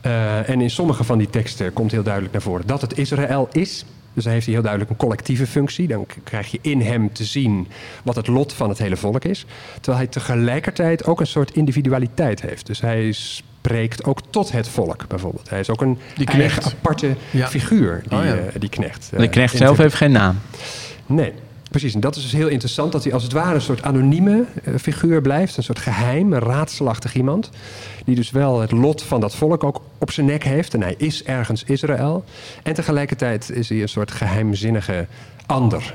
Eh, 0.00 0.48
en 0.48 0.60
in 0.60 0.70
sommige 0.70 1.04
van 1.04 1.18
die 1.18 1.30
teksten 1.30 1.72
komt 1.72 1.90
heel 1.90 2.02
duidelijk 2.02 2.32
naar 2.32 2.42
voren 2.42 2.66
dat 2.66 2.80
het 2.80 2.98
Israël 2.98 3.48
is. 3.52 3.84
Dus 4.14 4.24
dan 4.24 4.32
heeft 4.32 4.44
hij 4.46 4.54
heel 4.54 4.62
duidelijk 4.62 4.92
een 4.92 4.96
collectieve 5.06 5.46
functie. 5.46 5.86
Dan 5.88 6.06
krijg 6.24 6.50
je 6.50 6.58
in 6.62 6.80
hem 6.80 7.12
te 7.12 7.24
zien 7.24 7.68
wat 8.02 8.16
het 8.16 8.26
lot 8.26 8.52
van 8.52 8.68
het 8.68 8.78
hele 8.78 8.96
volk 8.96 9.24
is. 9.24 9.44
Terwijl 9.74 9.96
hij 9.96 10.06
tegelijkertijd 10.06 11.04
ook 11.06 11.20
een 11.20 11.26
soort 11.26 11.50
individualiteit 11.54 12.40
heeft. 12.42 12.66
Dus 12.66 12.80
hij 12.80 13.14
spreekt 13.66 14.04
ook 14.04 14.18
tot 14.30 14.52
het 14.52 14.68
volk, 14.68 15.08
bijvoorbeeld. 15.08 15.50
Hij 15.50 15.60
is 15.60 15.70
ook 15.70 15.80
een 15.80 15.98
Die 16.16 16.26
eigen 16.26 16.62
aparte 16.64 17.16
Ja. 17.30 17.46
figuur, 17.48 18.02
die, 18.08 18.18
Oh 18.18 18.24
ja. 18.24 18.34
eh, 18.34 18.42
die 18.58 18.68
knecht. 18.68 19.10
De 19.10 19.16
eh, 19.16 19.30
knecht 19.30 19.56
zelf 19.56 19.76
heeft 19.76 19.94
geen 19.94 20.12
naam. 20.12 20.38
Nee, 21.06 21.32
precies. 21.70 21.94
En 21.94 22.00
dat 22.00 22.16
is 22.16 22.22
dus 22.22 22.32
heel 22.32 22.48
interessant 22.48 22.92
dat 22.92 23.04
hij 23.04 23.12
als 23.12 23.22
het 23.22 23.32
ware 23.32 23.54
een 23.54 23.60
soort 23.60 23.82
anonieme 23.82 24.44
eh, 24.64 24.74
figuur 24.80 25.20
blijft. 25.20 25.56
Een 25.56 25.62
soort 25.62 25.78
geheim, 25.78 26.32
een 26.32 26.38
raadselachtig 26.40 27.14
iemand. 27.14 27.50
Die 28.04 28.14
dus 28.14 28.30
wel 28.30 28.60
het 28.60 28.70
lot 28.70 29.02
van 29.02 29.20
dat 29.20 29.34
volk 29.34 29.64
ook 29.64 29.80
op 29.98 30.10
zijn 30.10 30.26
nek 30.26 30.44
heeft. 30.44 30.74
En 30.74 30.82
hij 30.82 30.94
is 30.98 31.24
ergens 31.24 31.64
Israël. 31.64 32.24
En 32.62 32.74
tegelijkertijd 32.74 33.50
is 33.50 33.68
hij 33.68 33.82
een 33.82 33.88
soort 33.88 34.10
geheimzinnige 34.10 35.06
ander. 35.46 35.94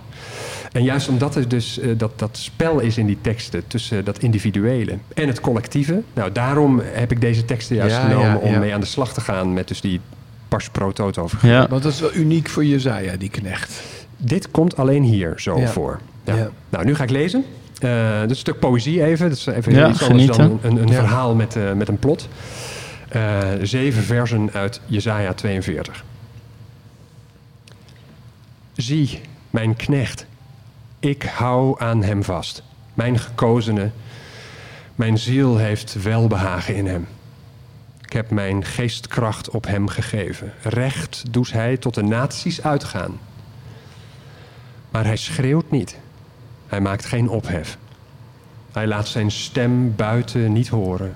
En 0.72 0.84
juist 0.84 1.08
omdat 1.08 1.36
er 1.36 1.48
dus 1.48 1.80
eh, 1.80 1.90
dat, 1.98 2.20
dat 2.20 2.38
spel 2.38 2.80
is 2.80 2.98
in 2.98 3.06
die 3.06 3.18
teksten 3.22 3.68
tussen 3.68 4.06
dat 4.06 4.20
individuele 4.20 4.98
en 5.14 5.28
het 5.28 5.40
collectieve. 5.40 6.02
Nou, 6.14 6.32
daarom 6.32 6.82
heb 6.84 7.12
ik 7.12 7.22
deze 7.22 7.46
teksten 7.46 7.76
juist 7.76 7.96
Ja, 7.96 8.02
genomen 8.02 8.30
ja, 8.30 8.36
om 8.38 8.52
ja. 8.52 8.60
mee 8.60 8.74
aan 8.74 8.80
de 8.80 8.86
slag 8.86 9.14
te 9.14 9.22
gaan 9.22 9.54
met 9.54 9.68
dus 9.68 9.82
die 9.82 10.00
pars 10.48 10.70
pro 10.70 10.92
toto 10.92 11.28
Ja. 11.42 11.68
Want 11.68 11.84
dat 11.84 11.94
is 11.94 12.00
wel 12.00 12.14
uniek 12.14 12.50
voor 12.50 12.66
Jezaja, 12.66 13.16
die 13.18 13.30
knecht. 13.30 13.82
Dit 14.18 14.52
komt 14.52 14.78
alleen 14.78 15.04
hier 15.04 15.34
zo 15.38 15.60
Ja. 15.60 15.68
voor. 15.68 16.00
Ja. 16.24 16.36
Ja. 16.36 16.50
Nou, 16.70 16.86
nu 16.86 16.96
ga 16.96 17.04
ik 17.04 17.10
lezen. 17.10 17.46
Eh 17.80 18.14
dit 18.22 18.24
is 18.24 18.30
een 18.30 18.36
stuk 18.36 18.60
poëzie 18.60 19.04
even. 19.04 19.30
Dat 19.30 19.38
is 19.38 19.46
even 19.46 19.74
Ja, 19.74 19.90
iets 19.90 20.04
anders 20.10 20.38
dan 20.38 20.60
een, 20.62 20.76
een 20.78 20.88
Ja. 20.88 20.94
verhaal 20.94 21.36
met, 21.36 21.56
eh, 21.56 21.72
met 21.74 21.88
een 21.88 22.00
plot. 22.00 22.28
Eh, 23.10 23.38
zeven 23.62 24.04
versen 24.04 24.50
uit 24.54 24.82
Jesaja 24.86 25.34
42. 25.34 26.04
Zie, 28.76 29.22
mijn 29.50 29.76
knecht. 29.76 30.26
Ik 31.02 31.24
hou 31.24 31.82
aan 31.82 32.04
hem 32.04 32.24
vast. 32.24 32.64
Mijn 32.94 33.20
gekozene. 33.20 33.92
Mijn 34.96 35.18
ziel 35.18 35.58
heeft 35.58 36.02
welbehagen 36.02 36.76
in 36.76 36.86
hem. 36.88 37.08
Ik 38.02 38.14
heb 38.14 38.30
mijn 38.30 38.66
geestkracht 38.66 39.50
op 39.50 39.66
hem 39.66 39.88
gegeven. 39.88 40.54
Recht 40.62 41.24
doet 41.32 41.52
hij 41.52 41.78
tot 41.78 41.94
de 41.94 42.04
naties 42.04 42.64
uitgaan. 42.64 43.20
Maar 44.90 45.06
hij 45.06 45.16
schreeuwt 45.16 45.72
niet. 45.72 45.98
Hij 46.68 46.82
maakt 46.82 47.06
geen 47.06 47.30
ophef. 47.30 47.78
Hij 48.72 48.88
laat 48.88 49.08
zijn 49.08 49.32
stem 49.32 49.96
buiten 49.96 50.52
niet 50.54 50.68
horen. 50.68 51.16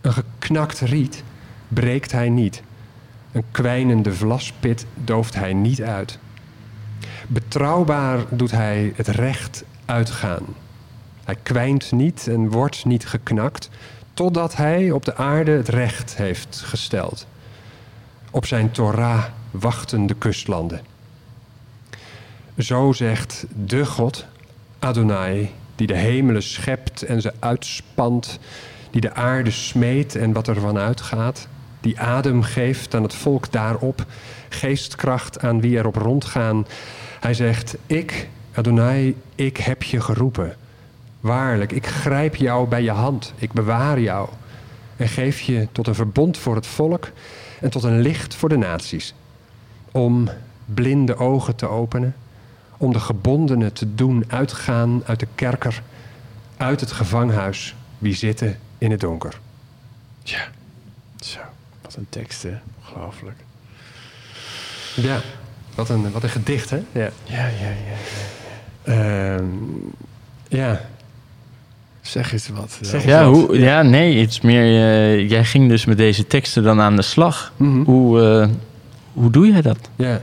Een 0.00 0.12
geknakt 0.12 0.80
riet 0.80 1.22
breekt 1.68 2.12
hij 2.12 2.28
niet. 2.28 2.62
Een 3.32 3.44
kwijnende 3.50 4.14
vlaspit 4.14 4.86
dooft 4.94 5.34
hij 5.34 5.52
niet 5.52 5.82
uit. 5.82 6.18
Betrouwbaar 7.30 8.24
doet 8.30 8.50
hij 8.50 8.92
het 8.96 9.08
recht 9.08 9.64
uitgaan. 9.84 10.42
Hij 11.24 11.36
kwijnt 11.42 11.92
niet 11.92 12.28
en 12.28 12.50
wordt 12.50 12.84
niet 12.84 13.06
geknakt, 13.06 13.68
totdat 14.14 14.56
hij 14.56 14.90
op 14.90 15.04
de 15.04 15.16
aarde 15.16 15.50
het 15.50 15.68
recht 15.68 16.16
heeft 16.16 16.62
gesteld. 16.64 17.26
Op 18.30 18.46
zijn 18.46 18.70
Torah 18.70 19.24
wachten 19.50 20.06
de 20.06 20.14
kustlanden. 20.14 20.80
Zo 22.58 22.92
zegt 22.92 23.46
de 23.64 23.86
God, 23.86 24.26
Adonai, 24.78 25.54
die 25.74 25.86
de 25.86 25.96
hemelen 25.96 26.42
schept 26.42 27.02
en 27.02 27.20
ze 27.20 27.32
uitspant, 27.38 28.38
die 28.90 29.00
de 29.00 29.14
aarde 29.14 29.50
smeet 29.50 30.16
en 30.16 30.32
wat 30.32 30.48
er 30.48 30.60
van 30.60 30.78
uitgaat, 30.78 31.48
die 31.80 32.00
adem 32.00 32.42
geeft 32.42 32.94
aan 32.94 33.02
het 33.02 33.14
volk 33.14 33.52
daarop, 33.52 34.04
geestkracht 34.48 35.40
aan 35.40 35.60
wie 35.60 35.76
erop 35.76 35.96
rondgaan. 35.96 36.66
Hij 37.20 37.34
zegt, 37.34 37.76
ik, 37.86 38.28
Adonai, 38.54 39.16
ik 39.34 39.56
heb 39.56 39.82
je 39.82 40.00
geroepen. 40.00 40.56
Waarlijk, 41.20 41.72
ik 41.72 41.86
grijp 41.86 42.36
jou 42.36 42.68
bij 42.68 42.82
je 42.82 42.90
hand, 42.90 43.32
ik 43.36 43.52
bewaar 43.52 44.00
jou 44.00 44.28
en 44.96 45.08
geef 45.08 45.40
je 45.40 45.68
tot 45.72 45.86
een 45.86 45.94
verbond 45.94 46.38
voor 46.38 46.54
het 46.54 46.66
volk 46.66 47.10
en 47.60 47.70
tot 47.70 47.82
een 47.82 48.00
licht 48.00 48.34
voor 48.34 48.48
de 48.48 48.56
naties. 48.56 49.14
Om 49.92 50.28
blinde 50.64 51.16
ogen 51.16 51.56
te 51.56 51.66
openen, 51.66 52.14
om 52.76 52.92
de 52.92 53.00
gebondenen 53.00 53.72
te 53.72 53.94
doen 53.94 54.24
uitgaan 54.28 55.02
uit 55.06 55.20
de 55.20 55.26
kerker, 55.34 55.82
uit 56.56 56.80
het 56.80 56.92
gevanghuis, 56.92 57.74
wie 57.98 58.14
zitten 58.14 58.58
in 58.78 58.90
het 58.90 59.00
donker. 59.00 59.40
Ja, 60.22 60.48
zo. 61.20 61.38
Wat 61.82 61.94
een 61.94 62.06
tekst, 62.08 62.42
hè? 62.42 62.58
Ongelooflijk. 62.78 63.36
Ja, 64.94 65.20
wat 65.78 65.88
een, 65.88 66.12
wat 66.12 66.22
een 66.22 66.28
gedicht, 66.28 66.70
hè? 66.70 66.76
Ja. 66.92 67.08
Ja, 67.24 67.46
ja, 67.46 67.46
ja. 67.86 67.96
ja. 68.84 69.34
Ehm, 69.34 69.44
ja. 70.48 70.80
Zeg 72.00 72.32
eens 72.32 72.48
wat. 72.48 72.78
Zeg 72.80 73.04
Ja, 73.04 73.24
eens 73.26 73.38
wat. 73.38 73.46
hoe, 73.48 73.58
ja, 73.58 73.82
nee, 73.82 74.20
het 74.20 74.30
is 74.30 74.40
meer. 74.40 74.62
eh, 74.62 75.28
jij 75.30 75.44
ging 75.44 75.68
dus 75.68 75.84
met 75.84 75.96
deze 75.96 76.26
teksten 76.26 76.62
dan 76.62 76.80
aan 76.80 76.96
de 76.96 77.02
slag. 77.02 77.52
Mhm. 77.56 77.82
Hoe, 77.82 78.20
eh, 78.22 78.48
hoe 79.12 79.30
doe 79.30 79.48
jij 79.50 79.62
dat? 79.62 79.78
Ja. 79.96 80.20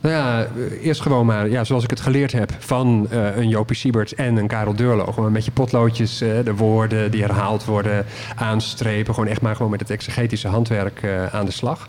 Nou 0.00 0.14
ja, 0.16 0.40
eh, 0.42 0.86
eerst 0.86 1.00
gewoon 1.00 1.26
maar, 1.26 1.48
ja, 1.48 1.64
zoals 1.64 1.84
ik 1.84 1.90
het 1.90 2.00
geleerd 2.00 2.32
heb 2.32 2.52
van 2.58 3.06
eh, 3.10 3.36
een 3.36 3.48
Jopie 3.48 3.76
Siebert 3.76 4.12
en 4.14 4.36
een 4.36 4.46
Karel 4.46 4.74
Deurlo. 4.76 5.12
Gewoon 5.12 5.32
met 5.32 5.44
je 5.44 5.50
potloodjes, 5.50 6.20
eh, 6.20 6.28
de 6.44 6.54
woorden 6.54 7.10
die 7.10 7.20
herhaald 7.22 7.64
worden, 7.64 8.04
aanstrepen. 8.34 9.14
Gewoon 9.14 9.28
echt 9.28 9.40
maar 9.40 9.56
gewoon 9.56 9.70
met 9.70 9.80
het 9.80 9.90
exegetische 9.90 10.48
handwerk 10.48 11.02
eh, 11.02 11.26
aan 11.34 11.44
de 11.46 11.52
slag. 11.52 11.88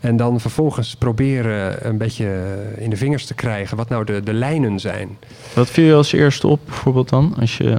En 0.00 0.16
dan 0.16 0.40
vervolgens 0.40 0.96
proberen 0.96 1.86
een 1.86 1.98
beetje 1.98 2.56
in 2.76 2.90
de 2.90 2.96
vingers 2.96 3.26
te 3.26 3.34
krijgen 3.34 3.76
wat 3.76 3.88
nou 3.88 4.04
de, 4.04 4.22
de 4.22 4.32
lijnen 4.32 4.80
zijn. 4.80 5.18
Wat 5.54 5.70
viel 5.70 5.84
je 5.84 5.94
als 5.94 6.12
eerste 6.12 6.46
op, 6.46 6.60
bijvoorbeeld 6.64 7.08
dan, 7.08 7.34
als 7.40 7.56
je 7.56 7.76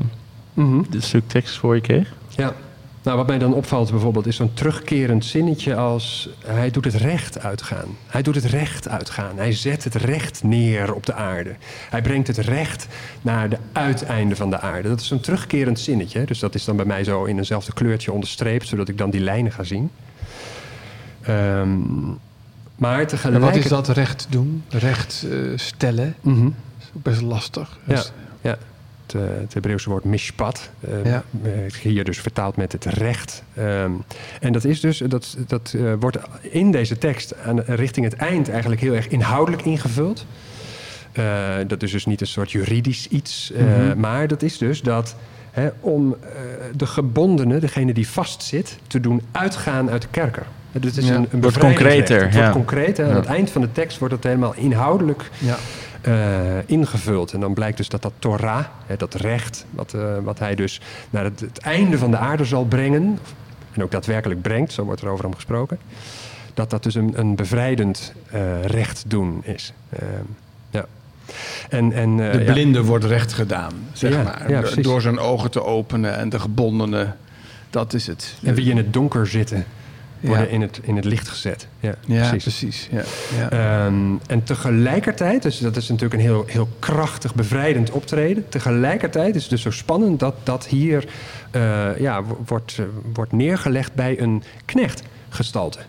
Mhm. 0.54 0.82
dit 0.90 1.04
stuk 1.04 1.28
tekst 1.28 1.58
voor 1.58 1.76
je 1.76 1.82
kreeg? 1.82 2.14
Ja. 2.30 2.54
Nou, 3.04 3.18
wat 3.18 3.28
mij 3.28 3.38
dan 3.38 3.54
opvalt 3.54 3.92
bijvoorbeeld 3.92 4.28
is 4.28 4.36
zo'n 4.36 4.54
terugkerend 4.54 5.26
zinnetje 5.26 5.76
als... 5.76 6.30
hij 6.46 6.72
doet 6.72 6.86
het 6.86 6.94
recht 6.96 7.40
uitgaan. 7.40 7.86
Hij 8.08 8.22
doet 8.22 8.36
het 8.36 8.44
recht 8.46 8.88
uitgaan. 8.88 9.38
Hij 9.38 9.54
zet 9.54 9.84
het 9.84 9.96
recht 9.96 10.44
neer 10.44 10.94
op 10.94 11.06
de 11.06 11.14
aarde. 11.14 11.56
Hij 11.90 12.02
brengt 12.02 12.28
het 12.28 12.38
recht 12.38 12.88
naar 13.22 13.50
de 13.50 13.58
uiteinden 13.72 14.38
van 14.38 14.50
de 14.50 14.60
aarde. 14.60 14.90
Dat 14.90 15.00
is 15.00 15.08
zo'n 15.08 15.20
terugkerend 15.20 15.80
zinnetje. 15.80 16.24
Dus 16.26 16.40
dat 16.40 16.56
is 16.56 16.66
dan 16.66 16.76
bij 16.76 16.86
mij 16.86 17.04
zo 17.04 17.24
in 17.24 17.38
eenzelfde 17.38 17.74
kleurtje 17.74 18.12
onderstreept... 18.12 18.68
zodat 18.68 18.88
ik 18.90 18.98
dan 18.98 19.10
die 19.10 19.22
lijnen 19.22 19.52
ga 19.52 19.64
zien. 19.64 19.90
Ehm, 21.22 21.80
maar 22.76 23.00
En 23.00 23.08
tegelijk... 23.08 23.44
wat 23.44 23.56
is 23.56 23.68
dat 23.68 23.88
recht 23.88 24.28
doen? 24.30 24.64
Recht 24.70 25.26
eh, 25.32 25.38
stellen? 25.56 26.16
Mhm. 26.22 26.44
Dat 26.44 26.54
is 26.80 26.90
ook 26.96 27.04
best 27.04 27.22
lastig. 27.22 27.78
Ja, 27.86 27.96
Dus- 27.96 28.12
ja. 28.42 28.58
Het, 29.06 29.22
eh, 29.22 29.28
het 29.42 29.54
Hebreeuwse 29.54 29.90
woord 29.90 30.04
mishpat. 30.04 30.70
Ja. 31.04 31.24
eh, 31.44 31.74
hier 31.82 32.04
dus 32.04 32.20
vertaald 32.20 32.56
met 32.56 32.72
het 32.72 32.86
recht. 32.86 33.44
Ehm, 33.54 33.92
en 34.40 34.54
dat 34.54 34.64
is 34.64 34.80
dus, 34.80 34.98
dat, 34.98 35.38
dat 35.48 35.74
eh, 35.78 35.94
wordt 36.00 36.18
in 36.42 36.72
deze 36.72 36.98
tekst 36.98 37.38
aan, 37.46 37.60
richting 37.60 38.06
het 38.06 38.16
eind 38.16 38.50
eigenlijk 38.50 38.82
heel 38.82 38.94
erg 38.94 39.08
inhoudelijk 39.08 39.64
ingevuld. 39.66 40.26
Dat 41.68 41.84
is 41.84 41.92
dus 41.92 42.06
niet 42.06 42.22
een 42.22 42.28
soort 42.28 42.52
juridisch 42.52 43.08
iets, 43.08 43.52
Mhm. 43.58 44.00
maar 44.00 44.28
dat 44.28 44.42
is 44.42 44.58
dus 44.58 44.82
dat 44.82 45.16
hè, 45.52 45.70
om 45.80 46.16
de 46.76 46.86
gebondene, 46.86 47.60
degene 47.60 47.94
die 47.94 48.08
vastzit, 48.08 48.78
te 48.88 49.00
doen 49.00 49.22
uitgaan 49.32 49.90
uit 49.90 50.02
de 50.02 50.08
kerker. 50.12 50.46
Dus 50.72 50.96
het 50.96 51.04
is 51.04 51.10
Ja. 51.10 51.16
een, 51.16 51.28
een 51.32 51.42
Wordt 51.42 51.58
concreter, 51.58 52.22
Het 52.22 52.34
wordt 52.34 52.48
ja. 52.48 52.52
concreet. 52.54 52.98
hè. 52.98 53.04
Aan 53.04 53.10
Ja. 53.10 53.16
het 53.16 53.26
eind 53.26 53.50
van 53.50 53.62
de 53.62 53.72
tekst 53.72 53.98
wordt 53.98 54.14
het 54.14 54.24
helemaal 54.24 54.54
inhoudelijk 54.56 55.30
ja. 55.38 55.56
eh, 56.02 56.14
ingevuld. 56.66 57.34
En 57.34 57.40
dan 57.40 57.54
blijkt 57.54 57.78
dus 57.78 57.90
dat 57.90 58.02
dat 58.02 58.14
Torah, 58.20 58.66
hè, 58.86 58.96
dat 58.98 59.14
recht, 59.14 59.66
wat, 59.70 59.94
eh, 59.94 60.02
wat 60.24 60.40
hij 60.40 60.56
dus 60.56 60.82
naar 61.10 61.24
het, 61.24 61.40
het 61.40 61.58
einde 61.58 61.98
van 61.98 62.12
de 62.12 62.18
aarde 62.18 62.46
zal 62.46 62.66
brengen, 62.66 63.20
en 63.74 63.84
ook 63.84 63.92
daadwerkelijk 63.92 64.42
brengt, 64.42 64.74
zo 64.74 64.84
wordt 64.84 65.02
er 65.02 65.08
over 65.10 65.24
hem 65.26 65.36
gesproken, 65.36 65.78
dat 66.54 66.70
dat 66.70 66.84
dus 66.84 66.96
een, 66.96 67.14
een 67.20 67.36
bevrijdend 67.36 68.14
eh, 68.32 68.66
recht 68.66 69.04
doen 69.08 69.42
is. 69.46 69.74
Ehm, 69.90 70.06
ja. 70.70 70.86
En, 71.70 71.92
en, 71.94 72.20
eh, 72.28 72.32
De 72.32 72.44
ja. 72.44 72.52
blinde 72.52 72.84
wordt 72.84 73.06
recht 73.06 73.34
gedaan, 73.34 73.72
zeg 73.94 74.12
Ja, 74.14 74.24
maar. 74.24 74.74
Door 74.82 75.02
zijn 75.02 75.20
ogen 75.20 75.52
te 75.52 75.64
openen 75.64 76.18
en 76.18 76.30
de 76.30 76.40
gebondenen. 76.40 77.16
Dat 77.70 77.94
is 77.94 78.08
het. 78.08 78.36
En 78.44 78.54
wie 78.56 78.70
in 78.70 78.78
het 78.78 78.94
donker 78.94 79.28
zitten, 79.28 79.66
worden 80.22 80.50
in, 80.50 80.62
het, 80.62 80.80
in 80.84 80.96
het 80.96 81.06
licht 81.06 81.28
gezet. 81.28 81.68
Ja, 81.80 81.96
precies. 82.08 82.44
precies. 82.44 82.90
Ja, 82.92 83.02
ja. 83.38 83.50
Ehm, 83.86 83.96
en 84.28 84.44
tegelijkertijd, 84.44 85.42
dus 85.42 85.58
dat 85.60 85.76
is 85.76 85.88
natuurlijk 85.90 86.14
een 86.22 86.28
heel, 86.28 86.44
heel 86.48 86.68
krachtig, 86.80 87.36
bevrijdend 87.36 87.92
optreden. 87.92 88.50
Tegelijkertijd 88.50 89.36
is 89.36 89.42
het 89.42 89.52
dus 89.52 89.62
zo 89.62 89.72
spannend 89.72 90.20
dat 90.20 90.36
dat 90.44 90.68
hier 90.68 91.06
eh, 91.52 92.00
ja, 92.00 92.24
wo- 92.24 92.40
wordt, 92.46 92.76
eh, 92.80 92.86
wordt 93.14 93.32
neergelegd 93.32 93.94
bij 93.94 94.20
een 94.22 94.44
knechtgestalte. 94.66 95.80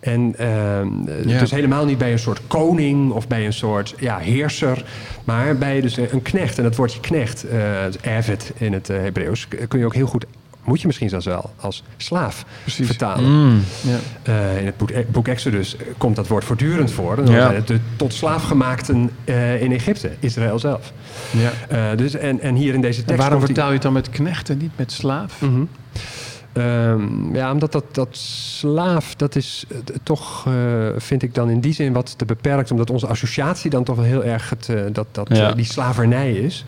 En 0.00 0.34
ehm, 0.38 1.28
Ja. 1.28 1.38
dus 1.38 1.50
helemaal 1.50 1.84
niet 1.84 1.98
bij 1.98 2.12
een 2.12 2.18
soort 2.18 2.40
koning 2.46 3.10
of 3.12 3.28
bij 3.28 3.46
een 3.46 3.52
soort 3.52 3.94
ja, 3.98 4.18
heerser, 4.18 4.84
maar 5.24 5.56
bij 5.58 5.80
dus 5.80 5.96
een 5.96 6.22
knecht. 6.22 6.58
En 6.58 6.64
dat 6.64 6.76
woordje 6.76 7.00
knecht, 7.00 7.44
eh 7.44 7.84
avid 8.16 8.52
in 8.56 8.72
het 8.72 8.88
eh, 8.90 8.96
Hebreeuws, 9.00 9.48
kun 9.68 9.78
je 9.78 9.84
ook 9.84 9.94
heel 9.94 10.06
goed, 10.06 10.24
moet 10.64 10.80
je 10.80 10.86
misschien 10.86 11.08
zelfs 11.08 11.26
wel, 11.26 11.50
als 11.60 11.82
slaaf 11.96 12.44
Precies. 12.62 12.86
vertalen. 12.86 13.24
Mm. 13.48 13.62
ja. 13.82 13.98
Eh, 14.22 14.58
in 14.60 14.66
het 14.66 14.76
boek, 14.76 14.90
boek 15.12 15.28
Exodus 15.28 15.76
komt 15.98 16.16
dat 16.16 16.28
woord 16.28 16.44
voortdurend 16.44 16.90
voor. 16.90 17.18
En 17.18 17.24
dan 17.24 17.34
Ja. 17.34 17.42
zijn 17.42 17.54
het 17.54 17.66
de 17.66 17.78
tot 17.96 18.14
slaafgemaakten 18.14 19.10
eh 19.24 19.62
in 19.62 19.72
Egypte, 19.72 20.10
Israël 20.20 20.58
zelf. 20.58 20.92
ja. 21.30 21.50
Eh, 21.68 21.96
dus, 21.98 22.14
en, 22.14 22.40
en 22.40 22.54
hier 22.54 22.74
in 22.74 22.80
deze 22.80 22.98
tekst. 22.98 23.10
En 23.10 23.16
waarom 23.16 23.40
vertaal 23.40 23.66
je 23.66 23.72
het 23.72 23.82
dan 23.82 23.92
met 23.92 24.10
knecht 24.10 24.50
en 24.50 24.58
niet 24.58 24.72
met 24.76 24.92
slaaf? 24.92 25.40
Mhm. 25.40 25.62
Ehm, 26.52 27.34
ja, 27.34 27.52
omdat 27.52 27.72
dat, 27.72 27.84
dat 27.92 28.08
slaaf, 28.16 29.14
dat 29.14 29.36
is 29.36 29.64
eh, 29.68 29.76
toch, 30.02 30.46
eh, 30.46 30.52
vind 30.96 31.22
ik 31.22 31.34
dan 31.34 31.50
in 31.50 31.60
die 31.60 31.72
zin 31.72 31.92
wat 31.92 32.18
te 32.18 32.24
beperkt. 32.24 32.70
Omdat 32.70 32.90
onze 32.90 33.06
associatie 33.06 33.70
dan 33.70 33.84
toch 33.84 33.96
wel 33.96 34.04
heel 34.04 34.24
erg 34.24 34.50
het, 34.50 34.68
eh, 34.68 34.80
dat, 34.92 35.06
dat, 35.12 35.28
Ja. 35.36 35.48
eh, 35.50 35.54
die 35.56 35.64
slavernij 35.64 36.32
is. 36.32 36.64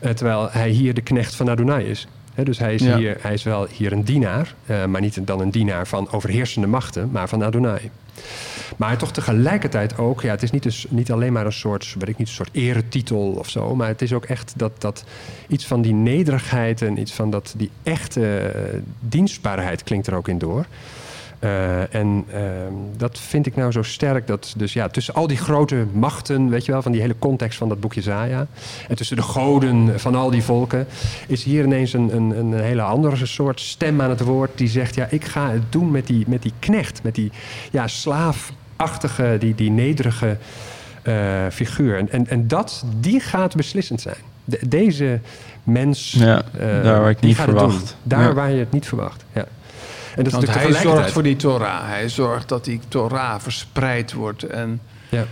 Eh, 0.00 0.10
terwijl 0.10 0.48
hij 0.50 0.68
hier 0.70 0.94
de 0.94 1.00
knecht 1.00 1.34
van 1.34 1.50
Adonai 1.50 1.84
is. 1.86 2.06
Dus 2.44 2.58
hij 2.58 2.74
is, 2.74 2.82
Ja. 2.82 2.96
hier, 2.96 3.16
hij 3.20 3.32
is 3.32 3.42
wel 3.42 3.66
hier 3.70 3.92
een 3.92 4.04
dienaar, 4.04 4.54
eh, 4.66 4.84
maar 4.84 5.00
niet 5.00 5.26
dan 5.26 5.40
een 5.40 5.50
dienaar 5.50 5.86
van 5.86 6.10
overheersende 6.10 6.66
machten, 6.66 7.08
maar 7.12 7.28
van 7.28 7.44
Adonai. 7.44 7.90
Maar 8.76 8.96
toch 8.96 9.12
tegelijkertijd 9.12 9.98
ook, 9.98 10.22
ja, 10.22 10.30
het 10.30 10.42
is 10.42 10.50
niet, 10.50 10.62
dus, 10.62 10.86
niet 10.88 11.12
alleen 11.12 11.32
maar 11.32 11.46
een 11.46 11.52
soort, 11.52 11.94
weet 11.98 12.08
ik 12.08 12.18
niet, 12.18 12.28
een 12.28 12.34
soort 12.34 12.48
eretitel 12.52 13.34
of 13.38 13.48
zo, 13.48 13.74
maar 13.74 13.88
het 13.88 14.02
is 14.02 14.12
ook 14.12 14.24
echt 14.24 14.52
dat, 14.56 14.72
dat 14.78 15.04
iets 15.48 15.66
van 15.66 15.82
die 15.82 15.92
nederigheid 15.92 16.82
en 16.82 16.98
iets 17.00 17.12
van 17.12 17.30
dat, 17.30 17.54
die 17.56 17.70
echte 17.82 18.38
eh, 18.38 18.78
dienstbaarheid 19.00 19.82
klinkt 19.82 20.06
er 20.06 20.14
ook 20.14 20.28
in 20.28 20.38
door. 20.38 20.66
Eh, 21.38 21.94
en 21.94 22.24
ehm, 22.32 22.72
dat 22.96 23.18
vind 23.18 23.46
ik 23.46 23.56
nou 23.56 23.72
zo 23.72 23.82
sterk 23.82 24.26
dat 24.26 24.54
dus 24.56 24.72
ja, 24.72 24.88
tussen 24.88 25.14
al 25.14 25.26
die 25.26 25.36
grote 25.36 25.86
machten, 25.92 26.48
weet 26.48 26.64
je 26.64 26.72
wel, 26.72 26.82
van 26.82 26.92
die 26.92 27.00
hele 27.00 27.18
context 27.18 27.58
van 27.58 27.68
dat 27.68 27.80
boekje 27.80 28.02
Zaja, 28.02 28.46
en 28.88 28.96
tussen 28.96 29.16
de 29.16 29.22
goden 29.22 30.00
van 30.00 30.14
al 30.14 30.30
die 30.30 30.42
volken, 30.42 30.86
is 31.26 31.44
hier 31.44 31.64
ineens 31.64 31.92
een, 31.92 32.16
een, 32.16 32.38
een 32.38 32.54
hele 32.60 32.82
andere 32.82 33.26
soort 33.26 33.60
stem 33.60 34.00
aan 34.02 34.10
het 34.10 34.20
woord 34.20 34.50
die 34.58 34.68
zegt, 34.68 34.94
ja, 34.94 35.06
ik 35.10 35.24
ga 35.24 35.50
het 35.50 35.62
doen 35.72 35.90
met 35.90 36.06
die, 36.06 36.24
met 36.28 36.42
die 36.42 36.52
knecht, 36.58 37.02
met 37.02 37.14
die 37.14 37.32
ja, 37.70 37.86
slaafachtige, 37.86 39.36
die, 39.38 39.54
die 39.54 39.70
nederige 39.70 40.36
eh, 41.02 41.14
figuur. 41.52 41.98
En, 41.98 42.10
en, 42.10 42.28
en 42.28 42.48
dat, 42.48 42.84
die 43.00 43.20
gaat 43.20 43.56
beslissend 43.56 44.00
zijn. 44.00 44.16
De- 44.44 44.68
deze 44.68 45.20
mens, 45.62 46.12
Ja, 46.18 46.42
eh, 46.58 46.82
daar 46.82 47.00
waar 47.00 47.10
ik 47.10 47.20
niet 47.20 47.36
verwacht. 47.36 47.96
Daar 48.02 48.22
Ja. 48.22 48.32
waar 48.32 48.50
je 48.50 48.58
het 48.58 48.72
niet 48.72 48.86
verwacht, 48.86 49.24
ja. 49.32 49.44
En 50.16 50.24
dat 50.24 50.26
is 50.26 50.32
Want 50.32 50.58
hij 50.58 50.72
zorgt 50.72 51.10
voor 51.10 51.22
die 51.22 51.36
Torah. 51.36 51.88
Hij 51.88 52.08
zorgt 52.08 52.48
dat 52.48 52.64
die 52.64 52.80
Torah 52.88 53.40
verspreid 53.40 54.12
wordt 54.12 54.42
en 54.42 54.80
Ja. 55.08 55.24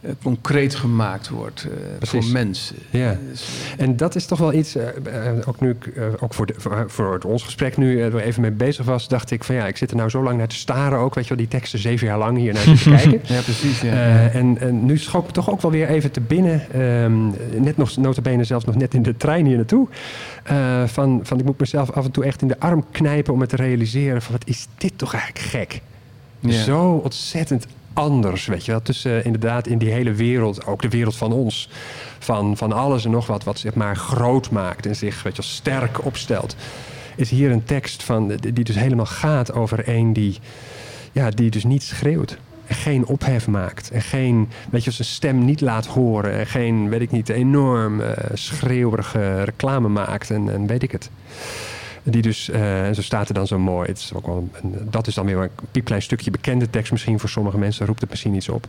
Eh, 0.00 0.10
concreet 0.22 0.74
gemaakt 0.74 1.28
wordt 1.28 1.64
eh, 2.00 2.08
voor 2.08 2.24
mensen. 2.24 2.76
Ja. 2.90 3.18
Dus, 3.30 3.48
En 3.76 3.96
dat 3.96 4.14
is 4.14 4.26
toch 4.26 4.38
wel 4.38 4.52
iets, 4.52 4.74
eh, 4.76 4.88
eh, 4.88 5.48
ook 5.48 5.60
nu 5.60 5.70
ik 5.70 5.86
eh, 5.86 6.04
ook 6.20 6.34
voor, 6.34 6.46
de, 6.46 6.54
voor, 6.86 7.12
het- 7.12 7.24
ons 7.24 7.42
gesprek 7.42 7.76
nu 7.76 7.98
eh, 8.00 8.06
er 8.06 8.20
even 8.20 8.40
mee 8.42 8.50
bezig 8.50 8.84
was, 8.84 9.08
dacht 9.08 9.30
ik 9.30 9.44
van 9.44 9.54
ja, 9.54 9.66
ik 9.66 9.76
zit 9.76 9.90
er 9.90 9.96
nou 9.96 10.08
zo 10.08 10.22
lang 10.22 10.38
naar 10.38 10.48
te 10.48 10.54
staren 10.54 10.98
ook, 10.98 11.14
weet 11.14 11.24
je 11.24 11.28
wel, 11.34 11.38
die 11.38 11.48
teksten 11.58 11.78
zeven 11.78 12.06
jaar 12.06 12.18
lang 12.18 12.38
hier 12.38 12.52
naar 12.52 12.62
te 12.62 12.82
kijken. 12.96 13.20
ja, 13.34 13.40
precies. 13.40 13.80
Ja. 13.80 13.92
Eh, 13.92 14.34
en, 14.34 14.58
en 14.60 14.84
nu 14.84 14.98
schoot 14.98 15.26
me 15.26 15.32
toch 15.32 15.50
ook 15.50 15.60
wel 15.62 15.70
weer 15.70 15.88
even 15.88 16.10
te 16.10 16.20
binnen, 16.20 16.70
ehm, 16.72 17.26
net 17.62 17.76
nog, 17.76 17.96
notabene 17.96 18.44
zelfs 18.44 18.64
nog 18.64 18.76
net 18.76 18.94
in 18.94 19.02
de 19.02 19.16
trein 19.16 19.46
hier 19.46 19.56
naartoe, 19.56 19.88
eh, 20.42 20.82
van, 20.86 21.20
van 21.22 21.38
ik 21.38 21.44
moet 21.44 21.58
mezelf 21.60 21.90
af 21.90 22.04
en 22.04 22.10
toe 22.10 22.24
echt 22.24 22.42
in 22.42 22.48
de 22.48 22.60
arm 22.60 22.84
knijpen 22.90 23.32
om 23.32 23.38
me 23.38 23.46
te 23.46 23.56
realiseren 23.56 24.22
van 24.22 24.32
wat 24.32 24.48
is 24.48 24.66
dit 24.78 24.92
toch 24.96 25.14
eigenlijk 25.14 25.44
gek. 25.46 25.80
Ja. 26.40 26.62
Zo 26.62 27.00
ontzettend 27.04 27.66
anders, 28.00 28.46
weet 28.46 28.64
je 28.64 28.70
wel. 28.70 28.82
Tussen 28.82 29.18
eh, 29.18 29.24
inderdaad 29.24 29.66
in 29.66 29.78
die 29.78 29.92
hele 29.92 30.12
wereld, 30.12 30.66
ook 30.66 30.82
de 30.82 30.88
wereld 30.88 31.16
van 31.16 31.32
ons, 31.32 31.68
van, 32.18 32.56
van 32.56 32.72
alles 32.72 33.04
en 33.04 33.10
nog 33.10 33.26
wat, 33.26 33.44
wat 33.44 33.58
zeg 33.58 33.74
maar 33.74 33.96
groot 33.96 34.50
maakt 34.50 34.86
en 34.86 34.96
zich 34.96 35.22
weet 35.22 35.36
je, 35.36 35.42
sterk 35.42 36.04
opstelt. 36.04 36.56
Is 37.16 37.30
hier 37.30 37.50
een 37.50 37.64
tekst 37.64 38.02
van, 38.02 38.28
die 38.28 38.64
dus 38.64 38.74
helemaal 38.74 39.06
gaat 39.06 39.52
over 39.52 39.88
een 39.88 40.12
die, 40.12 40.38
ja, 41.12 41.30
die 41.30 41.50
dus 41.50 41.64
niet 41.64 41.82
schreeuwt. 41.82 42.38
En 42.66 42.74
geen 42.74 43.06
ophef 43.06 43.48
maakt. 43.48 43.90
En 43.90 44.02
geen, 44.02 44.48
weet 44.70 44.84
je, 44.84 44.90
zijn 44.90 45.08
stem 45.08 45.44
niet 45.44 45.60
laat 45.60 45.86
horen. 45.86 46.32
En 46.32 46.46
geen, 46.46 46.88
weet 46.88 47.00
ik 47.00 47.10
niet, 47.10 47.28
enorm 47.28 48.00
eh 48.00 48.30
schreeuwerige 48.34 49.42
reclame 49.42 49.88
maakt. 49.88 50.30
En, 50.30 50.52
en 50.52 50.66
weet 50.66 50.82
ik 50.82 50.92
het. 50.92 51.10
Die 52.10 52.22
dus, 52.22 52.50
eh, 52.50 52.86
en 52.86 52.94
zo 52.94 53.02
staat 53.02 53.28
er 53.28 53.34
dan 53.34 53.46
zo 53.46 53.58
mooi. 53.58 53.88
Het 53.88 53.98
is 53.98 54.12
ook 54.14 54.26
wel 54.26 54.48
een, 54.62 54.74
dat 54.90 55.06
is 55.06 55.14
dan 55.14 55.26
weer 55.26 55.36
een 55.36 55.50
piepklein 55.70 56.02
stukje 56.02 56.30
bekende 56.30 56.70
tekst 56.70 56.92
misschien 56.92 57.18
voor 57.20 57.28
sommige 57.28 57.58
mensen. 57.58 57.86
Roept 57.86 58.00
het 58.00 58.10
misschien 58.10 58.34
iets 58.34 58.48
op. 58.48 58.66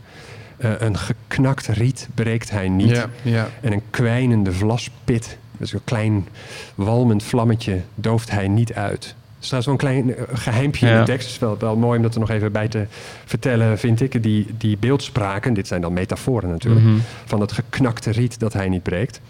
Eh, 0.56 0.70
een 0.78 0.98
geknakt 0.98 1.66
riet 1.66 2.08
breekt 2.14 2.50
hij 2.50 2.68
niet. 2.68 2.90
ja, 2.90 3.06
ja. 3.22 3.48
En 3.60 3.72
een 3.72 3.82
kwijnende 3.90 4.52
vlaspit, 4.52 5.38
dus 5.58 5.72
een 5.72 5.84
klein 5.84 6.28
walmend 6.74 7.22
vlammetje, 7.22 7.80
dooft 7.94 8.30
hij 8.30 8.48
niet 8.48 8.74
uit. 8.74 9.14
Er 9.38 9.48
staat 9.48 9.62
zo'n 9.62 9.76
klein 9.76 10.16
eh, 10.16 10.22
geheimpje 10.32 10.88
in 10.88 10.98
de 10.98 11.02
tekst. 11.04 11.26
Het 11.26 11.34
is 11.34 11.38
wel, 11.40 11.58
wel 11.58 11.76
mooi 11.76 11.96
om 11.96 12.02
dat 12.02 12.14
er 12.14 12.20
nog 12.20 12.30
even 12.30 12.52
bij 12.52 12.68
te 12.68 12.86
vertellen, 13.24 13.78
vind 13.78 14.00
ik. 14.00 14.22
Die, 14.22 14.46
die 14.58 14.76
beeldspraken, 14.78 15.54
dit 15.54 15.66
zijn 15.66 15.80
dan 15.80 15.92
metaforen 15.92 16.48
natuurlijk, 16.50 16.84
Mhm. 16.84 16.96
van 17.24 17.40
het 17.40 17.52
geknakte 17.52 18.10
riet 18.10 18.38
dat 18.38 18.52
hij 18.52 18.68
niet 18.68 18.82
breekt. 18.82 19.20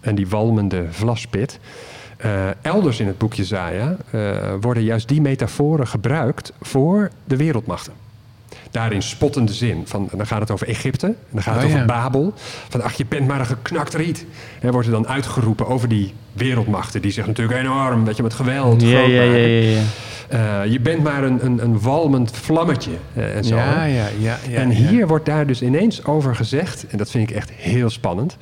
En 0.00 0.14
die 0.14 0.28
walmende 0.28 0.84
vlaspit. 0.90 1.58
Eh, 2.22 2.30
elders 2.62 3.00
in 3.00 3.06
het 3.06 3.18
boekje 3.18 3.44
Zaja 3.44 3.96
eh, 4.10 4.20
worden 4.60 4.82
juist 4.82 5.08
die 5.08 5.20
metaforen 5.20 5.86
gebruikt 5.86 6.52
voor 6.60 7.10
de 7.24 7.36
wereldmachten. 7.36 7.92
Daarin 8.70 9.02
spottende 9.02 9.52
zin. 9.52 9.82
Van, 9.86 10.08
dan 10.12 10.26
gaat 10.26 10.40
het 10.40 10.50
over 10.50 10.68
Egypte, 10.68 11.06
en 11.06 11.16
dan 11.30 11.42
gaat 11.42 11.54
het 11.54 11.62
Oh, 11.64 11.68
over 11.68 11.80
ja. 11.80 11.86
Babel. 11.86 12.32
Van 12.68 12.82
ach, 12.82 12.92
je 12.92 13.06
bent 13.08 13.26
maar 13.26 13.40
een 13.40 13.46
geknakt 13.46 13.94
riet. 13.94 14.26
Er 14.60 14.72
wordt 14.72 14.86
er 14.86 14.92
dan 14.92 15.08
uitgeroepen 15.08 15.66
over 15.66 15.88
die 15.88 16.14
wereldmachten. 16.32 17.02
Die 17.02 17.10
zich 17.10 17.26
natuurlijk 17.26 17.58
enorm, 17.60 18.04
weet 18.04 18.16
je, 18.16 18.22
met 18.22 18.34
geweld 18.34 18.82
Ja, 18.82 18.98
groot 18.98 19.10
ja, 19.10 19.22
ja, 19.22 19.26
maken. 19.26 19.40
ja, 19.50 19.80
ja. 19.80 20.62
Eh, 20.62 20.72
je 20.72 20.80
bent 20.80 21.02
maar 21.02 21.24
een, 21.24 21.44
een, 21.44 21.62
een 21.62 21.80
walmend 21.80 22.36
vlammetje. 22.36 22.90
en 23.14 23.44
zo. 23.44 23.56
Ja, 23.56 23.84
ja, 23.84 24.06
ja, 24.18 24.38
ja, 24.48 24.58
en 24.58 24.70
hier 24.70 25.06
wordt 25.06 25.26
daar 25.26 25.46
dus 25.46 25.62
ineens 25.62 26.04
over 26.04 26.36
gezegd, 26.36 26.86
en 26.88 26.98
dat 26.98 27.10
vind 27.10 27.30
ik 27.30 27.36
echt 27.36 27.50
heel 27.50 27.90
spannend. 27.90 28.36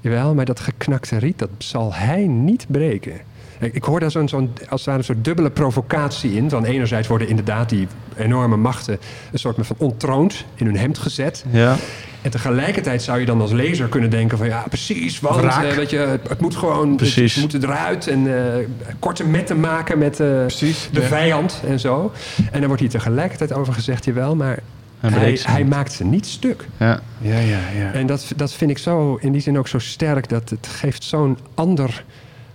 Jawel, 0.00 0.34
maar 0.34 0.44
dat 0.44 0.60
geknakte 0.60 1.18
riet, 1.18 1.38
dat 1.38 1.48
zal 1.58 1.94
hij 1.94 2.26
niet 2.26 2.66
breken. 2.68 3.20
Ik 3.60 3.84
hoor 3.84 4.00
daar 4.00 4.10
zo'n, 4.10 4.28
zo'n, 4.28 4.50
als 4.68 4.80
het 4.80 4.84
ware 4.84 4.98
een 4.98 5.04
soort 5.04 5.24
dubbele 5.24 5.50
provocatie 5.50 6.32
in. 6.32 6.50
Van 6.50 6.64
enerzijds 6.64 7.08
worden 7.08 7.28
inderdaad 7.28 7.68
die 7.68 7.88
enorme 8.16 8.56
machten 8.56 8.98
een 9.32 9.38
soort 9.38 9.56
van 9.66 9.76
ontroond, 9.78 10.44
in 10.54 10.66
hun 10.66 10.76
hemd 10.76 10.98
gezet. 10.98 11.44
Ja. 11.50 11.76
En 12.22 12.30
tegelijkertijd 12.30 13.02
zou 13.02 13.20
je 13.20 13.26
dan 13.26 13.40
als 13.40 13.52
lezer 13.52 13.88
kunnen 13.88 14.10
denken 14.10 14.38
van 14.38 14.46
ja, 14.46 14.64
precies, 14.68 15.20
want 15.20 15.56
weet 15.76 15.90
je, 15.90 15.98
het, 15.98 16.28
het 16.28 16.40
moet 16.40 16.56
gewoon, 16.56 16.96
Precies. 16.96 17.34
ze 17.34 17.40
moeten 17.40 17.62
eruit 17.62 18.06
en 18.06 18.36
eh, 18.36 18.66
korte 18.98 19.24
metten 19.24 19.60
maken 19.60 19.98
met 19.98 20.20
eh, 20.20 20.40
Precies, 20.40 20.88
de 20.92 21.00
ja. 21.00 21.06
vijand 21.06 21.62
en 21.66 21.80
zo. 21.80 22.12
En 22.50 22.58
dan 22.58 22.66
wordt 22.66 22.80
hier 22.80 22.90
tegelijkertijd 22.90 23.52
over 23.52 23.72
gezegd, 23.72 24.04
jawel, 24.04 24.36
maar 24.36 24.58
Hij 25.00 25.10
hij, 25.10 25.36
ze 25.36 25.64
maakt 25.64 25.92
ze 25.92 26.04
niet 26.04 26.26
stuk. 26.26 26.68
Ja. 26.76 27.00
Ja, 27.20 27.38
ja, 27.38 27.60
ja. 27.76 27.92
En 27.92 28.06
dat, 28.06 28.32
dat 28.36 28.52
vind 28.52 28.70
ik 28.70 28.78
zo, 28.78 29.16
in 29.20 29.32
die 29.32 29.40
zin 29.40 29.58
ook 29.58 29.68
zo 29.68 29.78
sterk, 29.78 30.28
dat 30.28 30.50
het 30.50 30.66
geeft 30.66 31.04
zo'n 31.04 31.38
ander 31.54 32.04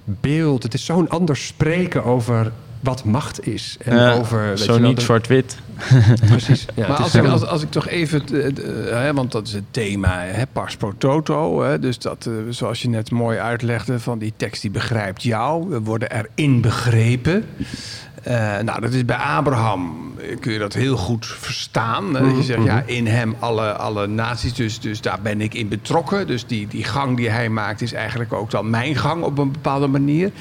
beeld. 0.04 0.64
Het 0.64 0.74
is 0.74 0.86
zo'n 0.86 1.10
ander 1.10 1.38
spreken 1.38 2.04
over 2.04 2.52
wat 2.84 3.04
macht 3.04 3.48
is. 3.48 3.78
En 3.80 3.96
Ja, 3.96 4.14
over, 4.14 4.48
weet 4.48 4.60
zo 4.60 4.74
je 4.74 4.80
wel, 4.80 4.90
niet 4.90 5.02
zwart-wit. 5.02 5.58
Precies. 6.26 6.66
Ja, 6.76 6.88
maar 6.88 6.98
als 6.98 7.16
ik, 7.16 7.26
als, 7.26 7.46
als 7.46 7.62
ik 7.62 7.72
toch 7.72 7.88
even, 7.88 8.24
eh, 8.32 8.48
eh, 8.48 9.04
hè, 9.04 9.14
want 9.14 9.32
dat 9.32 9.48
is 9.48 9.54
het 9.54 9.64
thema, 9.72 10.22
hè, 10.22 10.48
pars 10.48 10.76
pro 10.78 10.94
toto. 10.98 11.62
Hè, 11.62 11.80
dus 11.80 12.00
dat, 12.00 12.26
eh, 12.26 12.34
zoals 12.50 12.82
je 12.82 12.90
net 12.90 13.12
mooi 13.12 13.38
uitlegde, 13.38 14.00
van 14.00 14.20
die 14.20 14.34
tekst 14.38 14.62
die 14.62 14.72
begrijpt 14.72 15.24
jou. 15.24 15.70
We 15.70 15.82
worden 15.82 16.10
erin 16.12 16.62
begrepen. 16.62 17.46
Eh, 18.24 18.60
nou, 18.60 18.82
dat 18.82 18.94
is 18.94 19.06
bij 19.06 19.16
Abraham, 19.16 20.14
eh, 20.20 20.40
kun 20.40 20.52
je 20.52 20.60
dat 20.60 20.74
heel 20.74 20.98
goed 20.98 21.26
verstaan. 21.26 22.16
hè. 22.16 22.24
je 22.24 22.44
zegt, 22.44 22.64
ja, 22.64 22.84
in 22.86 23.08
hem 23.08 23.36
alle, 23.40 23.74
alle 23.74 24.08
naties, 24.08 24.54
dus, 24.54 24.80
dus 24.80 25.02
daar 25.02 25.20
ben 25.22 25.42
ik 25.42 25.54
in 25.54 25.68
betrokken. 25.68 26.28
Dus 26.28 26.46
die, 26.46 26.68
die 26.68 26.84
gang 26.84 27.18
die 27.18 27.30
hij 27.30 27.50
maakt 27.50 27.82
is 27.82 27.94
eigenlijk 27.94 28.34
ook 28.34 28.52
dan 28.52 28.70
mijn 28.70 28.96
gang 28.96 29.24
op 29.24 29.38
een 29.38 29.52
bepaalde 29.52 29.88
manier. 29.88 30.32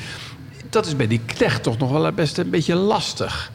Dat 0.71 0.87
is 0.87 0.97
bij 0.97 1.07
die 1.07 1.21
knecht 1.27 1.63
toch 1.63 1.79
nog 1.79 1.91
wel 1.91 2.13
best 2.13 2.39
een 2.39 2.51
beetje 2.51 2.75
lastig. 2.75 3.53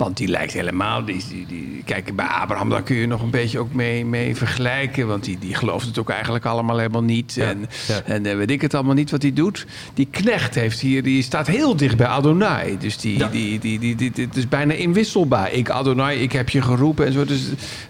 Want 0.00 0.16
die 0.16 0.28
lijkt 0.28 0.52
helemaal. 0.52 1.04
Die, 1.04 1.22
die, 1.28 1.46
die, 1.46 1.82
kijk, 1.84 2.16
bij 2.16 2.26
Abraham 2.26 2.68
daar 2.70 2.82
kun 2.82 2.96
je 2.96 3.06
nog 3.06 3.22
een 3.22 3.30
beetje 3.30 3.58
ook 3.58 3.72
mee, 3.72 4.04
mee 4.04 4.36
vergelijken. 4.36 5.06
Want 5.06 5.24
die, 5.24 5.38
die 5.38 5.54
gelooft 5.54 5.86
het 5.86 5.98
ook 5.98 6.10
eigenlijk 6.10 6.44
allemaal 6.44 6.76
helemaal 6.78 7.02
niet. 7.02 7.36
en 7.36 7.66
ja. 7.88 8.00
en 8.04 8.26
eh, 8.26 8.36
weet 8.36 8.50
ik 8.50 8.60
het 8.60 8.74
allemaal 8.74 8.94
niet 8.94 9.10
wat 9.10 9.22
hij 9.22 9.32
doet. 9.32 9.66
Die 9.94 10.08
knecht 10.10 10.54
heeft 10.54 10.80
hier, 10.80 11.02
die 11.02 11.22
staat 11.22 11.46
heel 11.46 11.76
dicht 11.76 11.96
bij 11.96 12.06
Adonai. 12.06 12.78
Dus 12.78 12.96
die, 12.96 13.18
Ja. 13.18 13.28
die, 13.28 13.58
die, 13.58 13.78
die, 13.78 13.94
die, 13.96 14.10
dit 14.10 14.36
is 14.36 14.48
bijna 14.48 14.72
inwisselbaar. 14.74 15.52
Ik, 15.52 15.70
Adonai, 15.70 16.18
ik 16.18 16.32
heb 16.32 16.48
je 16.48 16.62
geroepen 16.62 17.06
en 17.06 17.12
zo. 17.12 17.24
Dus, 17.24 17.40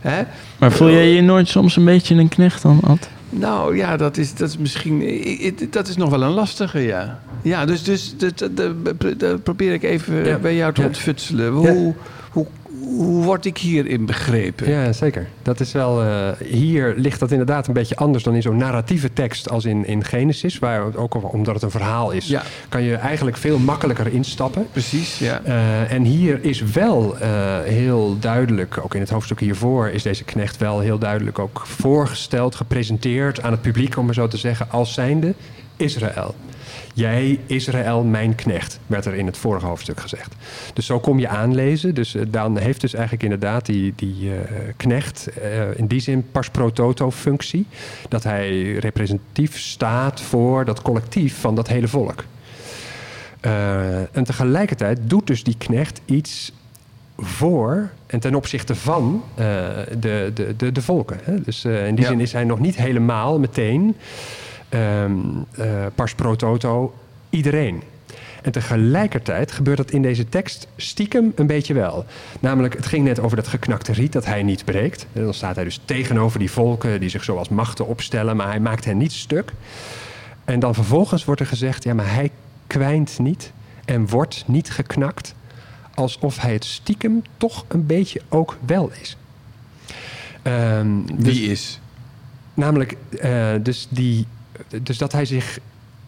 hè? 0.00 0.22
Maar 0.58 0.72
voel 0.72 0.90
jij 0.90 1.08
je 1.08 1.20
nooit 1.20 1.48
soms 1.48 1.76
een 1.76 1.84
beetje 1.84 2.14
een 2.14 2.28
knecht 2.28 2.62
dan, 2.62 2.80
Ad? 2.86 3.08
Nou 3.30 3.76
ja, 3.76 3.96
dat 3.96 4.16
is, 4.16 4.34
dat 4.34 4.48
is 4.48 4.58
misschien. 4.58 5.04
Dat 5.70 5.88
is 5.88 5.96
nog 5.96 6.10
wel 6.10 6.22
een 6.22 6.30
lastige, 6.30 6.78
ja. 6.78 7.18
Ja, 7.42 7.64
dus, 7.64 7.82
dus 7.82 8.14
dat, 8.16 8.48
dat, 9.16 9.42
probeer 9.42 9.72
ik 9.72 9.82
even 9.82 10.24
Ja. 10.24 10.38
bij 10.38 10.56
jou 10.56 10.72
te 10.72 10.82
ontfutselen. 10.82 11.52
Hoe, 11.52 11.94
hoe, 12.30 12.46
hoe 12.96 13.24
word 13.24 13.44
ik 13.44 13.58
hierin 13.58 14.06
begrepen? 14.06 14.68
Ja, 14.70 14.92
zeker. 14.92 15.28
Dat 15.42 15.60
is 15.60 15.72
wel, 15.72 16.02
eh, 16.02 16.28
hier 16.46 16.94
ligt 16.96 17.20
dat 17.20 17.30
inderdaad 17.30 17.66
een 17.66 17.72
beetje 17.72 17.96
anders 17.96 18.24
dan 18.24 18.34
in 18.34 18.42
zo'n 18.42 18.56
narratieve 18.56 19.12
tekst 19.12 19.50
als 19.50 19.64
in, 19.64 19.86
in 19.86 20.04
Genesis. 20.04 20.58
Waar, 20.58 20.96
ook 20.96 21.32
omdat 21.32 21.54
het 21.54 21.62
een 21.62 21.70
verhaal 21.70 22.10
is, 22.10 22.26
Ja. 22.28 22.42
kan 22.68 22.82
je 22.82 22.94
eigenlijk 22.94 23.36
veel 23.36 23.58
makkelijker 23.58 24.12
instappen. 24.12 24.66
Precies, 24.72 25.18
ja. 25.18 25.40
Eh, 25.44 25.92
en 25.92 26.02
hier 26.02 26.44
is 26.44 26.62
wel 26.62 27.18
eh, 27.18 27.28
heel 27.64 28.16
duidelijk, 28.20 28.78
ook 28.82 28.94
in 28.94 29.00
het 29.00 29.10
hoofdstuk 29.10 29.40
hiervoor, 29.40 29.88
is 29.88 30.02
deze 30.02 30.24
knecht 30.24 30.56
wel 30.56 30.80
heel 30.80 30.98
duidelijk 30.98 31.38
ook 31.38 31.62
voorgesteld, 31.66 32.54
gepresenteerd 32.54 33.42
aan 33.42 33.50
het 33.52 33.62
publiek, 33.62 33.96
om 33.96 34.04
maar 34.04 34.14
zo 34.14 34.28
te 34.28 34.36
zeggen, 34.36 34.66
als 34.70 34.94
zijnde 34.94 35.34
Israël. 35.76 36.34
Jij, 36.94 37.38
Israël, 37.46 38.04
mijn 38.04 38.34
knecht, 38.34 38.78
werd 38.86 39.04
er 39.04 39.14
in 39.14 39.26
het 39.26 39.36
vorige 39.36 39.66
hoofdstuk 39.66 40.00
gezegd. 40.00 40.34
Dus 40.74 40.86
zo 40.86 41.00
kom 41.00 41.18
je 41.18 41.28
aanlezen. 41.28 41.94
Dus 41.94 42.14
eh, 42.14 42.22
dan 42.28 42.58
heeft 42.58 42.80
dus 42.80 42.92
eigenlijk 42.92 43.22
inderdaad 43.22 43.66
die, 43.66 43.92
die 43.96 44.30
eh, 44.34 44.38
knecht 44.76 45.26
eh, 45.26 45.78
in 45.78 45.86
die 45.86 46.00
zin 46.00 46.26
pas 46.32 46.50
pro 46.50 46.70
toto 46.72 47.10
functie. 47.10 47.66
Dat 48.08 48.22
hij 48.24 48.72
representatief 48.72 49.58
staat 49.58 50.20
voor 50.20 50.64
dat 50.64 50.82
collectief 50.82 51.40
van 51.40 51.54
dat 51.54 51.68
hele 51.68 51.88
volk. 51.88 52.24
En 54.12 54.24
tegelijkertijd 54.24 54.98
doet 55.02 55.26
dus 55.26 55.44
die 55.44 55.54
knecht 55.58 56.00
iets 56.04 56.52
voor 57.18 57.90
en 58.06 58.20
ten 58.20 58.34
opzichte 58.34 58.74
van 58.74 59.22
de, 59.34 59.84
de, 60.34 60.54
de, 60.56 60.72
de 60.72 60.82
volken. 60.82 61.18
Hè? 61.22 61.40
Dus 61.40 61.64
in 61.64 61.94
die 61.94 62.04
Ja. 62.04 62.10
zin 62.10 62.20
is 62.20 62.32
hij 62.32 62.44
nog 62.44 62.58
niet 62.58 62.76
helemaal 62.76 63.38
meteen 63.38 63.96
eh, 64.70 65.86
pars 65.94 66.14
pro 66.14 66.36
toto 66.36 66.94
iedereen. 67.30 67.82
En 68.42 68.52
tegelijkertijd 68.52 69.52
gebeurt 69.52 69.76
dat 69.76 69.90
in 69.90 70.02
deze 70.02 70.28
tekst 70.28 70.68
stiekem 70.76 71.32
een 71.34 71.46
beetje 71.46 71.74
wel. 71.74 72.04
Namelijk, 72.40 72.74
het 72.76 72.86
ging 72.86 73.04
net 73.04 73.20
over 73.20 73.36
dat 73.36 73.48
geknakte 73.48 73.92
riet 73.92 74.12
dat 74.12 74.24
hij 74.24 74.42
niet 74.42 74.64
breekt. 74.64 75.06
En 75.12 75.24
dan 75.24 75.34
staat 75.34 75.54
hij 75.54 75.64
dus 75.64 75.80
tegenover 75.84 76.38
die 76.38 76.50
volken 76.50 77.00
die 77.00 77.08
zich 77.08 77.24
zo 77.24 77.36
als 77.36 77.48
machten 77.48 77.86
opstellen, 77.86 78.36
maar 78.36 78.46
hij 78.46 78.60
maakt 78.60 78.84
hen 78.84 78.96
niet 78.96 79.12
stuk. 79.12 79.52
En 80.44 80.60
dan 80.60 80.74
vervolgens 80.74 81.24
wordt 81.24 81.40
er 81.40 81.46
gezegd, 81.46 81.84
ja, 81.84 81.94
maar 81.94 82.14
hij 82.14 82.30
kwijnt 82.66 83.18
niet 83.18 83.52
en 83.84 84.08
wordt 84.08 84.44
niet 84.46 84.70
geknakt, 84.70 85.34
alsof 85.94 86.40
hij 86.40 86.52
het 86.52 86.64
stiekem 86.64 87.22
toch 87.36 87.64
een 87.68 87.86
beetje 87.86 88.20
ook 88.28 88.56
wel 88.66 88.90
is. 89.00 89.16
Ehm, 90.42 90.88
dus- 91.14 91.38
Wie 91.38 91.50
is? 91.50 91.80
Namelijk, 92.54 92.96
eh, 93.20 93.52
dus, 93.62 93.86
die, 93.90 94.26
dus 94.82 94.98
dat 94.98 95.12
hij 95.12 95.24
zich 95.24 95.58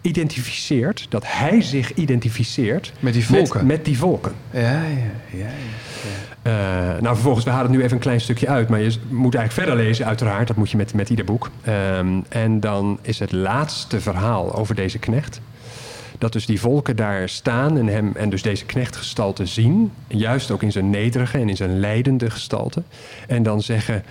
identificeert, 0.00 1.06
dat 1.08 1.22
hij 1.26 1.60
zich 1.60 1.94
identificeert 1.94 2.92
Met 3.00 3.12
die 3.12 3.24
volken. 3.24 3.66
Met, 3.66 3.76
met 3.76 3.84
die 3.84 3.98
volken. 3.98 4.32
Ja, 4.50 4.60
ja, 4.60 5.10
ja. 5.30 5.38
ja. 5.38 6.32
Eh, 6.42 7.00
nou, 7.00 7.14
vervolgens, 7.14 7.44
we 7.44 7.50
halen 7.50 7.66
het 7.66 7.76
nu 7.76 7.82
even 7.82 7.96
een 7.96 8.02
klein 8.02 8.20
stukje 8.20 8.48
uit, 8.48 8.68
maar 8.68 8.80
je 8.80 8.96
moet 9.08 9.34
eigenlijk 9.34 9.68
verder 9.68 9.86
lezen, 9.86 10.06
uiteraard. 10.06 10.46
Dat 10.46 10.56
moet 10.56 10.70
je 10.70 10.76
met, 10.76 10.94
met 10.94 11.10
ieder 11.10 11.24
boek. 11.24 11.50
Ehm, 11.62 12.20
en 12.28 12.60
dan 12.60 12.98
is 13.02 13.18
het 13.18 13.32
laatste 13.32 14.00
verhaal 14.00 14.54
over 14.54 14.74
deze 14.74 14.98
knecht. 14.98 15.40
Dat 16.18 16.32
dus 16.32 16.46
die 16.46 16.60
volken 16.60 16.96
daar 16.96 17.28
staan 17.28 17.78
en 17.78 17.86
hem 17.86 18.12
en 18.14 18.30
dus 18.30 18.42
deze 18.42 18.64
knechtgestalte 18.64 19.46
zien. 19.46 19.92
Juist 20.06 20.50
ook 20.50 20.62
in 20.62 20.72
zijn 20.72 20.90
nederige 20.90 21.38
en 21.38 21.48
in 21.48 21.56
zijn 21.56 21.80
leidende 21.80 22.30
gestalte. 22.30 22.82
En 23.26 23.42
dan 23.42 23.62
zeggen: 23.62 24.04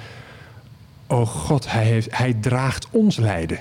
Oh 1.08 1.28
God, 1.28 1.72
hij, 1.72 1.84
heeft, 1.84 2.18
hij 2.18 2.34
draagt 2.34 2.88
ons 2.92 3.18
lijden. 3.18 3.60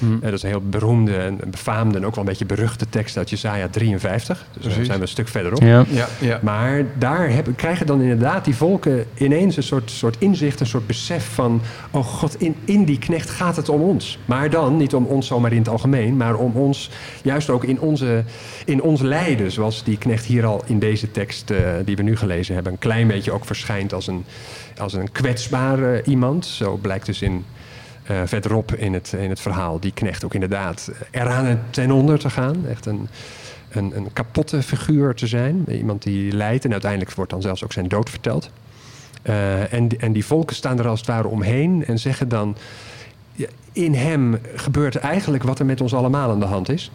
Eh, 0.00 0.22
dat 0.22 0.32
is 0.32 0.42
een 0.42 0.48
heel 0.48 0.62
beroemde 0.70 1.16
en 1.16 1.38
befaamde 1.50 1.98
en 1.98 2.06
ook 2.06 2.14
wel 2.14 2.24
een 2.24 2.30
beetje 2.30 2.46
beruchte 2.46 2.88
tekst 2.88 3.16
uit 3.16 3.30
Jesaja 3.30 3.68
53. 3.68 4.46
Dus 4.52 4.74
daar 4.74 4.84
zijn 4.84 4.96
we 4.96 5.02
een 5.02 5.08
stuk 5.08 5.28
verderop. 5.28 5.62
Ja. 5.62 5.84
Ja, 5.88 6.08
ja. 6.20 6.38
Maar 6.42 6.84
daar 6.98 7.30
hebben, 7.30 7.54
krijgen 7.54 7.86
dan 7.86 8.00
inderdaad 8.00 8.44
die 8.44 8.54
volken 8.54 9.04
ineens 9.14 9.56
een 9.56 9.62
soort, 9.62 9.90
soort 9.90 10.16
inzicht, 10.18 10.60
een 10.60 10.66
soort 10.66 10.86
besef 10.86 11.34
van: 11.34 11.60
oh 11.90 12.04
god, 12.04 12.40
in, 12.40 12.54
in 12.64 12.84
die 12.84 12.98
knecht 12.98 13.30
gaat 13.30 13.56
het 13.56 13.68
om 13.68 13.80
ons. 13.80 14.18
Maar 14.24 14.50
dan 14.50 14.76
niet 14.76 14.94
om 14.94 15.04
ons 15.04 15.26
zomaar 15.26 15.52
in 15.52 15.58
het 15.58 15.68
algemeen, 15.68 16.16
maar 16.16 16.36
om 16.36 16.52
ons 16.54 16.90
juist 17.22 17.50
ook 17.50 17.64
in, 17.64 17.80
onze, 17.80 18.24
in 18.64 18.82
ons 18.82 19.00
lijden. 19.00 19.52
Zoals 19.52 19.84
die 19.84 19.98
knecht 19.98 20.24
hier 20.24 20.46
al 20.46 20.62
in 20.66 20.78
deze 20.78 21.10
tekst 21.10 21.50
eh, 21.50 21.58
die 21.84 21.96
we 21.96 22.02
nu 22.02 22.16
gelezen 22.16 22.54
hebben, 22.54 22.72
een 22.72 22.78
klein 22.78 23.06
beetje 23.06 23.32
ook 23.32 23.44
verschijnt 23.44 23.92
als 23.92 24.06
een, 24.06 24.24
als 24.78 24.92
een 24.92 25.12
kwetsbare 25.12 26.02
iemand. 26.04 26.46
Zo 26.46 26.76
blijkt 26.76 27.06
dus 27.06 27.22
in. 27.22 27.44
Eh, 28.10 28.22
verderop 28.24 28.74
in 28.74 28.92
het, 28.92 29.12
in 29.12 29.28
het 29.28 29.40
verhaal 29.40 29.80
die 29.80 29.92
knecht 29.92 30.24
ook 30.24 30.34
inderdaad 30.34 30.90
eraan 31.10 31.44
en 31.44 31.62
ten 31.70 31.90
onder 31.90 32.18
te 32.18 32.30
gaan. 32.30 32.66
Echt 32.66 32.86
een, 32.86 33.08
een, 33.70 33.96
een 33.96 34.12
kapotte 34.12 34.62
figuur 34.62 35.14
te 35.14 35.26
zijn. 35.26 35.64
Iemand 35.68 36.02
die 36.02 36.32
lijdt 36.32 36.64
en 36.64 36.72
uiteindelijk 36.72 37.12
wordt 37.12 37.30
dan 37.30 37.42
zelfs 37.42 37.64
ook 37.64 37.72
zijn 37.72 37.88
dood 37.88 38.10
verteld. 38.10 38.50
Eh, 39.22 39.72
en, 39.72 39.88
en 39.98 40.12
die 40.12 40.24
volken 40.24 40.56
staan 40.56 40.78
er 40.78 40.88
als 40.88 40.98
het 40.98 41.08
ware 41.08 41.28
omheen 41.28 41.86
en 41.86 41.98
zeggen 41.98 42.28
dan... 42.28 42.56
in 43.72 43.94
hem 43.94 44.38
gebeurt 44.54 44.96
eigenlijk 44.96 45.42
wat 45.42 45.58
er 45.58 45.66
met 45.66 45.80
ons 45.80 45.94
allemaal 45.94 46.30
aan 46.30 46.40
de 46.40 46.46
hand 46.46 46.68
is. 46.68 46.90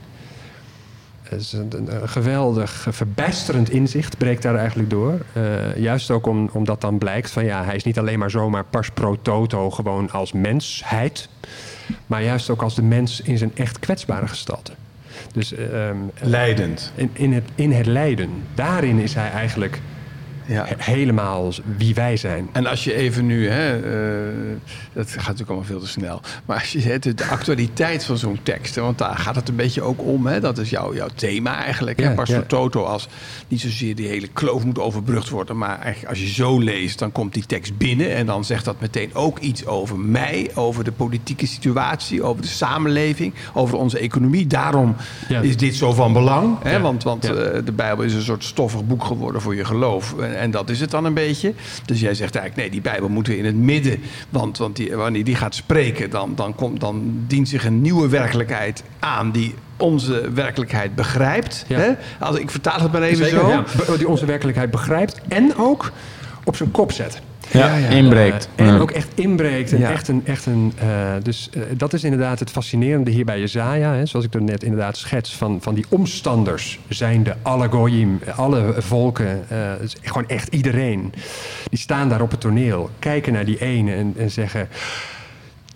Het 1.30 1.42
is 1.42 1.54
een, 1.54 1.90
geweldig, 2.06 2.88
verbijsterend 2.90 3.70
inzicht 3.70 4.18
breekt 4.18 4.42
daar 4.42 4.56
eigenlijk 4.56 4.90
door. 4.90 5.20
Eh, 5.34 5.78
juist 5.78 6.12
ook 6.12 6.26
om, 6.26 6.50
omdat 6.54 6.82
dan 6.82 6.98
blijkt 6.98 7.32
van 7.32 7.46
ja, 7.46 7.64
hij 7.64 7.76
is 7.76 7.84
niet 7.84 8.00
alleen 8.00 8.20
maar 8.20 8.30
zomaar 8.30 8.64
pars 8.64 8.90
pro 8.90 9.18
toto 9.22 9.72
gewoon 9.72 10.12
als 10.12 10.32
mensheid. 10.32 11.30
Maar 12.08 12.24
juist 12.24 12.50
ook 12.50 12.62
als 12.62 12.76
de 12.76 12.82
mens 12.82 13.22
in 13.22 13.38
zijn 13.38 13.52
echt 13.56 13.80
kwetsbare 13.80 14.28
gestalte. 14.28 14.72
Dus 15.34 15.54
ehm, 15.54 15.98
Leidend. 16.22 16.92
in, 16.96 17.10
in, 17.14 17.34
het, 17.34 17.44
in 17.56 17.72
het 17.72 17.86
lijden, 17.86 18.30
daarin 18.54 19.00
is 19.00 19.14
hij 19.14 19.30
eigenlijk 19.30 19.82
Ja. 20.48 20.66
he- 20.68 20.92
helemaal 20.92 21.52
wie 21.78 21.96
wij 21.96 22.18
zijn. 22.18 22.50
En 22.52 22.66
als 22.66 22.84
je 22.84 22.94
even 22.94 23.26
nu, 23.26 23.50
hè, 23.50 23.76
eh, 23.80 24.34
dat 24.94 25.10
gaat 25.10 25.16
natuurlijk 25.16 25.50
allemaal 25.50 25.68
veel 25.68 25.80
te 25.80 25.88
snel. 25.88 26.22
Maar 26.46 26.60
als 26.60 26.72
je 26.72 26.80
het, 26.82 27.04
de 27.04 27.26
actualiteit 27.30 28.04
van 28.04 28.18
zo'n 28.18 28.40
tekst, 28.44 28.76
want 28.76 28.98
daar 28.98 29.18
gaat 29.18 29.36
het 29.36 29.50
een 29.50 29.56
beetje 29.56 29.82
ook 29.82 30.02
om. 30.02 30.26
Hè, 30.28 30.40
dat 30.40 30.58
is 30.58 30.70
jouw, 30.70 30.94
jouw 30.96 31.08
thema 31.16 31.64
eigenlijk. 31.64 32.00
Ja, 32.00 32.08
hè, 32.10 32.14
Pastor 32.16 32.38
ja. 32.40 32.44
Toto 32.48 32.84
als 32.84 33.08
niet 33.48 33.62
zozeer 33.62 33.96
die 33.96 34.08
hele 34.08 34.28
kloof 34.28 34.64
moet 34.66 34.80
overbrugd 34.80 35.30
worden. 35.30 35.58
Maar 35.58 35.80
eigenlijk 35.80 36.10
als 36.10 36.20
je 36.20 36.28
zo 36.34 36.60
leest, 36.60 37.00
dan 37.00 37.12
komt 37.12 37.34
die 37.34 37.46
tekst 37.46 37.78
binnen. 37.78 38.16
En 38.16 38.26
dan 38.26 38.46
zegt 38.46 38.66
dat 38.66 38.76
meteen 38.80 39.10
ook 39.14 39.40
iets 39.40 39.66
over 39.66 40.00
mij, 40.00 40.52
over 40.54 40.84
de 40.84 40.92
politieke 40.92 41.48
situatie, 41.48 42.24
over 42.24 42.42
de 42.42 42.48
samenleving, 42.48 43.34
over 43.54 43.78
onze 43.78 44.00
economie. 44.00 44.48
Daarom 44.48 44.96
is 45.42 45.58
dit 45.58 45.76
zo 45.76 45.94
van 45.94 46.14
belang. 46.14 46.58
Hè. 46.64 46.80
Want, 46.82 47.04
want 47.04 47.26
eh, 47.26 47.32
de 47.66 47.72
Bijbel 47.76 48.04
is 48.06 48.14
een 48.14 48.22
soort 48.22 48.44
stoffig 48.44 48.86
boek 48.86 49.04
geworden 49.04 49.42
voor 49.42 49.56
je 49.56 49.66
geloof. 49.66 50.16
En, 50.36 50.52
dat 50.52 50.70
is 50.70 50.80
het 50.80 50.92
dan 50.92 51.06
een 51.06 51.14
beetje. 51.14 51.54
Dus 51.86 52.00
jij 52.00 52.14
zegt 52.14 52.36
eigenlijk, 52.36 52.56
nee, 52.56 52.82
die 52.82 52.92
Bijbel 52.92 53.10
moeten 53.10 53.34
we 53.34 53.40
in 53.40 53.46
het 53.46 53.56
midden. 53.56 54.00
Want, 54.30 54.58
want 54.58 54.76
die, 54.76 54.96
wanneer 54.96 55.24
die 55.24 55.36
gaat 55.36 55.56
spreken, 55.56 56.10
dan, 56.10 56.36
dan, 56.36 56.56
komt, 56.56 56.80
dan 56.80 57.24
dient 57.28 57.50
zich 57.50 57.66
een 57.66 57.82
nieuwe 57.82 58.08
werkelijkheid 58.08 58.84
aan 59.00 59.32
die 59.32 59.56
onze 59.78 60.32
werkelijkheid 60.34 60.96
begrijpt. 60.96 61.66
Ja. 61.68 61.80
Hè? 61.80 61.92
Als, 62.20 62.38
ik 62.38 62.52
vertaal 62.52 62.80
het 62.80 62.92
maar 62.92 63.02
even 63.02 63.26
Zeker, 63.26 63.40
zo. 63.40 63.50
ja. 63.50 63.98
Die 63.98 64.08
onze 64.08 64.26
werkelijkheid 64.26 64.72
begrijpt 64.72 65.22
en 65.28 65.56
ook 65.58 65.92
op 66.44 66.56
zijn 66.56 66.72
kop 66.72 66.92
zet. 66.92 67.22
Ja, 67.52 67.76
inbreekt. 67.76 68.50
Eh, 68.56 68.68
en 68.68 68.80
ook 68.80 68.92
echt 68.92 69.08
inbreekt. 69.16 69.74
En 69.74 69.84
echt 69.84 70.08
een, 70.08 70.22
echt 70.26 70.46
een, 70.46 70.74
eh, 70.78 70.88
dus 71.24 71.50
eh, 71.54 71.62
dat 71.78 71.94
is 71.94 72.04
inderdaad 72.04 72.40
het 72.40 72.50
fascinerende 72.50 73.12
hier 73.12 73.26
bij 73.26 73.40
Jezaja. 73.40 73.94
Hè, 73.94 74.06
zoals 74.06 74.26
ik 74.26 74.34
er 74.34 74.42
net 74.42 74.64
inderdaad 74.64 74.98
schets. 74.98 75.36
Van, 75.36 75.58
van 75.62 75.74
die 75.74 75.86
omstanders 75.90 76.80
zijn 76.88 77.24
de 77.24 77.36
alle 77.42 77.70
goyim, 77.70 78.20
alle 78.36 78.74
volken. 78.78 79.44
gewoon 80.02 80.28
echt 80.28 80.54
iedereen. 80.54 81.14
Die 81.70 81.80
staan 81.80 82.10
daar 82.10 82.22
op 82.22 82.32
het 82.32 82.40
toneel. 82.40 82.90
Kijken 83.00 83.34
naar 83.34 83.46
die 83.46 83.62
ene 83.62 83.94
en, 83.94 84.14
en 84.18 84.32
zeggen... 84.32 84.68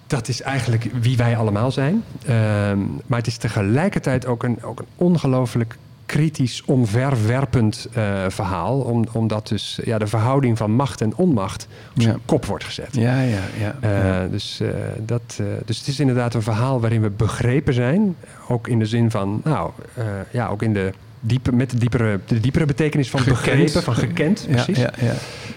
Dat 0.08 0.28
is 0.28 0.42
eigenlijk 0.42 0.86
wie 1.02 1.18
wij 1.18 1.38
allemaal 1.38 1.72
zijn. 1.72 2.04
Ehm, 2.26 2.80
maar 3.06 3.18
het 3.18 3.28
is 3.28 3.38
tegelijkertijd 3.38 4.26
ook 4.26 4.44
een, 4.44 4.64
ook 4.64 4.80
een 4.80 4.88
ongelooflijk 4.96 5.78
kritisch, 6.10 6.64
omverwerpend 6.66 7.88
eh, 7.94 8.26
verhaal. 8.28 8.80
Om, 8.80 9.06
omdat 9.12 9.48
dus 9.48 9.80
ja, 9.84 9.98
de 9.98 10.08
verhouding 10.08 10.58
van 10.58 10.72
macht 10.72 11.02
en 11.02 11.16
onmacht 11.16 11.68
op 11.96 12.02
zijn 12.02 12.14
Ja. 12.14 12.20
kop 12.26 12.46
wordt 12.46 12.64
gezet. 12.64 12.96
Ja, 12.96 13.22
ja, 13.22 13.42
ja. 13.60 13.76
Eh, 13.82 14.32
dus, 14.32 14.60
eh, 14.60 14.70
dat, 15.06 15.40
dus 15.66 15.78
het 15.78 15.88
is 15.88 16.00
inderdaad 16.00 16.34
een 16.34 16.42
verhaal 16.42 16.80
waarin 16.82 17.02
we 17.02 17.10
begrepen 17.10 17.74
zijn. 17.74 18.16
Ook 18.48 18.68
in 18.68 18.80
de 18.80 18.86
zin 18.86 19.12
van, 19.12 19.42
nou, 19.44 19.72
ja, 20.32 20.48
ook 20.48 20.62
in 20.62 20.74
de 20.74 20.92
diepe, 21.20 21.52
met 21.52 21.70
de 21.70 21.78
diepere, 21.78 22.20
de 22.26 22.40
diepere 22.40 22.66
betekenis 22.66 23.10
van 23.10 23.20
Gekend. 23.20 23.38
begrepen, 23.46 23.84
van 23.84 23.96
gekend, 23.96 24.48
precies. 24.52 24.78
ja, 24.78 24.92
ja. 25.00 25.14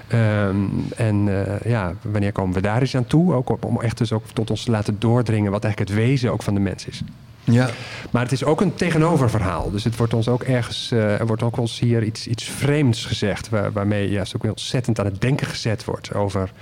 Ehm, 0.09 0.57
en 0.97 1.29
ja, 1.65 1.93
wanneer 2.03 2.33
komen 2.33 2.55
we 2.55 2.61
daar 2.61 2.81
eens 2.81 2.97
aan 2.97 3.07
toe? 3.07 3.35
Ook 3.35 3.65
om 3.65 3.81
echt 3.81 3.99
dus 3.99 4.13
ook 4.13 4.25
tot 4.33 4.51
ons 4.51 4.65
te 4.65 4.71
laten 4.71 4.97
doordringen 4.99 5.51
wat 5.51 5.65
eigenlijk 5.65 5.95
het 5.95 6.05
wezen 6.07 6.33
ook 6.33 6.43
van 6.43 6.55
de 6.55 6.61
mens 6.61 6.87
is. 6.87 7.03
Ja. 7.45 7.71
Maar 8.11 8.23
het 8.23 8.33
is 8.33 8.45
ook 8.45 8.61
een 8.61 8.75
tegenoververhaal. 8.75 9.71
Dus 9.71 9.85
het 9.85 9.97
wordt 9.97 10.15
ons 10.15 10.29
ook 10.29 10.43
ergens, 10.43 10.91
eh, 10.91 11.21
er 11.21 11.27
wordt 11.27 11.43
ook 11.43 11.57
ons 11.57 11.79
hier 11.79 12.03
iets, 12.03 12.27
iets 12.27 12.45
vreemds 12.45 13.05
gezegd. 13.05 13.49
Waar, 13.49 13.73
waarmee 13.73 14.11
juist 14.11 14.37
ook 14.37 14.45
ontzettend 14.45 14.99
aan 14.99 15.07
het 15.07 15.21
denken 15.21 15.47
gezet 15.47 15.85
wordt 15.85 16.15
over 16.15 16.53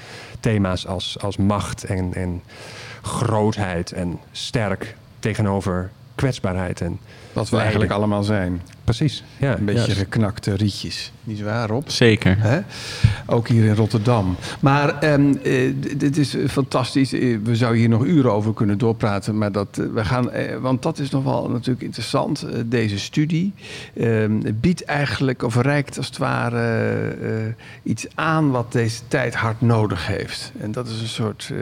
thema's 0.40 0.86
als, 0.86 1.18
als 1.20 1.36
macht 1.36 1.84
en, 1.84 2.14
en 2.14 2.42
grootheid 3.02 3.92
en 3.92 4.18
sterk 4.32 4.96
tegenover 5.18 5.90
kwetsbaarheid. 6.14 6.80
En 6.80 6.98
Wat 7.32 7.48
we 7.48 7.58
eigenlijk 7.58 7.90
allemaal 7.90 8.22
zijn. 8.22 8.62
Precies, 8.96 9.24
ja. 9.36 9.56
Een 9.58 9.64
beetje 9.64 9.80
juist. 9.80 9.98
geknakte 9.98 10.54
rietjes. 10.56 11.12
Niet 11.24 11.40
waar, 11.42 11.68
Rob? 11.68 11.88
Zeker. 11.88 12.36
Hè? 12.38 12.60
Ook 13.26 13.48
hier 13.48 13.64
in 13.64 13.74
Rotterdam. 13.74 14.36
Maar 14.60 14.98
ehm, 14.98 15.34
eh, 15.42 15.72
dit 15.96 16.16
is 16.16 16.36
fantastisch. 16.48 17.12
Eh, 17.12 17.36
We 17.44 17.56
zouden 17.56 17.80
hier 17.80 17.88
nog 17.88 18.04
uren 18.04 18.32
over 18.32 18.54
kunnen 18.54 18.78
doorpraten. 18.78 19.38
Maar 19.38 19.52
dat, 19.52 19.78
eh, 19.78 19.86
we 19.94 20.04
gaan, 20.04 20.30
want 20.60 20.82
dat 20.82 20.98
is 20.98 21.10
nog 21.10 21.24
wel 21.24 21.48
natuurlijk 21.50 21.82
interessant. 21.84 22.46
Deze 22.66 22.98
studie 22.98 23.52
ehm, 23.96 24.40
biedt 24.54 24.84
eigenlijk, 24.84 25.42
of 25.42 25.56
reikt 25.56 25.96
als 25.96 26.06
het 26.06 26.18
ware 26.18 27.54
iets 27.82 28.06
aan 28.14 28.50
wat 28.50 28.72
deze 28.72 29.00
tijd 29.08 29.34
hard 29.34 29.60
nodig 29.60 30.06
heeft. 30.06 30.52
En 30.60 30.72
dat 30.72 30.88
is 30.88 31.00
een 31.00 31.08
soort. 31.08 31.52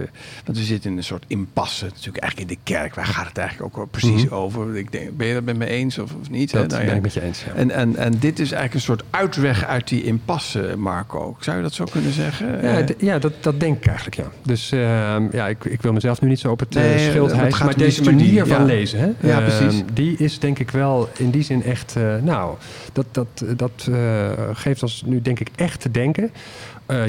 want 0.45 0.59
we 0.59 0.65
zitten 0.65 0.91
in 0.91 0.97
een 0.97 1.05
soort 1.05 1.25
impasse. 1.27 1.85
Natuurlijk 1.85 2.17
eigenlijk 2.25 2.51
in 2.51 2.57
de 2.65 2.73
kerk. 2.73 2.95
Waar 2.95 3.07
gaat 3.07 3.29
het 3.29 3.39
eigenlijk 3.39 3.69
ook 3.69 3.77
wel 3.77 3.87
precies 3.87 4.25
Mhm. 4.25 4.35
over? 4.35 4.77
Ik 4.77 4.93
denk, 4.93 5.17
ben 5.17 5.27
je 5.27 5.35
dat 5.35 5.45
met 5.45 5.57
me 5.57 5.67
eens 5.67 5.99
of, 5.99 6.11
of 6.21 6.31
niet? 6.31 6.51
Dat 6.53 6.61
hè? 6.63 6.67
Nou 6.69 6.81
ben 6.81 6.91
ja. 6.91 6.97
ik 6.97 7.03
met 7.03 7.13
je 7.21 7.27
eens. 7.27 7.45
ja. 7.45 7.53
En, 7.55 7.71
en, 7.71 7.97
en 7.97 8.13
dit 8.19 8.39
is 8.39 8.53
eigenlijk 8.53 8.75
een 8.75 8.81
soort 8.81 9.03
uitweg 9.11 9.65
uit 9.65 9.89
die 9.89 10.03
impasse, 10.05 10.75
Marco. 10.77 11.37
Zou 11.41 11.57
je 11.57 11.63
dat 11.63 11.73
zo 11.73 11.85
kunnen 11.85 12.13
zeggen? 12.13 12.47
Ja, 12.63 12.79
Eh, 12.79 12.85
ja 12.99 13.19
dat, 13.19 13.33
dat 13.41 13.61
denk 13.61 13.77
ik 13.77 13.87
eigenlijk, 13.87 14.17
ja. 14.17 14.25
Dus 14.43 14.73
ehm, 14.73 15.27
ja, 15.33 15.49
ik, 15.49 15.65
ik 15.65 15.83
wil 15.83 15.93
mezelf 15.93 16.21
nu 16.21 16.29
niet 16.29 16.39
zo 16.41 16.51
op 16.51 16.61
het 16.61 16.77
eh, 16.77 16.83
Nee, 16.83 17.09
schild 17.09 17.33
hijsen. 17.33 17.65
Maar 17.65 17.77
deze 17.77 17.91
studie, 18.03 18.13
manier 18.27 18.47
van 18.47 18.59
ja. 18.61 18.65
lezen, 18.65 18.99
hè, 18.99 19.29
Ja, 19.29 19.41
ehm, 19.41 19.59
precies. 19.59 19.83
die 19.93 20.17
is 20.17 20.39
denk 20.39 20.59
ik 20.59 20.71
wel 20.71 21.09
in 21.17 21.31
die 21.31 21.43
zin 21.43 21.63
echt... 21.65 21.97
eh, 21.97 22.15
nou, 22.23 22.57
dat, 22.93 23.07
dat, 23.13 23.45
dat 23.57 23.89
geeft 24.53 24.83
ons 24.83 25.03
nu 25.07 25.23
denk 25.23 25.41
ik 25.41 25.49
echt 25.57 25.81
te 25.81 25.91
denken. 25.91 26.31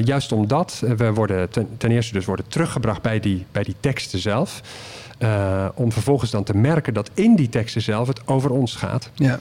Juist 0.04 0.32
omdat 0.32 0.82
we 0.96 1.12
worden 1.12 1.50
ten, 1.50 1.68
ten 1.76 1.90
eerste 1.90 2.12
dus 2.12 2.24
worden 2.24 2.44
teruggebracht 2.48 3.02
bij 3.02 3.20
die, 3.20 3.46
bij 3.52 3.62
die 3.62 3.74
teksten 3.80 4.18
zelf. 4.18 4.60
Om 5.74 5.92
vervolgens 5.92 6.30
dan 6.30 6.44
te 6.44 6.56
merken 6.56 6.94
dat 6.94 7.10
in 7.14 7.36
die 7.36 7.48
teksten 7.48 7.82
zelf 7.82 8.08
het 8.08 8.26
over 8.26 8.50
ons 8.50 8.74
gaat. 8.74 9.10
ja. 9.14 9.38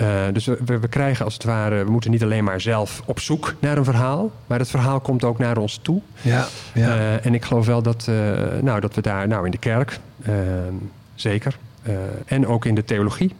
Eh, 0.00 0.24
dus 0.32 0.46
we, 0.46 0.78
we, 0.78 0.88
krijgen 0.88 1.24
als 1.24 1.34
het 1.34 1.44
ware, 1.44 1.84
we 1.84 1.90
moeten 1.90 2.10
niet 2.10 2.22
alleen 2.22 2.44
maar 2.44 2.60
zelf 2.60 3.02
op 3.04 3.20
zoek 3.20 3.54
naar 3.58 3.76
een 3.76 3.84
verhaal, 3.84 4.30
maar 4.46 4.58
het 4.58 4.70
verhaal 4.70 5.00
komt 5.00 5.24
ook 5.24 5.38
naar 5.38 5.56
ons 5.56 5.78
toe. 5.82 6.00
Ja, 6.20 6.46
ja. 6.74 6.96
Eh, 6.96 7.26
en 7.26 7.34
ik 7.34 7.44
geloof 7.44 7.66
wel 7.66 7.82
dat, 7.82 8.06
eh, 8.08 8.14
nou, 8.60 8.80
dat 8.80 8.94
we 8.94 9.00
daar, 9.00 9.28
nou 9.28 9.44
in 9.44 9.50
de 9.50 9.58
kerk, 9.58 9.98
zeker, 11.14 11.56
en 12.26 12.46
ook 12.46 12.64
in 12.64 12.74
de 12.74 12.84
theologie, 12.84 13.34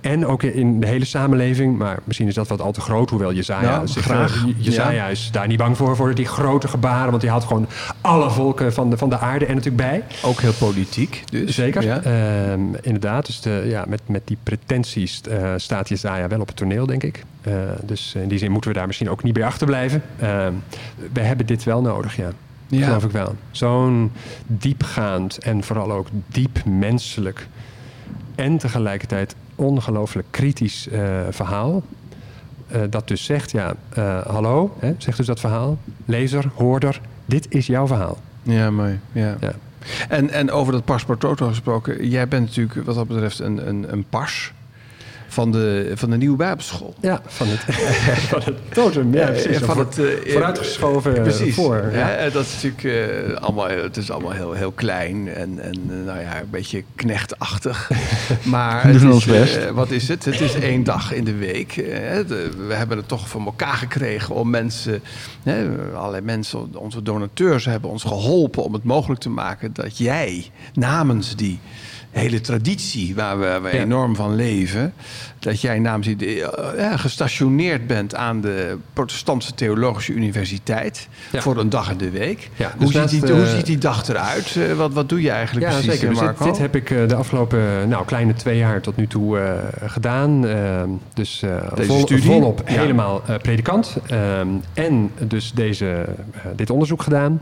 en 0.00 0.26
ook 0.26 0.42
in 0.42 0.80
de 0.80 0.86
hele 0.86 1.04
samenleving, 1.04 1.78
maar 1.78 1.98
misschien 2.04 2.28
is 2.28 2.34
dat 2.34 2.48
wat 2.48 2.60
al 2.60 2.72
te 2.72 2.80
groot, 2.80 3.10
hoewel 3.10 3.32
Jezaja, 3.32 3.70
Nou, 3.70 3.88
zich, 3.88 4.04
graag. 4.04 4.34
eh, 4.36 4.52
Jezaja 4.56 5.06
is 5.06 5.28
daar 5.32 5.46
niet 5.46 5.58
bang 5.58 5.76
voor, 5.76 5.96
voor 5.96 6.14
die 6.14 6.26
grote 6.26 6.68
gebaren, 6.68 7.08
want 7.10 7.20
die 7.20 7.30
haalt 7.30 7.44
gewoon 7.44 7.66
alle 8.00 8.30
volken 8.30 8.72
van 8.72 8.90
de, 8.90 8.96
van 8.96 9.08
de 9.10 9.18
aarde 9.18 9.46
er 9.46 9.54
natuurlijk 9.54 9.82
bij. 9.90 10.04
Ook 10.22 10.40
heel 10.40 10.52
politiek. 10.52 11.22
Dus. 11.30 11.54
Zeker, 11.54 11.82
Ja. 11.82 12.02
Ehm, 12.02 12.60
inderdaad. 12.80 13.26
Dus 13.26 13.40
de, 13.40 13.62
ja, 13.66 13.84
met, 13.88 14.00
met 14.06 14.22
die 14.24 14.36
pretenties 14.42 15.20
eh, 15.20 15.52
staat 15.56 15.88
Jezaja 15.88 16.28
wel 16.28 16.40
op 16.40 16.46
het 16.46 16.56
toneel, 16.56 16.86
denk 16.86 17.02
ik. 17.02 17.24
Eh, 17.42 17.52
dus 17.82 18.14
in 18.14 18.28
die 18.28 18.38
zin 18.38 18.50
moeten 18.50 18.70
we 18.70 18.76
daar 18.76 18.86
misschien 18.86 19.10
ook 19.10 19.22
niet 19.22 19.32
bij 19.34 19.44
achterblijven. 19.44 20.02
Ehm 20.18 20.52
we 21.12 21.20
hebben 21.20 21.46
dit 21.46 21.64
wel 21.64 21.80
nodig, 21.82 22.16
ja. 22.16 22.30
Ja. 22.66 22.84
Geloof 22.86 23.04
ik 23.04 23.10
wel. 23.10 23.34
Zo'n 23.50 24.12
diepgaand 24.46 25.38
en 25.38 25.64
vooral 25.64 25.92
ook 25.92 26.06
diep 26.26 26.64
menselijk 26.64 27.46
en 28.34 28.58
tegelijkertijd 28.58 29.34
ongelooflijk 29.60 30.26
kritisch 30.30 30.88
eh, 30.88 31.20
verhaal. 31.30 31.82
Eh, 32.68 32.80
dat 32.90 33.08
dus 33.08 33.24
zegt, 33.24 33.50
ja, 33.50 33.74
eh, 33.88 34.26
hallo, 34.26 34.76
hè, 34.78 34.94
zegt 34.98 35.16
dus 35.16 35.26
dat 35.26 35.40
verhaal. 35.40 35.78
Lezer, 36.04 36.50
hoorder, 36.54 37.00
dit 37.24 37.46
is 37.48 37.66
jouw 37.66 37.86
verhaal. 37.86 38.18
Ja, 38.42 38.70
mooi. 38.70 38.98
Ja. 39.12 39.36
Ja. 39.40 39.52
En, 40.08 40.30
en 40.30 40.50
over 40.50 40.72
dat 40.72 40.84
pars 40.84 41.04
pro 41.04 41.16
toto 41.16 41.48
gesproken. 41.48 42.08
Jij 42.08 42.28
bent 42.28 42.46
natuurlijk 42.46 42.86
wat 42.86 42.94
dat 42.94 43.08
betreft 43.08 43.38
een, 43.38 43.68
een, 43.68 43.92
een 43.92 44.04
pars 44.08 44.52
van 45.30 45.52
de, 45.52 45.92
van 45.94 46.10
de 46.10 46.16
nieuwe 46.16 46.36
Bijbelschool. 46.36 46.94
Ja, 47.00 47.20
van 47.26 47.46
het, 47.48 47.60
van 48.32 48.42
het 48.44 48.54
totem. 48.74 49.14
Ja, 49.14 49.26
precies. 49.26 49.58
van 49.58 49.78
het, 49.78 49.98
eh, 49.98 50.32
vooruitgeschoven 50.32 51.16
eh, 51.16 51.22
Precies. 51.22 51.54
voor. 51.54 51.76
Ja, 51.92 51.98
Ja. 51.98 52.14
eh, 52.14 52.32
dat 52.32 52.44
is 52.44 52.62
natuurlijk 52.62 52.84
eh, 53.34 53.36
allemaal, 53.42 53.68
het 53.68 53.96
is 53.96 54.10
allemaal 54.10 54.30
heel, 54.32 54.52
heel 54.52 54.70
klein 54.72 55.28
en, 55.34 55.58
en 55.58 55.74
eh, 55.88 55.96
nou 56.06 56.20
ja, 56.20 56.40
een 56.40 56.50
beetje 56.50 56.84
knechtachtig. 56.94 57.90
Maar 58.44 58.84
het 58.86 58.94
is, 58.94 59.02
ons 59.04 59.24
best. 59.24 59.56
eh, 59.56 59.70
wat 59.70 59.90
is 59.90 60.08
het? 60.08 60.24
Het 60.24 60.40
is 60.40 60.54
één 60.54 60.84
dag 60.84 61.12
in 61.12 61.24
de 61.24 61.34
week. 61.34 61.76
eh, 61.76 62.26
de- 62.26 62.50
we 62.66 62.74
hebben 62.74 62.96
het 62.96 63.08
toch 63.08 63.28
voor 63.28 63.44
elkaar 63.44 63.74
gekregen 63.76 64.34
om 64.34 64.50
mensen, 64.50 65.02
hè, 65.42 65.68
allerlei 65.94 66.22
mensen, 66.24 66.76
onze 66.76 67.02
donateurs 67.02 67.64
hebben 67.64 67.90
ons 67.90 68.02
geholpen 68.02 68.62
om 68.64 68.72
het 68.72 68.84
mogelijk 68.84 69.20
te 69.20 69.28
maken 69.30 69.72
dat 69.72 69.98
jij 69.98 70.50
namens 70.74 71.36
die 71.36 71.58
hele 72.10 72.40
traditie 72.40 73.14
waar 73.14 73.38
we, 73.38 73.44
waar 73.46 73.62
we 73.62 73.76
Ja. 73.76 73.82
enorm 73.82 74.16
van 74.16 74.34
leven, 74.34 74.92
dat 75.38 75.60
jij 75.60 75.78
namens 75.78 76.06
eh, 76.06 76.36
ja, 76.76 76.96
gestationeerd 76.96 77.86
bent 77.86 78.14
aan 78.14 78.40
de 78.40 78.76
Protestantse 78.92 79.54
Theologische 79.54 80.12
Universiteit 80.12 81.08
Ja. 81.32 81.40
voor 81.40 81.56
een 81.58 81.68
dag 81.68 81.90
in 81.90 81.96
de 81.98 82.10
week. 82.10 82.50
Hoe, 82.78 82.92
dus 82.92 83.10
ziet 83.10 83.22
die, 83.26 83.32
hoe 83.32 83.42
eh, 83.44 83.54
ziet 83.54 83.66
die 83.66 83.78
dag 83.78 84.08
eruit? 84.08 84.56
Eh, 84.56 84.72
wat, 84.72 84.92
wat 84.92 85.08
doe 85.08 85.22
je 85.22 85.30
eigenlijk 85.30 85.66
Ja, 85.66 85.72
precies, 85.72 86.00
zeker. 86.00 86.08
Dus 86.14 86.46
dit, 86.46 86.58
heb 86.58 86.76
ik 86.76 86.88
de 86.88 87.14
afgelopen 87.14 87.88
nou, 87.88 88.04
kleine 88.04 88.34
twee 88.34 88.58
jaar 88.58 88.80
tot 88.80 88.96
nu 88.96 89.06
toe 89.06 89.38
gedaan. 89.86 90.46
Ehm, 90.46 90.88
dus 91.14 91.42
Deze 91.74 91.90
vol, 91.90 92.00
studie? 92.00 92.24
volop 92.24 92.62
helemaal 92.64 93.22
predikant. 93.42 93.96
Ehm, 94.06 94.48
en 94.74 95.10
dus 95.18 95.52
deze, 95.54 96.04
dit 96.56 96.70
onderzoek 96.70 97.02
gedaan. 97.02 97.40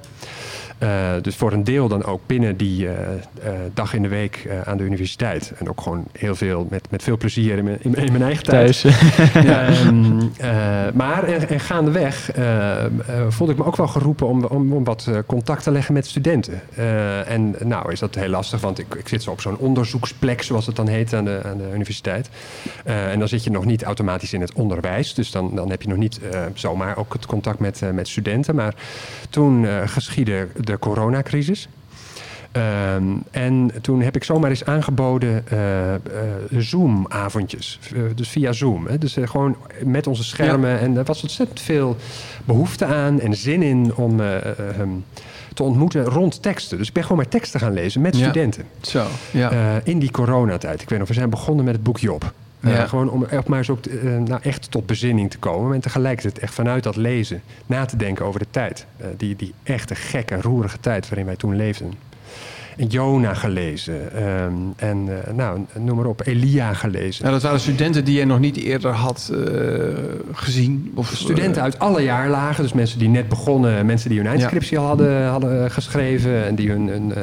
Eh, 0.79 1.13
dus 1.23 1.37
voor 1.37 1.53
een 1.53 1.65
deel 1.65 1.89
dan 1.89 2.05
ook 2.05 2.21
binnen 2.27 2.57
die 2.57 2.89
eh, 2.89 3.15
eh, 3.43 3.53
dag 3.75 3.95
in 3.95 4.03
de 4.03 4.09
week 4.09 4.49
aan 4.65 4.77
de 4.77 4.85
universiteit. 4.85 5.53
En 5.59 5.69
ook 5.69 5.81
gewoon 5.81 6.05
heel 6.13 6.35
veel, 6.35 6.67
met, 6.71 6.91
met 6.91 7.03
veel 7.03 7.17
plezier 7.17 7.59
in 7.59 7.65
mijn, 7.65 7.79
in, 7.81 7.91
mijn 7.91 8.23
eigen 8.23 8.45
tijd. 8.45 8.81
Thuis. 8.81 8.85
Ehm, 9.35 10.21
eh, 10.37 10.49
maar 10.95 11.25
en, 11.25 11.49
en 11.49 11.61
gaandeweg 11.61 12.31
voelde 13.29 13.53
ik 13.53 13.59
me 13.59 13.65
ook 13.65 13.77
wel 13.77 13.89
geroepen 13.89 14.27
om, 14.27 14.45
om, 14.45 14.73
om 14.73 14.85
wat 14.85 15.11
contact 15.27 15.63
te 15.63 15.71
leggen 15.71 15.95
met 15.95 16.07
studenten. 16.07 16.61
En 17.27 17.55
nou 17.65 17.93
is 17.93 17.99
dat 17.99 18.15
heel 18.15 18.29
lastig, 18.29 18.61
want 18.61 18.79
ik, 18.79 18.95
ik 18.95 19.09
zit 19.09 19.23
zo 19.23 19.31
op 19.31 19.41
zo'n 19.41 19.57
onderzoeksplek, 19.57 20.43
zoals 20.43 20.67
het 20.67 20.77
dan 20.77 20.89
heet, 20.89 21.15
aan 21.15 21.25
de, 21.25 21.41
aan 21.45 21.59
de 21.59 21.71
universiteit. 21.75 22.29
En 22.85 23.19
dan 23.19 23.29
zit 23.29 23.45
je 23.45 23.51
nog 23.51 23.65
niet 23.65 23.83
automatisch 23.83 24.33
in 24.33 24.41
het 24.41 24.53
onderwijs. 24.53 25.15
Dus 25.15 25.31
dan, 25.31 25.55
dan 25.55 25.71
heb 25.71 25.83
je 25.83 25.89
nog 25.89 25.99
niet 25.99 26.21
zomaar 26.55 26.97
ook 26.97 27.13
het 27.13 27.27
contact 27.27 27.59
met, 27.59 27.83
met 27.93 28.09
studenten. 28.09 28.55
Maar 28.55 28.75
toen 29.31 29.67
geschiedde 29.87 30.49
de 30.73 30.79
coronacrisis. 30.79 31.69
Ehm, 32.53 33.05
en 33.31 33.71
toen 33.81 34.01
heb 34.03 34.17
ik 34.17 34.25
zomaar 34.25 34.51
eens 34.51 34.65
aangeboden 34.65 35.45
eh, 35.49 35.95
eh, 35.95 36.01
Zoom-avondjes. 36.51 37.79
Eh, 37.95 38.01
dus 38.15 38.29
via 38.29 38.53
Zoom. 38.53 38.87
Hè. 38.87 38.99
Dus 38.99 39.17
gewoon 39.25 39.57
met 39.85 40.07
onze 40.07 40.25
schermen. 40.25 40.79
En 40.81 40.97
er 40.97 41.05
was 41.05 41.23
ontzettend 41.23 41.61
veel 41.61 41.97
behoefte 42.45 42.85
aan 42.85 43.21
en 43.21 43.35
zin 43.35 43.63
in 43.63 43.95
om 43.95 44.21
eh, 44.21 44.37
eh, 44.37 44.43
hem 44.75 45.05
te 45.55 45.63
ontmoeten 45.63 46.05
rond 46.05 46.43
teksten. 46.43 46.79
Dus 46.79 46.87
ik 46.89 46.93
ben 46.93 47.03
gewoon 47.03 47.19
maar 47.19 47.29
teksten 47.29 47.61
gaan 47.61 47.73
lezen 47.73 48.01
met 48.01 48.17
Ja. 48.17 48.23
studenten. 48.23 48.65
Zo, 48.81 49.05
ja. 49.31 49.81
In 49.85 49.99
die 49.99 50.11
coronatijd. 50.11 50.83
Ik 50.83 50.89
weet 50.89 50.99
nog, 50.99 51.09
we 51.09 51.15
zijn 51.15 51.31
begonnen 51.31 51.65
met 51.65 51.75
het 51.75 51.83
boek 51.83 51.99
Job. 51.99 52.33
Eh, 52.61 52.71
Ja. 52.73 52.87
gewoon 52.87 53.11
om 53.11 53.25
echt 53.25 53.47
maar 53.47 53.59
eens 53.59 53.71
ook 53.71 53.87
eh, 53.87 54.17
nou, 54.17 54.41
echt 54.43 54.71
tot 54.71 54.87
bezinning 54.87 55.31
te 55.31 55.39
komen. 55.39 55.75
En 55.75 55.81
tegelijkertijd 55.81 56.39
echt 56.39 56.55
vanuit 56.55 56.83
dat 56.83 56.97
lezen 56.97 57.43
na 57.67 57.85
te 57.85 57.97
denken 57.97 58.25
over 58.25 58.41
de 58.41 58.47
tijd. 58.51 58.87
Eh, 58.97 59.07
die, 59.17 59.37
die 59.37 59.55
echte 59.63 59.95
gekke, 59.95 60.41
roerige 60.41 60.81
tijd 60.81 61.09
waarin 61.09 61.27
wij 61.27 61.37
toen 61.37 61.57
leefden. 61.57 61.93
En 62.77 62.87
Jona 62.87 63.35
gelezen. 63.35 64.13
ehm, 64.17 64.53
en 64.77 65.25
eh, 65.27 65.35
nou, 65.35 65.65
noem 65.79 65.97
maar 65.97 66.07
op. 66.07 66.23
Elia 66.27 66.73
gelezen. 66.75 67.23
Nou, 67.23 67.35
dat 67.35 67.43
waren 67.43 67.61
studenten 67.61 68.05
die 68.05 68.19
je 68.19 68.25
nog 68.25 68.39
niet 68.39 68.57
eerder 68.57 68.91
had 68.93 69.31
eh, 69.33 69.39
gezien? 70.33 70.93
Of, 70.95 71.11
Studenten 71.15 71.63
uit 71.63 71.79
alle 71.79 72.03
jaarlagen, 72.03 72.63
dus 72.63 72.73
mensen 72.73 72.99
die 72.99 73.09
net 73.09 73.29
begonnen, 73.29 73.87
mensen 73.87 74.09
die 74.11 74.19
hun 74.19 74.29
eindscriptie 74.29 74.79
al 74.79 74.87
hadden, 74.87 75.27
hadden 75.27 75.65
eh, 75.65 75.71
geschreven 75.71 76.47
en 76.47 76.55
die 76.55 76.71
hun, 76.71 76.89
hun 76.89 77.15
eh, 77.15 77.23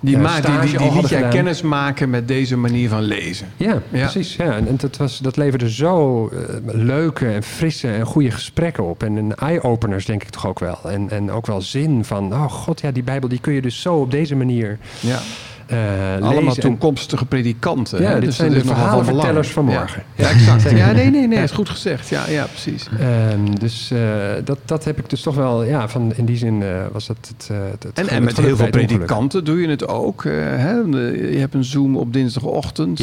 Die, 0.00 0.16
eh, 0.16 0.22
ma- 0.22 0.40
die, 0.40 0.78
die, 0.78 0.92
liet 0.92 1.08
jij 1.08 1.28
kennis 1.28 1.62
maken 1.62 2.10
met 2.10 2.28
deze 2.28 2.56
manier 2.56 2.88
van 2.88 3.02
lezen. 3.02 3.46
Ja, 3.56 3.82
precies. 3.90 4.36
Ja. 4.36 4.44
En, 4.44 4.68
en 4.68 4.76
dat, 4.76 4.96
was, 4.96 5.18
dat 5.18 5.36
leverde 5.36 5.70
zo 5.70 6.28
eh, 6.28 6.38
leuke 6.64 7.26
en 7.28 7.42
frisse 7.42 7.88
en 7.92 8.06
goede 8.06 8.30
gesprekken 8.30 8.84
op. 8.84 9.02
En 9.02 9.16
een 9.16 9.34
eye-openers 9.34 10.04
denk 10.04 10.22
ik 10.22 10.28
toch 10.30 10.46
ook 10.46 10.58
wel. 10.58 10.78
En, 10.84 11.10
en 11.10 11.30
ook 11.30 11.46
wel 11.46 11.60
zin 11.60 12.04
van, 12.04 12.32
oh 12.32 12.50
god, 12.50 12.80
ja, 12.80 12.90
die 12.90 13.02
Bijbel 13.02 13.28
die 13.28 13.40
kun 13.40 13.52
je 13.52 13.62
dus 13.62 13.80
zo 13.82 13.94
op 13.94 14.10
deze 14.10 14.36
manier 14.36 14.78
Ja. 15.00 15.18
Eh 15.66 15.76
Allemaal 16.20 16.54
toekomstige 16.54 17.24
predikanten. 17.26 18.02
Ja, 18.02 18.08
hè? 18.08 18.14
dit 18.14 18.24
Dus 18.24 18.36
zijn 18.36 18.50
de 18.52 18.64
verhalenvertellers 18.64 19.48
van 19.48 19.64
morgen. 19.64 20.02
Ja, 20.14 20.28
exact. 20.30 20.70
Ja, 20.76 20.92
nee, 20.92 21.10
nee, 21.10 21.26
nee, 21.28 21.42
is 21.42 21.50
goed 21.50 21.68
gezegd. 21.68 22.08
Ja, 22.08 22.28
ja 22.28 22.44
precies. 22.44 22.88
Ehm, 23.00 23.54
dus 23.58 23.90
eh, 23.90 23.98
dat, 24.44 24.58
dat 24.64 24.84
heb 24.84 24.98
ik 24.98 25.10
dus 25.10 25.20
toch 25.22 25.34
wel, 25.34 25.64
ja, 25.64 25.88
van, 25.88 26.12
in 26.16 26.24
die 26.24 26.36
zin 26.36 26.62
eh, 26.62 26.68
was 26.92 27.06
dat 27.06 27.16
het, 27.28 27.48
het, 27.80 27.92
En, 27.98 28.08
en 28.08 28.24
met 28.24 28.36
heel 28.36 28.56
veel 28.56 28.68
predikanten 28.70 29.44
doe 29.44 29.60
je 29.60 29.68
het 29.68 29.88
ook. 29.88 30.24
hè? 30.24 30.72
Je 30.72 31.36
hebt 31.38 31.54
een 31.54 31.64
Zoom 31.64 31.96
op 31.96 32.12
dinsdagochtend. 32.12 33.02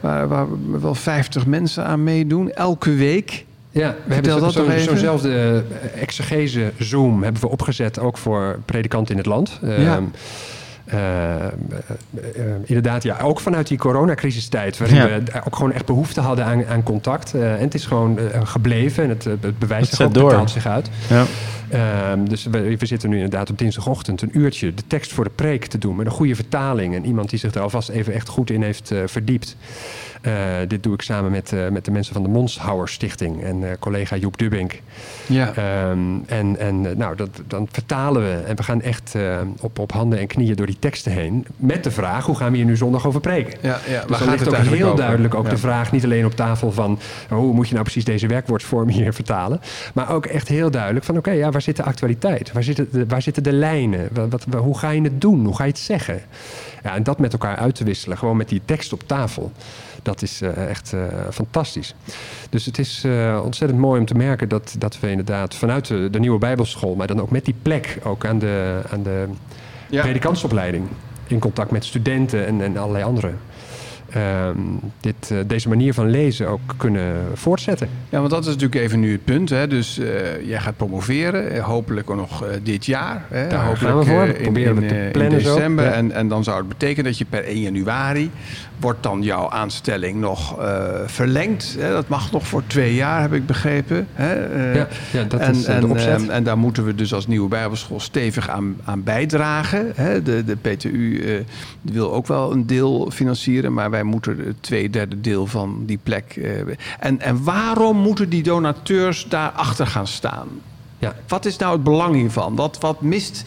Waar, 0.00 0.28
waar 0.28 0.46
wel 0.80 0.94
50 0.94 1.46
mensen 1.46 1.84
aan 1.84 2.04
meedoen. 2.04 2.52
Elke 2.52 2.94
week. 2.94 3.46
Ja, 3.70 3.94
we 4.04 4.14
hebben 4.14 4.40
dat 4.40 4.52
zo- 4.52 4.70
zo'nzelfde 4.78 5.62
exegese 6.00 6.72
Zoom 6.78 7.22
hebben 7.22 7.42
we 7.42 7.48
opgezet, 7.48 7.98
ook 7.98 8.18
voor 8.18 8.58
predikanten 8.64 9.12
in 9.12 9.18
het 9.20 9.26
land. 9.26 9.58
Ja. 9.62 9.76
Ehm, 9.76 10.02
eh, 10.88 11.46
eh, 11.46 11.50
inderdaad, 12.64 13.02
ja, 13.02 13.18
ook 13.22 13.40
vanuit 13.40 13.66
die 13.66 13.78
coronacrisistijd, 13.78 14.78
waarin 14.78 14.96
Ja. 14.96 15.06
we 15.06 15.22
ook 15.46 15.56
gewoon 15.56 15.72
echt 15.72 15.86
behoefte 15.86 16.20
hadden 16.20 16.44
aan, 16.44 16.66
aan 16.66 16.82
contact. 16.82 17.34
Eh, 17.34 17.52
en 17.54 17.60
het 17.60 17.74
is 17.74 17.86
gewoon 17.86 18.18
gebleven 18.44 19.02
en 19.04 19.08
het, 19.08 19.24
het 19.24 19.58
bewijst 19.58 19.86
Het 19.90 19.96
zich 19.98 20.06
ook, 20.06 20.14
door. 20.14 20.28
betaalt 20.28 20.50
zich 20.50 20.66
uit. 20.66 20.90
Ja. 21.08 21.24
Ehm, 21.70 22.24
dus 22.24 22.44
we, 22.44 22.76
we 22.78 22.86
zitten 22.86 23.08
nu 23.08 23.14
inderdaad 23.14 23.50
op 23.50 23.58
dinsdagochtend 23.58 24.22
een 24.22 24.38
uurtje 24.38 24.74
de 24.74 24.82
tekst 24.86 25.12
voor 25.12 25.24
de 25.24 25.30
preek 25.34 25.66
te 25.66 25.78
doen 25.78 25.96
met 25.96 26.06
een 26.06 26.12
goede 26.12 26.34
vertaling. 26.34 26.94
En 26.94 27.06
iemand 27.06 27.30
die 27.30 27.38
zich 27.38 27.54
er 27.54 27.60
alvast 27.60 27.88
even 27.88 28.12
echt 28.12 28.28
goed 28.28 28.50
in 28.50 28.62
heeft 28.62 28.92
verdiept. 29.06 29.56
Eh, 30.20 30.32
dit 30.68 30.82
doe 30.82 30.94
ik 30.94 31.02
samen 31.02 31.30
met, 31.30 31.52
eh, 31.52 31.68
met 31.68 31.84
de 31.84 31.90
mensen 31.90 32.14
van 32.14 32.22
de 32.22 32.28
Monshouwer 32.28 32.88
Stichting 32.88 33.42
en 33.42 33.70
eh, 33.70 33.76
collega 33.78 34.16
Joep 34.16 34.38
Dubbink. 34.38 34.80
Ja. 35.26 35.52
Ehm, 35.54 35.98
en 36.26 36.58
en 36.58 36.96
nou, 36.96 37.16
dat, 37.16 37.28
dan 37.46 37.68
vertalen 37.70 38.22
we 38.22 38.42
en 38.46 38.56
we 38.56 38.62
gaan 38.62 38.82
echt 38.82 39.14
op, 39.60 39.78
op 39.78 39.92
handen 39.92 40.18
en 40.18 40.26
knieën 40.26 40.56
door 40.56 40.66
die 40.66 40.78
teksten 40.78 41.12
heen. 41.12 41.46
Met 41.56 41.84
de 41.84 41.90
vraag, 41.90 42.26
hoe 42.26 42.36
gaan 42.36 42.50
we 42.50 42.56
hier 42.56 42.66
nu 42.66 42.76
zondag 42.76 43.06
over 43.06 43.20
preken? 43.20 43.58
Ja, 43.60 43.78
ja. 43.88 44.04
Dus 44.06 44.18
dan 44.18 44.30
ligt 44.30 44.48
ook 44.48 44.56
heel 44.56 44.94
duidelijk 44.94 45.34
ook 45.34 45.50
de 45.50 45.56
vraag, 45.56 45.92
niet 45.92 46.04
alleen 46.04 46.24
op 46.24 46.34
tafel 46.34 46.72
van 46.72 46.98
oh, 47.30 47.38
hoe 47.38 47.52
moet 47.52 47.66
je 47.66 47.72
nou 47.72 47.84
precies 47.84 48.04
deze 48.04 48.26
werkwoordsvorm 48.26 48.88
hier 48.88 49.12
vertalen, 49.12 49.60
maar 49.94 50.10
ook 50.10 50.26
echt 50.26 50.48
heel 50.48 50.70
duidelijk 50.70 51.04
van 51.04 51.16
oké, 51.16 51.30
ja, 51.30 51.50
waar 51.50 51.62
zit 51.62 51.76
de 51.76 51.82
actualiteit? 51.82 52.52
Waar 52.52 52.62
zitten 52.62 52.88
de, 52.92 53.06
waar 53.06 53.22
zitten 53.22 53.42
de 53.42 53.52
lijnen? 53.52 54.08
Wat, 54.12 54.44
wat, 54.48 54.62
hoe 54.62 54.78
ga 54.78 54.90
je 54.90 55.02
het 55.02 55.20
doen? 55.20 55.44
Hoe 55.44 55.56
ga 55.56 55.64
je 55.64 55.70
het 55.70 55.78
zeggen? 55.78 56.20
Ja, 56.82 56.94
en 56.94 57.02
dat 57.02 57.18
met 57.18 57.32
elkaar 57.32 57.56
uit 57.56 57.74
te 57.74 57.84
wisselen, 57.84 58.18
gewoon 58.18 58.36
met 58.36 58.48
die 58.48 58.60
tekst 58.64 58.92
op 58.92 59.02
tafel. 59.06 59.52
Dat 60.08 60.22
is 60.22 60.40
eh, 60.40 60.68
echt 60.68 60.92
eh, 60.92 61.00
fantastisch. 61.32 61.94
Dus 62.50 62.64
het 62.64 62.78
is 62.78 63.02
eh, 63.04 63.40
ontzettend 63.44 63.80
mooi 63.80 64.00
om 64.00 64.06
te 64.06 64.14
merken 64.14 64.48
dat, 64.48 64.74
dat 64.78 65.00
we 65.00 65.10
inderdaad 65.10 65.54
vanuit 65.54 65.86
de, 65.86 66.08
de 66.10 66.18
nieuwe 66.20 66.38
Bijbelschool, 66.38 66.94
maar 66.94 67.06
dan 67.06 67.20
ook 67.20 67.30
met 67.30 67.44
die 67.44 67.54
plek 67.62 67.98
ook 68.04 68.24
aan 68.26 68.38
de, 68.38 68.80
aan 68.90 69.02
de 69.02 69.26
Ja. 69.90 70.02
predikantsopleiding, 70.02 70.86
in 71.26 71.38
contact 71.38 71.70
met 71.70 71.84
studenten 71.84 72.46
en, 72.46 72.60
en 72.60 72.76
allerlei 72.76 73.04
anderen. 73.04 73.38
Ehm, 74.10 74.58
dit, 75.00 75.30
eh, 75.30 75.38
deze 75.46 75.68
manier 75.68 75.94
van 75.94 76.10
lezen 76.10 76.48
ook 76.48 76.60
kunnen 76.76 77.14
voortzetten. 77.34 77.88
Ja, 78.08 78.18
want 78.18 78.30
dat 78.30 78.40
is 78.40 78.46
natuurlijk 78.46 78.80
even 78.80 79.00
nu 79.00 79.12
het 79.12 79.24
punt. 79.24 79.48
Hè. 79.48 79.66
Dus 79.66 79.98
eh, 79.98 80.46
jij 80.46 80.60
gaat 80.60 80.76
promoveren, 80.76 81.50
eh, 81.50 81.64
hopelijk 81.64 82.14
nog 82.14 82.44
dit 82.62 82.86
jaar. 82.86 83.24
Hè. 83.28 83.48
Daar 83.48 83.64
hopelijk 83.64 83.94
gaan 83.94 83.98
we 83.98 84.04
voor. 84.04 84.26
Dat 84.26 84.36
in, 84.36 84.42
proberen 84.42 84.74
we 84.74 84.82
in, 84.82 84.88
te 84.88 84.94
in 84.94 85.10
plannen 85.10 85.40
zo. 85.40 85.54
december. 85.54 85.84
Ja. 85.84 85.90
En, 85.90 86.12
en 86.12 86.28
dan 86.28 86.44
zou 86.44 86.58
het 86.58 86.68
betekenen 86.68 87.04
dat 87.04 87.18
je 87.18 87.24
per 87.24 87.44
1 87.44 87.60
januari... 87.60 88.30
wordt 88.80 89.02
dan 89.02 89.22
jouw 89.22 89.50
aanstelling 89.50 90.20
nog 90.20 90.56
verlengd. 91.06 91.76
Hè. 91.78 91.92
Dat 91.92 92.08
mag 92.08 92.32
nog 92.32 92.46
voor 92.46 92.62
twee 92.66 92.94
jaar, 92.94 93.20
heb 93.20 93.32
ik 93.32 93.46
begrepen. 93.46 94.06
Hè. 94.12 94.34
Ja, 94.74 94.88
ja, 95.12 95.24
dat 95.24 95.40
en, 95.40 95.50
is 95.50 95.64
de 95.64 95.72
en, 95.72 95.90
opzet. 95.90 96.20
ehm, 96.20 96.30
en 96.30 96.42
daar 96.42 96.58
moeten 96.58 96.84
we 96.84 96.94
dus 96.94 97.14
als 97.14 97.26
nieuwe 97.26 97.48
Bijbelschool 97.48 98.00
stevig 98.00 98.48
aan, 98.48 98.76
aan 98.84 99.02
bijdragen. 99.02 99.92
Hè. 99.94 100.22
De, 100.22 100.44
de 100.44 100.56
PTU 100.56 101.44
wil 101.82 102.12
ook 102.12 102.26
wel 102.26 102.52
een 102.52 102.66
deel 102.66 103.10
financieren, 103.10 103.72
maar 103.72 103.90
wij 103.90 103.97
moeten 104.04 104.38
het 104.38 104.62
twee 104.62 104.90
derde 104.90 105.20
deel 105.20 105.46
van 105.46 105.82
die 105.86 105.98
plek. 106.02 106.36
eh, 106.36 106.60
en, 106.98 107.20
en 107.20 107.44
waarom 107.44 107.96
moeten 107.96 108.28
die 108.28 108.42
donateurs 108.42 109.26
daarachter 109.28 109.86
gaan 109.86 110.06
staan? 110.06 110.48
Ja. 110.98 111.14
Wat 111.28 111.44
is 111.44 111.56
nou 111.56 111.72
het 111.72 111.82
belang 111.82 112.14
hiervan? 112.14 112.54
Wat, 112.56 112.78
wat 112.80 113.00
mist 113.00 113.44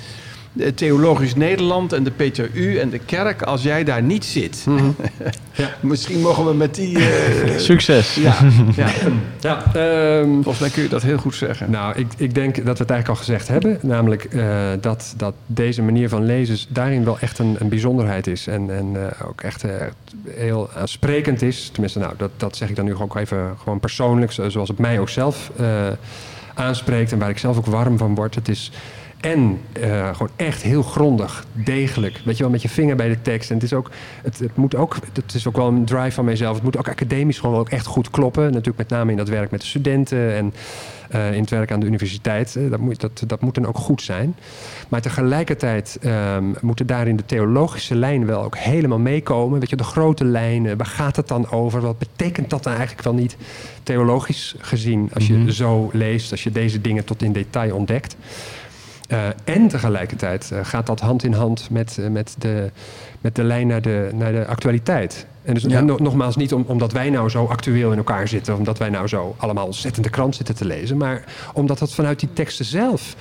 Theologisch 0.76 1.36
Nederland 1.36 1.94
en 1.94 2.04
de 2.04 2.12
PTU 2.12 2.78
en 2.78 2.90
de 2.90 3.00
kerk 3.00 3.42
als 3.42 3.64
jij 3.64 3.84
daar 3.84 4.02
niet 4.04 4.26
zit? 4.26 4.66
Mhm. 4.68 4.84
Ja. 5.54 5.70
Misschien 5.80 6.22
mogen 6.22 6.46
we 6.46 6.54
met 6.54 6.76
die. 6.76 6.98
eh, 7.00 7.58
Succes. 7.70 8.16
ja, 8.28 8.36
ja, 8.76 8.90
Ja, 9.40 9.64
ehm, 9.74 10.32
volgens 10.34 10.60
mij 10.60 10.70
kun 10.70 10.84
je 10.84 10.90
dat 10.90 11.02
heel 11.02 11.18
goed 11.18 11.36
zeggen. 11.36 11.72
Nou, 11.72 11.96
ik, 11.98 12.08
ik 12.18 12.34
denk 12.36 12.56
dat 12.56 12.64
we 12.78 12.84
het 12.84 12.90
eigenlijk 12.92 13.08
al 13.10 13.16
gezegd 13.16 13.48
hebben. 13.48 13.80
Namelijk 13.82 14.24
eh, 14.24 14.46
dat, 14.82 15.14
dat 15.18 15.34
deze 15.46 15.82
manier 15.82 16.10
van 16.10 16.26
lezen 16.26 16.58
daarin 16.70 17.04
wel 17.04 17.20
echt 17.20 17.40
een, 17.40 17.56
een 17.60 17.70
bijzonderheid 17.70 18.28
is. 18.28 18.48
En, 18.48 18.76
en 18.78 18.88
eh, 18.96 19.28
ook 19.30 19.42
echt 19.42 19.64
eh, 19.64 19.72
heel 20.30 20.70
aansprekend 20.76 21.42
is. 21.42 21.70
Tenminste, 21.72 22.00
nou, 22.00 22.14
dat, 22.18 22.32
dat 22.38 22.56
zeg 22.56 22.70
ik 22.70 22.76
dan 22.76 22.86
nu 22.86 22.96
ook 22.96 23.16
even 23.16 23.56
gewoon 23.64 23.80
persoonlijk. 23.80 24.32
zo- 24.32 24.50
Zoals 24.50 24.70
het 24.70 24.78
mij 24.80 25.00
ook 25.00 25.10
zelf 25.10 25.52
eh, 25.58 25.66
aanspreekt. 26.54 27.12
En 27.12 27.20
waar 27.20 27.30
ik 27.30 27.38
zelf 27.38 27.58
ook 27.58 27.66
warm 27.66 27.98
van 27.98 28.16
word. 28.16 28.36
Het 28.36 28.50
is 28.50 28.72
en 29.22 29.62
eh, 29.74 30.10
gewoon 30.10 30.32
echt 30.36 30.62
heel 30.62 30.84
grondig, 30.84 31.46
degelijk. 31.54 32.22
Weet 32.26 32.38
je 32.38 32.44
wel, 32.44 32.52
met 32.52 32.62
je 32.62 32.70
vinger 32.70 32.96
bij 32.96 33.10
de 33.10 33.22
tekst. 33.22 33.50
En 33.50 33.56
het 33.56 33.64
is 33.64 33.74
ook, 33.74 33.90
het, 34.24 34.40
het 34.40 34.56
moet 34.56 34.76
ook, 34.76 34.96
het 35.14 35.34
is 35.34 35.48
ook 35.48 35.56
wel 35.56 35.68
een 35.68 35.86
drive 35.86 36.12
van 36.12 36.26
mijzelf. 36.26 36.56
Het 36.56 36.64
moet 36.64 36.78
ook 36.78 36.90
academisch 36.90 37.40
gewoon 37.40 37.60
ook 37.60 37.70
echt 37.70 37.86
goed 37.86 38.10
kloppen. 38.10 38.44
Natuurlijk 38.44 38.78
met 38.78 38.90
name 38.90 39.12
in 39.12 39.18
dat 39.18 39.30
werk 39.30 39.52
met 39.52 39.62
de 39.62 39.68
studenten 39.68 40.36
en 40.36 40.54
eh, 41.10 41.34
in 41.34 41.42
het 41.42 41.50
werk 41.50 41.72
aan 41.72 41.80
de 41.80 41.86
universiteit. 41.86 42.56
Eh, 42.56 42.70
dat, 42.70 42.80
moet, 42.80 43.00
dat, 43.00 43.24
dat 43.28 43.42
moet 43.42 43.56
dan 43.56 43.66
ook 43.66 43.78
goed 43.78 44.02
zijn. 44.02 44.36
Maar 44.90 45.02
tegelijkertijd 45.02 45.98
ehm, 46.02 46.44
moeten 46.62 46.88
daarin 46.88 47.16
de 47.16 47.26
theologische 47.26 47.96
lijnen 47.96 48.28
wel 48.28 48.44
ook 48.44 48.58
helemaal 48.58 49.00
meekomen. 49.00 49.60
Weet 49.60 49.70
je, 49.70 49.76
de 49.76 49.84
grote 49.84 50.26
lijnen, 50.26 50.78
waar 50.78 50.86
gaat 50.86 51.16
het 51.16 51.28
dan 51.28 51.50
over? 51.50 51.82
Wat 51.82 51.98
betekent 51.98 52.50
dat 52.50 52.64
dan 52.64 52.74
eigenlijk 52.74 53.04
wel 53.04 53.14
niet 53.14 53.38
theologisch 53.84 54.56
gezien 54.58 55.10
als 55.14 55.28
je 55.28 55.54
zo 55.54 55.90
leest, 55.94 56.32
als 56.32 56.44
je 56.44 56.52
deze 56.52 56.82
dingen 56.82 57.06
tot 57.06 57.22
in 57.22 57.32
detail 57.32 57.76
ontdekt? 57.76 58.16
Eh, 59.12 59.20
en 59.44 59.68
tegelijkertijd 59.68 60.52
eh, 60.52 60.60
gaat 60.64 60.86
dat 60.88 61.00
hand 61.00 61.24
in 61.24 61.34
hand 61.34 61.68
met, 61.70 61.98
eh, 61.98 62.08
met, 62.08 62.36
de, 62.38 62.72
met 63.22 63.36
de 63.36 63.44
lijn 63.44 63.68
naar 63.68 63.82
de, 63.82 64.10
naar 64.14 64.32
de 64.32 64.46
actualiteit. 64.46 65.26
En 65.44 65.54
dus 65.54 65.64
Ja. 65.64 65.78
en 65.78 65.86
no- 65.86 65.98
nogmaals 66.00 66.36
niet 66.36 66.54
om, 66.54 66.64
omdat 66.68 66.92
wij 66.92 67.10
nou 67.10 67.30
zo 67.30 67.46
actueel 67.46 67.92
in 67.92 67.98
elkaar 67.98 68.28
zitten, 68.28 68.58
omdat 68.58 68.78
wij 68.78 68.90
nou 68.90 69.08
zo 69.08 69.36
allemaal 69.38 69.66
ontzettend 69.66 70.04
de 70.06 70.12
krant 70.12 70.36
zitten 70.36 70.56
te 70.56 70.66
lezen, 70.66 70.98
maar 70.98 71.24
omdat 71.54 71.80
dat 71.80 71.94
vanuit 71.94 72.20
die 72.20 72.30
teksten 72.34 72.66
zelf, 72.66 73.16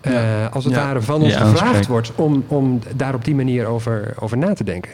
eh, 0.00 0.12
Ja. 0.12 0.46
als 0.46 0.64
het 0.64 0.74
Ja. 0.74 0.80
ware, 0.84 1.02
van 1.02 1.22
ons 1.22 1.32
Ja, 1.32 1.38
gevraagd 1.44 1.86
wordt 1.86 2.12
om, 2.14 2.44
om 2.48 2.80
daar 2.96 3.14
op 3.14 3.24
die 3.24 3.34
manier 3.34 3.66
over, 3.66 4.14
over 4.18 4.36
na 4.38 4.52
te 4.54 4.64
denken. 4.64 4.90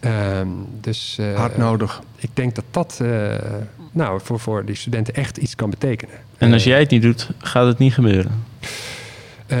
Ehm, 0.00 0.48
dus 0.80 1.16
eh, 1.20 1.34
Hard 1.36 1.56
nodig. 1.56 2.02
ik 2.16 2.30
denk 2.34 2.54
dat 2.54 2.64
dat 2.70 2.98
eh, 3.02 3.08
nou, 3.92 4.20
voor, 4.24 4.40
voor 4.40 4.64
die 4.64 4.74
studenten 4.76 5.14
echt 5.14 5.36
iets 5.36 5.54
kan 5.54 5.70
betekenen. 5.70 6.14
En 6.38 6.52
als 6.52 6.64
jij 6.64 6.78
het 6.80 6.90
niet 6.90 7.02
doet, 7.02 7.30
gaat 7.38 7.66
het 7.66 7.78
niet 7.78 7.94
gebeuren. 7.94 8.44
Eh, 9.46 9.58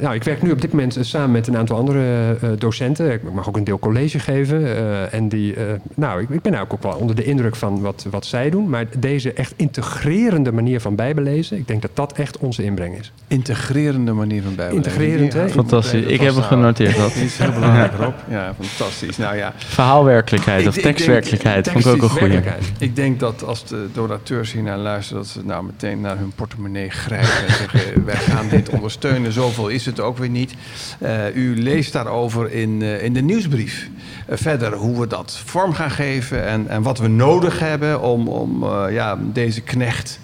nou, 0.00 0.14
ik 0.14 0.24
werk 0.24 0.42
nu 0.42 0.50
op 0.50 0.60
dit 0.60 0.70
moment 0.70 0.96
eh, 0.96 1.02
samen 1.04 1.30
met 1.30 1.46
een 1.46 1.56
aantal 1.56 1.76
andere 1.76 2.36
eh, 2.42 2.48
docenten. 2.58 3.12
Ik 3.12 3.32
mag 3.32 3.48
ook 3.48 3.56
een 3.56 3.64
deel 3.64 3.78
college 3.78 4.18
geven. 4.18 4.64
eh, 4.76 5.14
en 5.14 5.28
die, 5.28 5.54
eh, 5.54 5.62
nou, 5.94 6.20
ik, 6.20 6.28
ik 6.30 6.42
ben 6.42 6.54
eigenlijk 6.54 6.72
ook 6.72 6.92
wel 6.92 7.00
onder 7.00 7.16
de 7.16 7.24
indruk 7.24 7.56
van 7.56 7.80
wat, 7.80 8.06
wat 8.10 8.26
zij 8.26 8.50
doen. 8.50 8.68
Maar 8.68 8.84
deze 8.98 9.32
echt 9.32 9.52
integrerende 9.56 10.52
manier 10.52 10.80
van 10.80 10.94
bijbelezen, 10.94 11.56
ik 11.56 11.68
denk 11.68 11.82
dat 11.82 11.90
dat 11.94 12.12
echt 12.12 12.38
onze 12.38 12.62
inbreng 12.62 12.98
is. 12.98 13.12
Integrerende 13.28 14.12
manier 14.12 14.42
van 14.42 14.54
bijbelezen. 14.54 14.90
Integrerend, 14.92 15.32
hè? 15.32 15.48
Fantastisch. 15.48 16.04
Ik 16.04 16.08
heb 16.20 16.20
hem 16.20 16.34
vasthouden. 16.34 16.74
genoteerd. 16.76 16.96
Dat. 17.14 17.22
Is 17.24 17.38
heel 17.38 17.52
belangrijk, 17.52 17.92
Rob. 17.98 18.14
Ja, 18.30 18.54
fantastisch. 18.60 19.16
Nou 19.16 19.36
ja, 19.36 19.52
Verhaalwerkelijkheid 19.56 20.60
Ik- 20.62 20.68
of 20.68 20.74
tekstwerkelijkheid. 20.76 21.70
Vond 21.70 21.86
ik 21.86 22.02
ook 22.02 22.10
een. 22.10 22.18
Werkelijkheid. 22.18 22.64
ik 22.78 22.96
denk 22.96 23.20
dat 23.20 23.44
als 23.44 23.64
de 23.66 23.86
donateurs 23.92 24.52
hier 24.52 24.62
naar 24.62 24.78
luisteren... 24.78 25.22
dat 25.22 25.30
ze 25.30 25.40
nou 25.44 25.64
meteen 25.64 26.00
naar 26.00 26.18
hun 26.18 26.32
portemonnee 26.34 26.90
grijpen 26.90 27.46
en 27.46 27.54
zeggen... 27.54 28.04
wij 28.04 28.14
gaan 28.16 28.48
dit 28.48 28.68
ondersteunen, 28.76 29.25
zoveel 29.32 29.68
is 29.68 29.86
het 29.86 30.00
ook 30.00 30.18
weer 30.18 30.28
niet. 30.28 30.54
Eh, 30.98 31.36
u 31.36 31.62
leest 31.62 31.92
daarover 31.92 32.52
in, 32.52 32.82
eh, 32.82 33.02
in 33.02 33.12
de 33.12 33.22
nieuwsbrief. 33.22 33.88
Eh, 34.26 34.36
verder 34.36 34.74
hoe 34.74 35.00
we 35.00 35.06
dat 35.06 35.42
vorm 35.44 35.72
gaan 35.72 35.90
geven... 35.90 36.46
en, 36.46 36.68
en 36.68 36.82
wat 36.82 36.98
we 36.98 37.08
nodig 37.08 37.58
hebben 37.58 38.00
om, 38.00 38.28
om 38.28 38.64
ja, 38.90 39.18
deze 39.32 39.60
knecht 39.60 40.20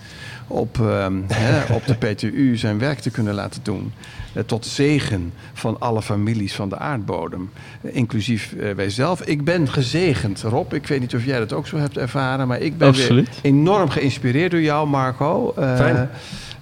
op, 0.46 0.80
ehm, 0.80 1.14
hè, 1.32 1.74
op 1.74 1.86
de 1.86 1.94
PTU 1.94 2.56
zijn 2.56 2.78
werk 2.78 2.98
te 2.98 3.10
kunnen 3.10 3.34
laten 3.34 3.60
doen. 3.62 3.92
Tot 4.46 4.66
zegen 4.66 5.32
van 5.52 5.80
alle 5.80 6.02
families 6.02 6.54
van 6.54 6.68
de 6.68 6.78
aardbodem. 6.78 7.50
Inclusief 7.82 8.54
wij 8.76 8.90
zelf. 8.90 9.22
Ik 9.22 9.44
ben 9.44 9.68
gezegend, 9.68 10.42
Rob. 10.42 10.72
Ik 10.72 10.86
weet 10.86 11.00
niet 11.00 11.14
of 11.14 11.24
jij 11.24 11.38
dat 11.38 11.52
ook 11.52 11.66
zo 11.66 11.76
hebt 11.76 11.98
ervaren. 11.98 12.48
Maar 12.48 12.60
ik 12.60 12.78
ben 12.78 12.88
Absoluut. 12.88 13.28
weer 13.28 13.52
enorm 13.52 13.88
geïnspireerd 13.88 14.50
door 14.50 14.60
jou, 14.60 14.88
Marco. 14.88 15.52
Fijn. 15.56 16.10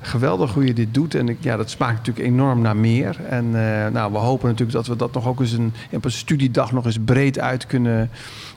Geweldig 0.00 0.54
hoe 0.54 0.66
je 0.66 0.72
dit 0.72 0.94
doet. 0.94 1.14
En 1.14 1.28
ik, 1.28 1.36
ja, 1.40 1.56
dat 1.56 1.70
smaakt 1.70 1.96
natuurlijk 1.96 2.26
enorm 2.26 2.60
naar 2.60 2.76
meer. 2.76 3.16
En 3.28 3.44
eh, 3.44 3.92
nou, 3.92 4.12
we 4.12 4.18
hopen 4.18 4.48
natuurlijk 4.48 4.76
dat 4.76 4.86
we 4.86 4.96
dat 4.96 5.12
nog 5.12 5.26
ook 5.26 5.40
eens 5.40 5.52
een, 5.52 5.72
op 5.90 6.04
een 6.04 6.12
studiedag 6.12 6.72
nog 6.72 6.84
eens 6.84 6.98
breed 7.04 7.38
uit 7.38 7.66
kunnen 7.66 8.10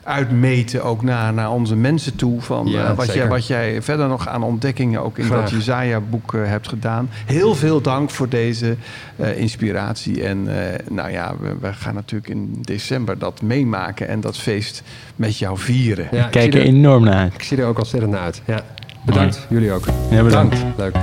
uitmeten. 0.03 0.83
Ook 0.83 1.01
naar, 1.01 1.33
naar 1.33 1.51
onze 1.51 1.75
mensen 1.75 2.15
toe. 2.15 2.41
Van 2.41 2.67
Ja, 2.67 2.89
eh, 2.89 2.95
wat, 2.95 3.13
jij, 3.13 3.27
wat 3.27 3.47
jij 3.47 3.81
verder 3.81 4.07
nog 4.07 4.27
aan 4.27 4.43
ontdekkingen 4.43 5.03
ook 5.03 5.17
in 5.17 5.25
Graag. 5.25 5.39
dat 5.41 5.49
Jezaja-boek 5.49 6.33
eh, 6.33 6.41
hebt 6.45 6.67
gedaan. 6.67 7.09
Heel 7.25 7.55
veel 7.55 7.81
dank 7.81 8.09
voor 8.09 8.29
deze 8.29 8.75
eh, 9.15 9.37
inspiratie. 9.37 10.23
En 10.23 10.47
eh, 10.47 10.79
nou 10.89 11.11
ja, 11.11 11.33
we, 11.39 11.55
we 11.59 11.73
gaan 11.73 11.93
natuurlijk 11.93 12.29
in 12.29 12.57
december 12.61 13.17
dat 13.17 13.41
meemaken. 13.41 14.07
En 14.07 14.21
dat 14.21 14.37
feest 14.37 14.83
met 15.15 15.37
jou 15.37 15.57
vieren. 15.57 16.07
Ja, 16.11 16.27
Kijk 16.27 16.45
ik, 16.45 16.53
er 16.53 16.59
er, 16.59 16.65
enorm 16.65 17.03
naar 17.03 17.15
uit. 17.15 17.33
ik 17.33 17.43
zie 17.43 17.57
er 17.57 17.65
ook 17.65 17.77
ontzettend 17.77 18.11
naar 18.11 18.21
uit. 18.21 18.41
Ja. 18.45 18.61
Bedankt, 19.05 19.47
jullie 19.49 19.71
ook. 19.71 19.85
Ja, 20.09 20.23
bedankt. 20.23 20.57
Leuk. 20.77 20.95